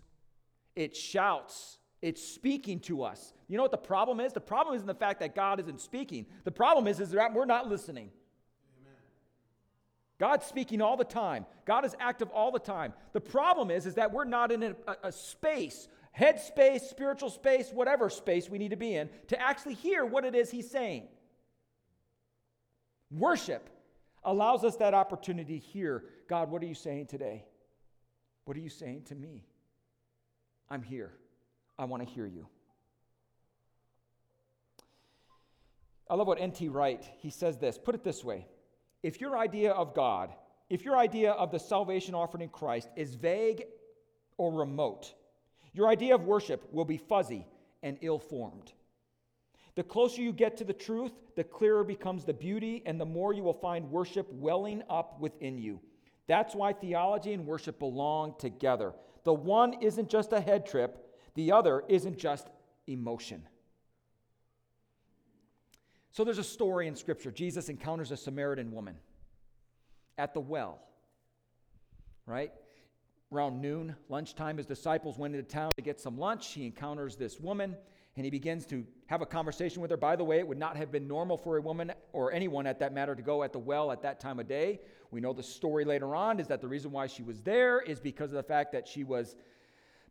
It 0.76 0.96
shouts. 0.96 1.80
It's 2.02 2.22
speaking 2.22 2.80
to 2.82 3.02
us. 3.04 3.34
You 3.48 3.58
know 3.58 3.64
what 3.64 3.72
the 3.72 3.78
problem 3.78 4.20
is? 4.20 4.34
The 4.34 4.42
problem 4.42 4.76
isn't 4.76 4.86
the 4.86 4.94
fact 4.94 5.22
that 5.22 5.34
God 5.34 5.60
isn't 5.60 5.82
speaking. 5.82 6.28
The 6.44 6.52
problem 6.52 6.86
is, 6.88 7.00
is 7.00 7.12
that 7.12 7.34
we're 7.34 7.46
not 7.46 7.68
listening. 7.68 8.12
Amen. 8.80 8.94
God's 10.20 10.46
speaking 10.46 10.82
all 10.82 10.98
the 10.98 11.04
time. 11.04 11.48
God 11.66 11.84
is 11.84 11.96
active 12.00 12.30
all 12.30 12.52
the 12.52 12.60
time. 12.60 12.94
The 13.14 13.22
problem 13.22 13.72
is, 13.72 13.88
is 13.88 13.96
that 13.96 14.14
we're 14.14 14.26
not 14.26 14.52
in 14.52 14.62
a, 14.62 14.76
a, 14.88 14.96
a 15.06 15.12
space, 15.12 15.88
head 16.12 16.40
space, 16.40 16.84
spiritual 16.84 17.32
space, 17.32 17.72
whatever 17.72 18.12
space 18.12 18.50
we 18.52 18.60
need 18.60 18.70
to 18.70 18.78
be 18.78 18.94
in, 18.94 19.10
to 19.30 19.42
actually 19.42 19.74
hear 19.74 20.06
what 20.06 20.26
it 20.26 20.36
is 20.36 20.52
He's 20.52 20.70
saying. 20.70 21.08
Worship 23.18 23.70
allows 24.24 24.64
us 24.64 24.76
that 24.78 24.94
opportunity 24.94 25.58
here. 25.58 26.04
God, 26.28 26.50
what 26.50 26.62
are 26.62 26.66
you 26.66 26.74
saying 26.74 27.08
today? 27.08 27.46
What 28.44 28.58
are 28.58 28.60
you 28.60 28.70
saying 28.70 29.04
to 29.04 29.16
me? 29.16 29.46
I'm 30.70 30.84
here. 30.84 31.14
I 31.78 31.86
want 31.86 32.06
to 32.06 32.14
hear 32.14 32.26
you. 32.26 32.48
I 36.10 36.16
love 36.16 36.28
what 36.28 36.40
N.T. 36.40 36.70
Wright, 36.70 37.04
he 37.18 37.30
says 37.30 37.58
this, 37.58 37.78
put 37.78 37.96
it 37.96 38.04
this 38.04 38.24
way. 38.24 38.48
If 39.02 39.22
your 39.22 39.38
idea 39.38 39.72
of 39.72 39.96
God, 39.96 40.34
if 40.70 40.84
your 40.84 40.98
idea 40.98 41.32
of 41.32 41.52
the 41.52 41.60
salvation 41.60 42.14
offered 42.14 42.42
in 42.42 42.50
Christ 42.50 42.90
is 42.96 43.16
vague 43.16 43.64
or 44.38 44.52
remote, 44.52 45.14
your 45.74 45.88
idea 45.88 46.16
of 46.16 46.24
worship 46.24 46.68
will 46.72 46.86
be 46.86 46.98
fuzzy 46.98 47.48
and 47.82 47.98
ill 48.02 48.20
formed. 48.20 48.72
The 49.76 49.84
closer 49.84 50.22
you 50.22 50.32
get 50.32 50.58
to 50.58 50.64
the 50.64 50.74
truth, 50.74 51.12
the 51.36 51.44
clearer 51.44 51.84
becomes 51.84 52.24
the 52.24 52.34
beauty, 52.34 52.82
and 52.86 53.00
the 53.00 53.06
more 53.06 53.34
you 53.34 53.44
will 53.44 53.54
find 53.54 53.92
worship 53.92 54.28
welling 54.32 54.82
up 54.90 55.20
within 55.20 55.58
you. 55.58 55.82
That's 56.28 56.56
why 56.56 56.74
theology 56.74 57.34
and 57.34 57.46
worship 57.46 57.80
belong 57.80 58.36
together. 58.40 58.94
The 59.26 59.34
one 59.34 59.76
isn't 59.82 60.10
just 60.10 60.32
a 60.32 60.40
head 60.40 60.66
trip, 60.66 61.06
the 61.36 61.52
other 61.52 61.84
isn't 61.90 62.18
just 62.18 62.48
emotion. 62.88 63.46
So 66.12 66.24
there's 66.24 66.38
a 66.38 66.44
story 66.44 66.88
in 66.88 66.96
Scripture. 66.96 67.30
Jesus 67.30 67.68
encounters 67.68 68.12
a 68.12 68.18
Samaritan 68.18 68.72
woman 68.72 68.96
at 70.18 70.34
the 70.34 70.40
well, 70.40 70.80
right? 72.26 72.54
Around 73.34 73.62
noon, 73.62 73.98
lunchtime, 74.08 74.56
his 74.56 74.66
disciples 74.66 75.18
went 75.18 75.36
into 75.36 75.46
town 75.46 75.72
to 75.76 75.82
get 75.84 76.00
some 76.00 76.18
lunch. 76.18 76.54
He 76.54 76.66
encounters 76.66 77.18
this 77.18 77.38
woman 77.38 77.76
and 78.16 78.24
he 78.24 78.32
begins 78.32 78.66
to 78.68 78.86
have 79.08 79.22
a 79.22 79.26
conversation 79.26 79.82
with 79.82 79.92
her. 79.92 79.98
By 79.98 80.16
the 80.16 80.24
way, 80.24 80.40
it 80.40 80.48
would 80.48 80.58
not 80.58 80.78
have 80.78 80.92
been 80.92 81.08
normal 81.08 81.38
for 81.38 81.58
a 81.58 81.62
woman 81.62 81.92
or 82.14 82.32
anyone 82.32 82.66
at 82.66 82.80
that 82.80 82.94
matter 82.94 83.14
to 83.14 83.22
go 83.22 83.44
at 83.44 83.52
the 83.52 83.60
well 83.60 83.92
at 83.92 84.02
that 84.04 84.20
time 84.20 84.40
of 84.40 84.48
day. 84.48 84.80
We 85.12 85.20
know 85.20 85.34
the 85.34 85.44
story 85.44 85.84
later 85.84 86.16
on 86.16 86.40
is 86.40 86.48
that 86.48 86.62
the 86.62 86.68
reason 86.68 86.92
why 86.92 87.08
she 87.08 87.24
was 87.24 87.42
there 87.42 87.82
is 87.82 88.00
because 88.00 88.32
of 88.32 88.38
the 88.38 88.44
fact 88.44 88.72
that 88.72 88.88
she 88.88 89.04
was 89.04 89.36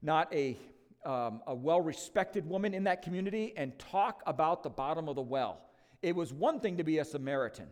not 0.02 0.32
a, 0.34 0.58
um, 1.06 1.40
a 1.46 1.54
well 1.54 1.80
respected 1.80 2.46
woman 2.46 2.74
in 2.74 2.84
that 2.84 3.02
community 3.02 3.54
and 3.56 3.78
talk 3.78 4.22
about 4.26 4.62
the 4.62 4.70
bottom 4.70 5.08
of 5.08 5.16
the 5.16 5.22
well. 5.22 5.62
It 6.02 6.14
was 6.14 6.32
one 6.32 6.60
thing 6.60 6.76
to 6.76 6.84
be 6.84 6.98
a 6.98 7.04
Samaritan, 7.04 7.68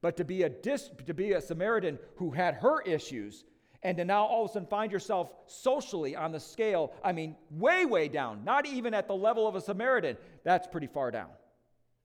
but 0.00 0.16
to 0.16 0.24
be 0.24 0.44
a, 0.44 0.48
dis, 0.48 0.90
to 1.06 1.12
be 1.12 1.32
a 1.32 1.40
Samaritan 1.42 1.98
who 2.16 2.30
had 2.30 2.54
her 2.54 2.80
issues 2.82 3.44
and 3.82 3.96
to 3.98 4.04
now 4.04 4.24
all 4.24 4.44
of 4.44 4.50
a 4.50 4.52
sudden 4.54 4.68
find 4.68 4.90
yourself 4.90 5.32
socially 5.46 6.16
on 6.16 6.32
the 6.32 6.40
scale, 6.40 6.92
I 7.02 7.12
mean, 7.12 7.36
way, 7.50 7.86
way 7.86 8.08
down, 8.08 8.44
not 8.44 8.66
even 8.66 8.92
at 8.92 9.06
the 9.06 9.14
level 9.14 9.46
of 9.46 9.54
a 9.54 9.60
Samaritan, 9.60 10.16
that's 10.44 10.66
pretty 10.66 10.88
far 10.88 11.10
down. 11.10 11.28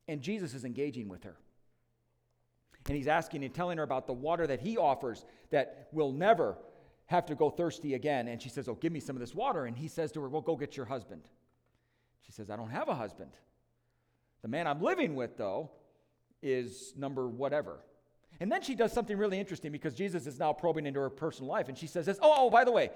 And 0.08 0.22
Jesus 0.22 0.54
is 0.54 0.66
engaging 0.66 1.08
with 1.08 1.24
her. 1.24 1.36
And 2.88 2.98
he's 2.98 3.08
asking 3.08 3.44
and 3.44 3.54
telling 3.54 3.78
her 3.78 3.84
about 3.84 4.08
the 4.08 4.14
water 4.14 4.46
that 4.46 4.60
he 4.60 4.78
offers 4.78 5.26
that 5.52 5.88
will 5.92 6.12
never 6.12 6.58
have 7.06 7.26
to 7.28 7.36
go 7.36 7.50
thirsty 7.50 7.94
again. 7.94 8.28
And 8.28 8.42
she 8.42 8.50
says, 8.50 8.68
Oh, 8.68 8.76
give 8.76 8.92
me 8.92 9.00
some 9.00 9.16
of 9.16 9.22
this 9.22 9.34
water. 9.34 9.66
And 9.66 9.78
he 9.78 9.88
says 9.88 10.12
to 10.14 10.22
her, 10.22 10.30
Well, 10.30 10.42
go 10.42 10.56
get 10.56 10.76
your 10.76 10.86
husband. 10.86 11.22
She 12.22 12.32
says, 12.32 12.50
I 12.50 12.56
don't 12.56 12.70
have 12.70 12.90
a 12.90 12.96
husband. 12.96 13.32
The 14.42 14.48
man 14.50 14.68
I'm 14.68 14.82
living 14.82 15.16
with, 15.16 15.38
though, 15.38 15.72
is 16.42 16.94
number 16.98 17.28
whatever. 17.28 17.80
And 18.44 18.52
then 18.52 18.62
she 18.62 18.76
does 18.76 18.92
something 18.92 19.18
really 19.18 19.40
interesting 19.40 19.72
because 19.72 19.94
Jesus 19.94 20.28
is 20.28 20.38
now 20.38 20.52
probing 20.52 20.86
into 20.86 21.00
her 21.00 21.10
personal 21.10 21.50
life. 21.50 21.70
And 21.70 21.78
she 21.78 21.88
says 21.88 22.08
this, 22.08 22.20
oh, 22.22 22.34
oh 22.40 22.50
by 22.50 22.66
the 22.66 22.74
way, 22.74 22.90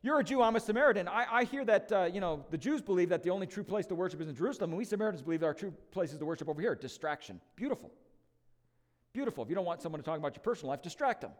you're 0.00 0.20
a 0.20 0.22
Jew, 0.22 0.40
I'm 0.40 0.54
a 0.54 0.60
Samaritan. 0.60 1.08
I, 1.08 1.26
I 1.28 1.42
hear 1.42 1.64
that, 1.64 1.90
uh, 1.90 2.04
you 2.04 2.20
know, 2.20 2.46
the 2.50 2.56
Jews 2.56 2.80
believe 2.80 3.08
that 3.08 3.24
the 3.24 3.30
only 3.30 3.48
true 3.48 3.64
place 3.64 3.84
to 3.86 3.96
worship 3.96 4.20
is 4.20 4.28
in 4.28 4.36
Jerusalem, 4.36 4.70
and 4.70 4.78
we 4.78 4.84
Samaritans 4.84 5.20
believe 5.20 5.40
that 5.40 5.46
our 5.46 5.54
true 5.54 5.74
place 5.90 6.12
is 6.12 6.18
to 6.18 6.24
worship 6.24 6.48
over 6.48 6.60
here. 6.60 6.76
Distraction. 6.76 7.40
Beautiful. 7.56 7.90
Beautiful. 9.12 9.42
If 9.42 9.50
you 9.50 9.56
don't 9.56 9.64
want 9.64 9.82
someone 9.82 10.00
to 10.00 10.04
talk 10.04 10.18
about 10.18 10.36
your 10.36 10.42
personal 10.44 10.70
life, 10.70 10.82
distract 10.82 11.22
them. 11.22 11.32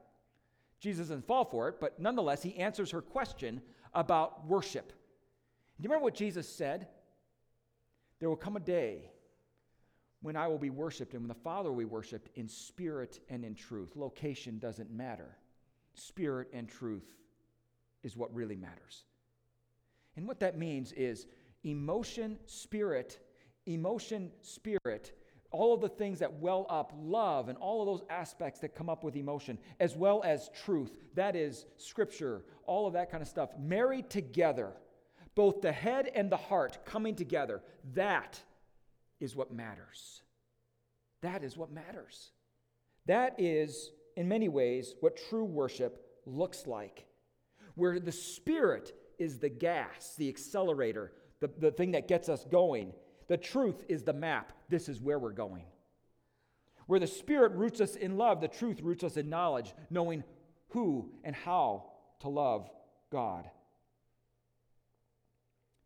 Jesus 0.81 1.07
doesn't 1.07 1.29
fall 1.29 1.45
for 1.45 1.69
it, 1.69 1.77
but 1.79 2.01
nonetheless, 2.01 2.43
he 2.43 2.57
answers 2.57 2.91
her 2.91 3.01
question 3.01 3.63
about 3.95 4.45
worship. 4.45 4.89
Do 4.89 5.85
you 5.85 5.89
remember 5.89 6.03
what 6.03 6.17
Jesus 6.17 6.49
said? 6.49 6.89
There 8.19 8.29
will 8.29 8.35
come 8.35 8.57
a 8.57 8.61
day 8.61 9.12
when 10.23 10.37
I 10.37 10.49
will 10.49 10.59
be 10.59 10.71
worshiped 10.71 11.13
and 11.15 11.23
when 11.23 11.29
the 11.29 11.35
Father 11.35 11.71
will 11.71 11.79
be 11.79 11.85
worshiped 11.85 12.31
in 12.37 12.49
spirit 12.49 13.21
and 13.29 13.45
in 13.45 13.55
truth. 13.55 13.97
Location 13.97 14.59
doesn't 14.59 14.91
matter. 14.91 15.37
Spirit 15.95 16.49
and 16.53 16.69
truth 16.69 17.05
is 18.03 18.17
what 18.17 18.35
really 18.35 18.57
matters. 18.57 19.05
And 20.17 20.27
what 20.27 20.41
that 20.41 20.57
means 20.57 20.93
is 20.93 21.27
emotion, 21.65 22.39
spirit, 22.47 23.19
emotion, 23.67 24.31
spirit, 24.41 25.13
all 25.51 25.75
of 25.75 25.81
the 25.81 25.89
things 25.89 26.19
that 26.21 26.33
well 26.33 26.67
up, 26.71 26.93
love, 26.99 27.49
and 27.49 27.59
all 27.59 27.81
of 27.81 27.87
those 27.87 28.07
aspects 28.09 28.61
that 28.61 28.75
come 28.75 28.89
up 28.89 29.05
with 29.05 29.17
emotion, 29.17 29.59
as 29.81 29.97
well 29.97 30.23
as 30.25 30.51
truth, 30.65 30.97
that 31.15 31.37
is 31.37 31.67
scripture, 31.77 32.45
all 32.67 32.87
of 32.87 32.95
that 32.95 33.11
kind 33.11 33.23
of 33.23 33.29
stuff, 33.29 33.51
married 33.59 34.09
together, 34.09 34.73
both 35.35 35.61
the 35.61 35.73
head 35.73 36.11
and 36.15 36.31
the 36.31 36.37
heart 36.37 36.79
coming 36.87 37.15
together, 37.15 37.63
that 37.95 38.41
is 39.23 39.37
what 39.37 39.53
matters. 39.53 40.21
That 41.23 41.45
is 41.45 41.57
what 41.57 41.71
matters. 41.71 42.33
That 43.07 43.37
is, 43.39 43.93
in 44.17 44.29
many 44.29 44.49
ways, 44.49 44.95
what 45.01 45.17
true 45.29 45.45
worship 45.45 46.05
looks 46.27 46.67
like, 46.67 47.07
where 47.77 48.01
the 48.01 48.13
Spirit 48.13 48.93
is 49.19 49.39
the 49.39 49.49
gas, 49.49 50.15
the 50.19 50.29
accelerator, 50.29 51.13
the, 51.41 51.49
the 51.59 51.71
thing 51.71 51.93
that 51.93 52.09
gets 52.09 52.29
us 52.29 52.45
going. 52.51 52.93
The 53.29 53.37
truth 53.37 53.85
is 53.89 54.03
the 54.03 54.13
map. 54.13 54.53
This 54.69 54.89
is 54.89 55.01
where 55.01 55.19
we're 55.19 55.31
going. 55.31 55.65
Where 56.87 57.01
the 57.01 57.07
Spirit 57.07 57.53
roots 57.53 57.81
us 57.81 57.95
in 57.95 58.19
love, 58.19 58.41
the 58.41 58.49
truth 58.49 58.81
roots 58.83 59.05
us 59.05 59.17
in 59.17 59.31
knowledge, 59.31 59.73
knowing 59.89 60.25
who 60.71 61.11
and 61.23 61.37
how 61.37 61.85
to 62.21 62.29
love 62.29 62.69
God. 63.11 63.49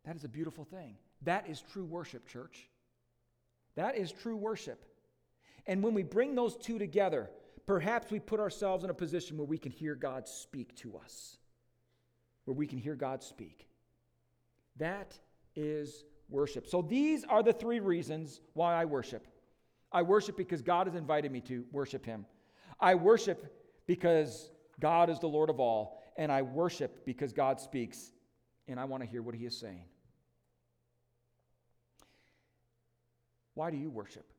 That 0.05 0.15
is 0.15 0.23
a 0.23 0.29
beautiful 0.29 0.65
thing. 0.65 0.95
That 1.21 1.47
is 1.47 1.61
true 1.71 1.85
worship, 1.85 2.27
church. 2.27 2.67
That 3.77 3.95
is 3.95 4.11
true 4.11 4.35
worship. 4.35 4.83
And 5.67 5.83
when 5.83 5.93
we 5.93 6.03
bring 6.03 6.33
those 6.35 6.57
two 6.57 6.79
together, 6.79 7.29
perhaps 7.67 8.11
we 8.11 8.19
put 8.19 8.39
ourselves 8.39 8.83
in 8.83 8.89
a 8.89 8.93
position 8.93 9.37
where 9.37 9.45
we 9.45 9.59
can 9.59 9.71
hear 9.71 9.93
God 9.93 10.27
speak 10.27 10.75
to 10.77 10.97
us, 10.97 11.37
where 12.45 12.55
we 12.55 12.65
can 12.65 12.79
hear 12.79 12.95
God 12.95 13.23
speak. 13.23 13.67
That 14.77 15.17
is 15.55 16.05
worship. 16.27 16.67
So 16.67 16.81
these 16.81 17.23
are 17.23 17.43
the 17.43 17.53
three 17.53 17.79
reasons 17.79 18.41
why 18.53 18.73
I 18.73 18.85
worship. 18.85 19.27
I 19.91 20.01
worship 20.01 20.35
because 20.37 20.63
God 20.63 20.87
has 20.87 20.95
invited 20.95 21.31
me 21.31 21.41
to 21.41 21.63
worship 21.71 22.03
Him. 22.03 22.25
I 22.79 22.95
worship 22.95 23.53
because 23.85 24.49
God 24.79 25.09
is 25.09 25.19
the 25.19 25.27
Lord 25.27 25.49
of 25.49 25.59
all. 25.59 26.01
And 26.17 26.31
I 26.31 26.41
worship 26.41 27.05
because 27.05 27.31
God 27.31 27.59
speaks, 27.59 28.11
and 28.67 28.79
I 28.79 28.85
want 28.85 29.03
to 29.03 29.09
hear 29.09 29.21
what 29.21 29.35
He 29.35 29.45
is 29.45 29.55
saying. 29.55 29.85
Why 33.57 33.71
do 33.71 33.77
you 33.77 33.89
worship? 33.89 34.31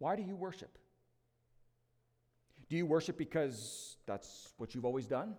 Why 0.00 0.16
do 0.16 0.22
you 0.22 0.36
worship? 0.36 0.76
Do 2.68 2.76
you 2.76 2.84
worship 2.84 3.16
because 3.16 3.96
that's 4.04 4.52
what 4.58 4.74
you've 4.74 4.84
always 4.84 5.06
done? 5.06 5.34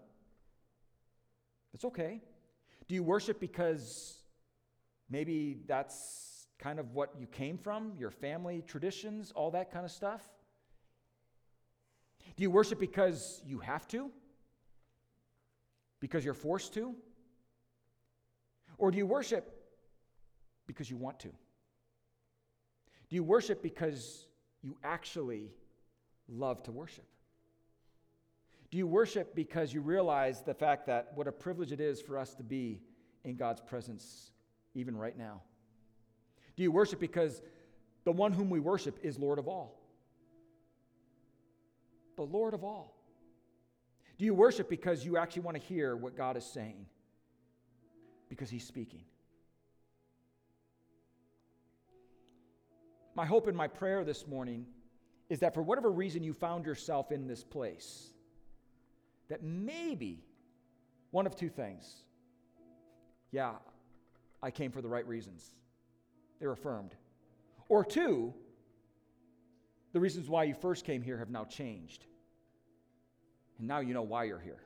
That's 1.71 1.85
okay. 1.85 2.19
Do 2.87 2.95
you 2.95 3.03
worship 3.03 3.39
because 3.39 4.23
maybe 5.07 5.59
that's 5.67 6.47
kind 6.57 6.79
of 6.79 6.95
what 6.95 7.13
you 7.19 7.27
came 7.27 7.59
from, 7.59 7.93
your 7.95 8.09
family 8.09 8.63
traditions, 8.65 9.31
all 9.35 9.51
that 9.51 9.71
kind 9.71 9.85
of 9.85 9.91
stuff? 9.91 10.23
Do 12.37 12.41
you 12.41 12.49
worship 12.49 12.79
because 12.79 13.39
you 13.45 13.59
have 13.59 13.87
to? 13.89 14.09
Because 15.99 16.25
you're 16.25 16.33
forced 16.33 16.73
to? 16.73 16.95
Or 18.79 18.89
do 18.89 18.97
you 18.97 19.05
worship 19.05 19.53
because 20.65 20.89
you 20.89 20.97
want 20.97 21.19
to? 21.19 21.29
Do 23.11 23.15
you 23.15 23.23
worship 23.23 23.61
because 23.61 24.25
you 24.63 24.77
actually 24.85 25.51
love 26.29 26.63
to 26.63 26.71
worship? 26.71 27.03
Do 28.71 28.77
you 28.77 28.87
worship 28.87 29.35
because 29.35 29.73
you 29.73 29.81
realize 29.81 30.43
the 30.43 30.53
fact 30.53 30.87
that 30.87 31.11
what 31.13 31.27
a 31.27 31.31
privilege 31.31 31.73
it 31.73 31.81
is 31.81 32.01
for 32.01 32.17
us 32.17 32.33
to 32.35 32.43
be 32.43 32.79
in 33.25 33.35
God's 33.35 33.59
presence 33.59 34.31
even 34.75 34.95
right 34.95 35.17
now? 35.17 35.41
Do 36.55 36.63
you 36.63 36.71
worship 36.71 37.01
because 37.01 37.41
the 38.05 38.13
one 38.13 38.31
whom 38.31 38.49
we 38.49 38.61
worship 38.61 38.97
is 39.03 39.19
Lord 39.19 39.39
of 39.39 39.47
all? 39.49 39.77
The 42.15 42.23
Lord 42.23 42.53
of 42.53 42.63
all. 42.63 42.95
Do 44.17 44.23
you 44.23 44.33
worship 44.33 44.69
because 44.69 45.03
you 45.03 45.17
actually 45.17 45.41
want 45.41 45.57
to 45.57 45.63
hear 45.63 45.97
what 45.97 46.15
God 46.15 46.37
is 46.37 46.45
saying? 46.45 46.85
Because 48.29 48.49
He's 48.49 48.65
speaking. 48.65 49.03
My 53.13 53.25
hope 53.25 53.47
and 53.47 53.57
my 53.57 53.67
prayer 53.67 54.03
this 54.03 54.25
morning 54.25 54.65
is 55.29 55.39
that 55.39 55.53
for 55.53 55.61
whatever 55.61 55.91
reason 55.91 56.23
you 56.23 56.33
found 56.33 56.65
yourself 56.65 57.11
in 57.11 57.27
this 57.27 57.43
place, 57.43 58.09
that 59.29 59.43
maybe 59.43 60.23
one 61.11 61.25
of 61.25 61.35
two 61.35 61.49
things. 61.49 61.93
Yeah, 63.31 63.53
I 64.41 64.51
came 64.51 64.71
for 64.71 64.81
the 64.81 64.87
right 64.87 65.07
reasons. 65.07 65.45
They're 66.39 66.51
affirmed. 66.51 66.95
Or 67.69 67.85
two, 67.85 68.33
the 69.93 69.99
reasons 69.99 70.29
why 70.29 70.45
you 70.45 70.53
first 70.53 70.85
came 70.85 71.01
here 71.01 71.17
have 71.17 71.29
now 71.29 71.45
changed. 71.45 72.05
And 73.59 73.67
now 73.67 73.79
you 73.79 73.93
know 73.93 74.01
why 74.01 74.25
you're 74.25 74.39
here. 74.39 74.63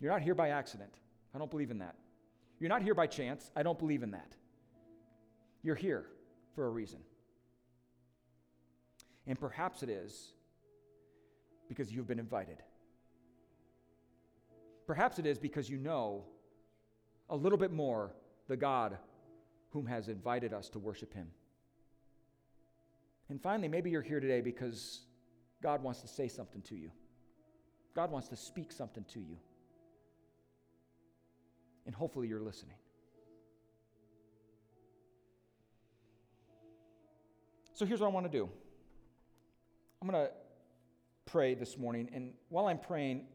You're 0.00 0.12
not 0.12 0.22
here 0.22 0.34
by 0.34 0.50
accident. 0.50 0.92
I 1.34 1.38
don't 1.38 1.50
believe 1.50 1.70
in 1.70 1.78
that. 1.78 1.96
You're 2.58 2.68
not 2.68 2.82
here 2.82 2.94
by 2.94 3.06
chance. 3.06 3.50
I 3.56 3.62
don't 3.62 3.78
believe 3.78 4.02
in 4.02 4.12
that. 4.12 4.34
You're 5.62 5.74
here 5.74 6.06
for 6.56 6.66
a 6.66 6.70
reason. 6.70 6.98
And 9.28 9.38
perhaps 9.38 9.84
it 9.84 9.90
is 9.90 10.32
because 11.68 11.92
you've 11.92 12.08
been 12.08 12.18
invited. 12.18 12.62
Perhaps 14.86 15.18
it 15.18 15.26
is 15.26 15.38
because 15.38 15.68
you 15.68 15.78
know 15.78 16.24
a 17.28 17.36
little 17.36 17.58
bit 17.58 17.72
more 17.72 18.12
the 18.48 18.56
God 18.56 18.96
whom 19.70 19.86
has 19.86 20.08
invited 20.08 20.52
us 20.52 20.68
to 20.70 20.78
worship 20.78 21.12
him. 21.12 21.28
And 23.28 23.40
finally, 23.42 23.68
maybe 23.68 23.90
you're 23.90 24.02
here 24.02 24.20
today 24.20 24.40
because 24.40 25.00
God 25.62 25.82
wants 25.82 26.00
to 26.00 26.08
say 26.08 26.28
something 26.28 26.62
to 26.62 26.76
you. 26.76 26.90
God 27.94 28.10
wants 28.10 28.28
to 28.28 28.36
speak 28.36 28.70
something 28.70 29.04
to 29.12 29.20
you. 29.20 29.36
And 31.86 31.94
hopefully 31.94 32.28
you're 32.28 32.40
listening. 32.40 32.76
So 37.76 37.84
here's 37.84 38.00
what 38.00 38.06
I 38.06 38.10
want 38.10 38.24
to 38.24 38.32
do 38.32 38.48
I'm 40.00 40.08
going 40.08 40.26
to 40.26 40.32
pray 41.26 41.54
this 41.54 41.76
morning. 41.76 42.08
And 42.14 42.32
while 42.48 42.68
I'm 42.68 42.78
praying, 42.78 43.26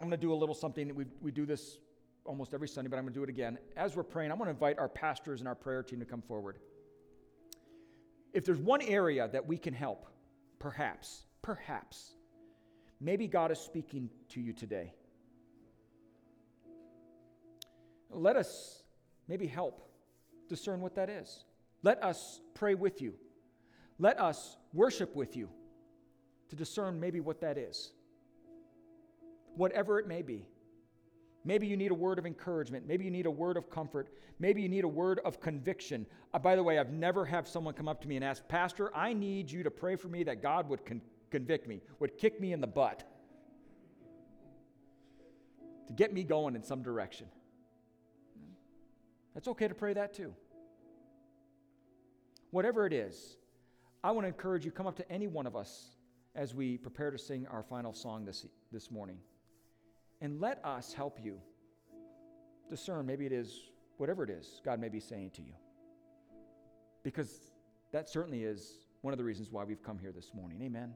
I'm 0.00 0.08
going 0.08 0.20
to 0.20 0.26
do 0.26 0.32
a 0.32 0.34
little 0.34 0.56
something. 0.56 0.92
We, 0.92 1.04
we 1.22 1.30
do 1.30 1.46
this 1.46 1.78
almost 2.24 2.52
every 2.52 2.66
Sunday, 2.66 2.90
but 2.90 2.96
I'm 2.96 3.04
going 3.04 3.14
to 3.14 3.20
do 3.20 3.22
it 3.22 3.28
again. 3.28 3.58
As 3.76 3.94
we're 3.94 4.02
praying, 4.02 4.32
I 4.32 4.34
want 4.34 4.46
to 4.46 4.50
invite 4.50 4.80
our 4.80 4.88
pastors 4.88 5.38
and 5.38 5.46
our 5.46 5.54
prayer 5.54 5.84
team 5.84 6.00
to 6.00 6.04
come 6.04 6.20
forward. 6.20 6.58
If 8.32 8.44
there's 8.44 8.58
one 8.58 8.82
area 8.82 9.28
that 9.28 9.46
we 9.46 9.56
can 9.56 9.72
help, 9.72 10.08
perhaps, 10.58 11.24
perhaps, 11.40 12.16
maybe 13.00 13.28
God 13.28 13.52
is 13.52 13.60
speaking 13.60 14.10
to 14.30 14.40
you 14.40 14.52
today. 14.52 14.92
Let 18.10 18.34
us 18.34 18.82
maybe 19.28 19.46
help 19.46 19.88
discern 20.48 20.80
what 20.80 20.96
that 20.96 21.08
is. 21.08 21.44
Let 21.84 22.02
us 22.02 22.40
pray 22.54 22.74
with 22.74 23.00
you. 23.00 23.14
Let 23.98 24.20
us 24.20 24.56
worship 24.72 25.14
with 25.14 25.36
you 25.36 25.48
to 26.48 26.56
discern 26.56 26.98
maybe 26.98 27.20
what 27.20 27.40
that 27.40 27.56
is. 27.58 27.92
Whatever 29.56 29.98
it 29.98 30.06
may 30.06 30.22
be. 30.22 30.46
Maybe 31.44 31.66
you 31.66 31.76
need 31.76 31.90
a 31.90 31.94
word 31.94 32.18
of 32.18 32.26
encouragement. 32.26 32.88
Maybe 32.88 33.04
you 33.04 33.10
need 33.10 33.26
a 33.26 33.30
word 33.30 33.56
of 33.56 33.70
comfort. 33.70 34.08
Maybe 34.38 34.62
you 34.62 34.68
need 34.68 34.84
a 34.84 34.88
word 34.88 35.20
of 35.24 35.40
conviction. 35.40 36.06
Uh, 36.32 36.38
by 36.38 36.56
the 36.56 36.62
way, 36.62 36.78
I've 36.78 36.90
never 36.90 37.24
had 37.24 37.46
someone 37.46 37.74
come 37.74 37.86
up 37.86 38.00
to 38.00 38.08
me 38.08 38.16
and 38.16 38.24
ask, 38.24 38.46
Pastor, 38.48 38.94
I 38.96 39.12
need 39.12 39.50
you 39.50 39.62
to 39.62 39.70
pray 39.70 39.96
for 39.96 40.08
me 40.08 40.24
that 40.24 40.42
God 40.42 40.68
would 40.70 40.84
con- 40.86 41.02
convict 41.30 41.68
me, 41.68 41.82
would 42.00 42.16
kick 42.16 42.40
me 42.40 42.52
in 42.52 42.60
the 42.60 42.66
butt, 42.66 43.04
to 45.86 45.92
get 45.92 46.14
me 46.14 46.24
going 46.24 46.56
in 46.56 46.62
some 46.62 46.82
direction. 46.82 47.26
That's 49.34 49.48
okay 49.48 49.68
to 49.68 49.74
pray 49.74 49.92
that 49.92 50.14
too. 50.14 50.32
Whatever 52.52 52.86
it 52.86 52.92
is, 52.92 53.36
I 54.04 54.10
want 54.10 54.24
to 54.24 54.28
encourage 54.28 54.66
you 54.66 54.70
come 54.70 54.86
up 54.86 54.96
to 54.96 55.10
any 55.10 55.26
one 55.26 55.46
of 55.46 55.56
us 55.56 55.86
as 56.34 56.54
we 56.54 56.76
prepare 56.76 57.10
to 57.10 57.16
sing 57.16 57.46
our 57.46 57.62
final 57.62 57.94
song 57.94 58.26
this, 58.26 58.44
this 58.70 58.90
morning. 58.90 59.16
And 60.20 60.42
let 60.42 60.62
us 60.62 60.92
help 60.92 61.18
you 61.22 61.38
discern. 62.68 63.06
Maybe 63.06 63.24
it 63.24 63.32
is 63.32 63.70
whatever 63.96 64.22
it 64.22 64.28
is 64.28 64.60
God 64.62 64.78
may 64.78 64.90
be 64.90 65.00
saying 65.00 65.30
to 65.36 65.42
you. 65.42 65.54
Because 67.02 67.50
that 67.92 68.10
certainly 68.10 68.44
is 68.44 68.88
one 69.00 69.14
of 69.14 69.18
the 69.18 69.24
reasons 69.24 69.50
why 69.50 69.64
we've 69.64 69.82
come 69.82 69.98
here 69.98 70.12
this 70.12 70.34
morning. 70.34 70.60
Amen. 70.60 70.92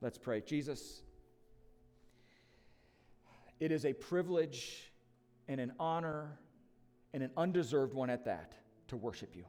Let's 0.00 0.16
pray. 0.16 0.42
Jesus, 0.42 1.02
it 3.58 3.72
is 3.72 3.84
a 3.84 3.92
privilege 3.92 4.92
and 5.48 5.60
an 5.60 5.72
honor 5.80 6.38
and 7.12 7.24
an 7.24 7.32
undeserved 7.36 7.94
one 7.94 8.10
at 8.10 8.26
that 8.26 8.54
to 8.86 8.96
worship 8.96 9.34
you. 9.34 9.44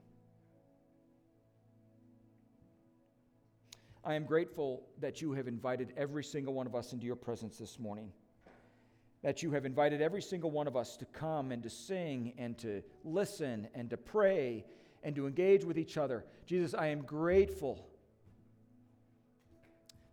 I 4.04 4.16
am 4.16 4.26
grateful 4.26 4.84
that 5.00 5.22
you 5.22 5.34
have 5.34 5.48
invited 5.48 5.94
every 5.96 6.24
single 6.24 6.54
one 6.54 6.66
of 6.66 6.76
us 6.76 6.94
into 6.94 7.06
your 7.06 7.16
presence 7.16 7.58
this 7.58 7.78
morning. 7.78 8.12
That 9.22 9.44
you 9.44 9.52
have 9.52 9.66
invited 9.66 10.02
every 10.02 10.24
single 10.24 10.50
one 10.50 10.68
of 10.68 10.76
us 10.76 10.98
to 10.98 11.06
come 11.06 11.52
and 11.52 11.62
to 11.62 11.70
sing 11.70 12.34
and 12.40 12.58
to 12.60 12.82
listen 13.04 13.68
and 13.76 13.90
to 13.92 13.98
pray 13.98 14.66
and 15.04 15.16
to 15.16 15.28
engage 15.28 15.64
with 15.64 15.78
each 15.78 15.98
other. 15.98 16.26
Jesus, 16.48 16.74
I 16.74 16.88
am 16.88 17.04
grateful 17.04 17.88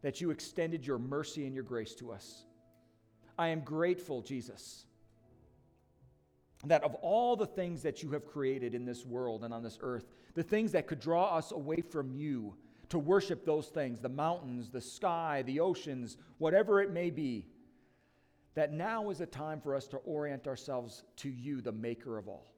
that 0.03 0.20
you 0.20 0.30
extended 0.30 0.86
your 0.86 0.99
mercy 0.99 1.47
and 1.47 1.55
your 1.55 1.64
grace 1.64 1.95
to 1.97 2.12
us. 2.12 2.45
I 3.39 3.49
am 3.49 3.61
grateful, 3.61 4.20
Jesus, 4.20 4.84
that 6.66 6.84
of 6.84 6.95
all 6.97 7.36
the 7.36 7.47
things 7.47 7.82
that 7.82 8.03
you 8.03 8.11
have 8.11 8.26
created 8.26 8.74
in 8.74 8.84
this 8.84 9.07
world 9.07 9.45
and 9.45 9.55
on 9.55 9.62
this 9.62 9.78
earth, 9.80 10.07
the 10.34 10.43
things 10.43 10.72
that 10.72 10.86
could 10.86 11.01
draw 11.01 11.36
us 11.36 11.53
away 11.53 11.80
from 11.80 12.12
you, 12.12 12.55
to 12.89 12.99
worship 12.99 13.45
those 13.45 13.66
things 13.66 14.01
the 14.01 14.09
mountains, 14.09 14.70
the 14.70 14.80
sky, 14.80 15.43
the 15.47 15.61
oceans, 15.61 16.16
whatever 16.39 16.80
it 16.80 16.91
may 16.91 17.11
be 17.11 17.47
that 18.55 18.72
now 18.72 19.11
is 19.11 19.20
a 19.20 19.26
time 19.26 19.61
for 19.61 19.74
us 19.74 19.86
to 19.86 19.99
orient 19.99 20.49
ourselves 20.49 21.05
to 21.16 21.28
you, 21.28 21.61
the 21.61 21.70
maker 21.70 22.18
of 22.18 22.26
all. 22.26 22.51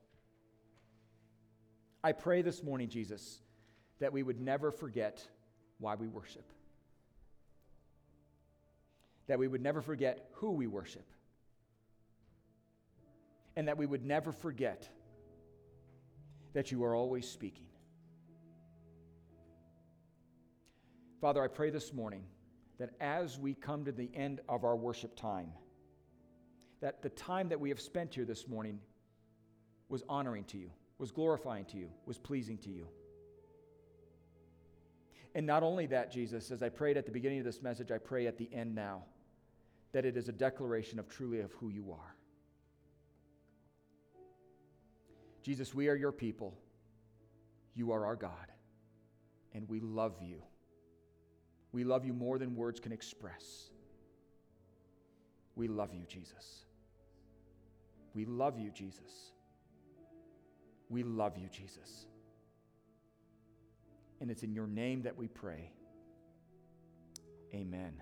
I 2.02 2.12
pray 2.12 2.40
this 2.40 2.62
morning, 2.62 2.88
Jesus, 2.88 3.40
that 3.98 4.10
we 4.10 4.22
would 4.22 4.40
never 4.40 4.70
forget 4.70 5.22
why 5.78 5.96
we 5.96 6.08
worship, 6.08 6.50
that 9.26 9.38
we 9.38 9.46
would 9.46 9.60
never 9.60 9.82
forget 9.82 10.30
who 10.36 10.52
we 10.52 10.66
worship, 10.66 11.06
and 13.54 13.68
that 13.68 13.76
we 13.76 13.84
would 13.84 14.04
never 14.04 14.32
forget 14.32 14.88
that 16.54 16.72
you 16.72 16.82
are 16.82 16.94
always 16.94 17.28
speaking. 17.28 17.66
Father, 21.20 21.42
I 21.42 21.48
pray 21.48 21.68
this 21.68 21.92
morning 21.92 22.24
that 22.78 22.90
as 22.98 23.38
we 23.38 23.52
come 23.52 23.84
to 23.84 23.92
the 23.92 24.10
end 24.14 24.40
of 24.48 24.64
our 24.64 24.74
worship 24.74 25.14
time, 25.16 25.52
that 26.80 27.02
the 27.02 27.10
time 27.10 27.50
that 27.50 27.60
we 27.60 27.68
have 27.68 27.80
spent 27.80 28.14
here 28.14 28.24
this 28.24 28.48
morning 28.48 28.80
was 29.90 30.02
honoring 30.08 30.44
to 30.44 30.56
you, 30.56 30.70
was 30.96 31.10
glorifying 31.10 31.66
to 31.66 31.76
you, 31.76 31.90
was 32.06 32.16
pleasing 32.16 32.56
to 32.58 32.70
you. 32.70 32.86
And 35.34 35.46
not 35.46 35.62
only 35.62 35.86
that, 35.86 36.10
Jesus, 36.10 36.50
as 36.50 36.62
I 36.62 36.70
prayed 36.70 36.96
at 36.96 37.04
the 37.04 37.12
beginning 37.12 37.38
of 37.38 37.44
this 37.44 37.60
message, 37.60 37.90
I 37.90 37.98
pray 37.98 38.26
at 38.26 38.38
the 38.38 38.48
end 38.52 38.74
now 38.74 39.02
that 39.92 40.06
it 40.06 40.16
is 40.16 40.28
a 40.30 40.32
declaration 40.32 40.98
of 40.98 41.08
truly 41.08 41.40
of 41.40 41.52
who 41.52 41.68
you 41.68 41.92
are. 41.92 42.16
Jesus, 45.42 45.74
we 45.74 45.88
are 45.88 45.94
your 45.94 46.12
people. 46.12 46.56
You 47.74 47.92
are 47.92 48.06
our 48.06 48.16
God. 48.16 48.32
And 49.52 49.68
we 49.68 49.80
love 49.80 50.16
you. 50.22 50.42
We 51.72 51.84
love 51.84 52.04
you 52.04 52.12
more 52.12 52.38
than 52.38 52.56
words 52.56 52.80
can 52.80 52.92
express. 52.92 53.70
We 55.54 55.68
love 55.68 55.94
you, 55.94 56.04
Jesus. 56.08 56.64
We 58.14 58.24
love 58.24 58.58
you, 58.58 58.70
Jesus. 58.70 59.32
We 60.88 61.02
love 61.02 61.38
you, 61.38 61.48
Jesus. 61.48 62.06
And 64.20 64.30
it's 64.30 64.42
in 64.42 64.52
your 64.52 64.66
name 64.66 65.02
that 65.02 65.16
we 65.16 65.28
pray. 65.28 65.72
Amen. 67.54 67.92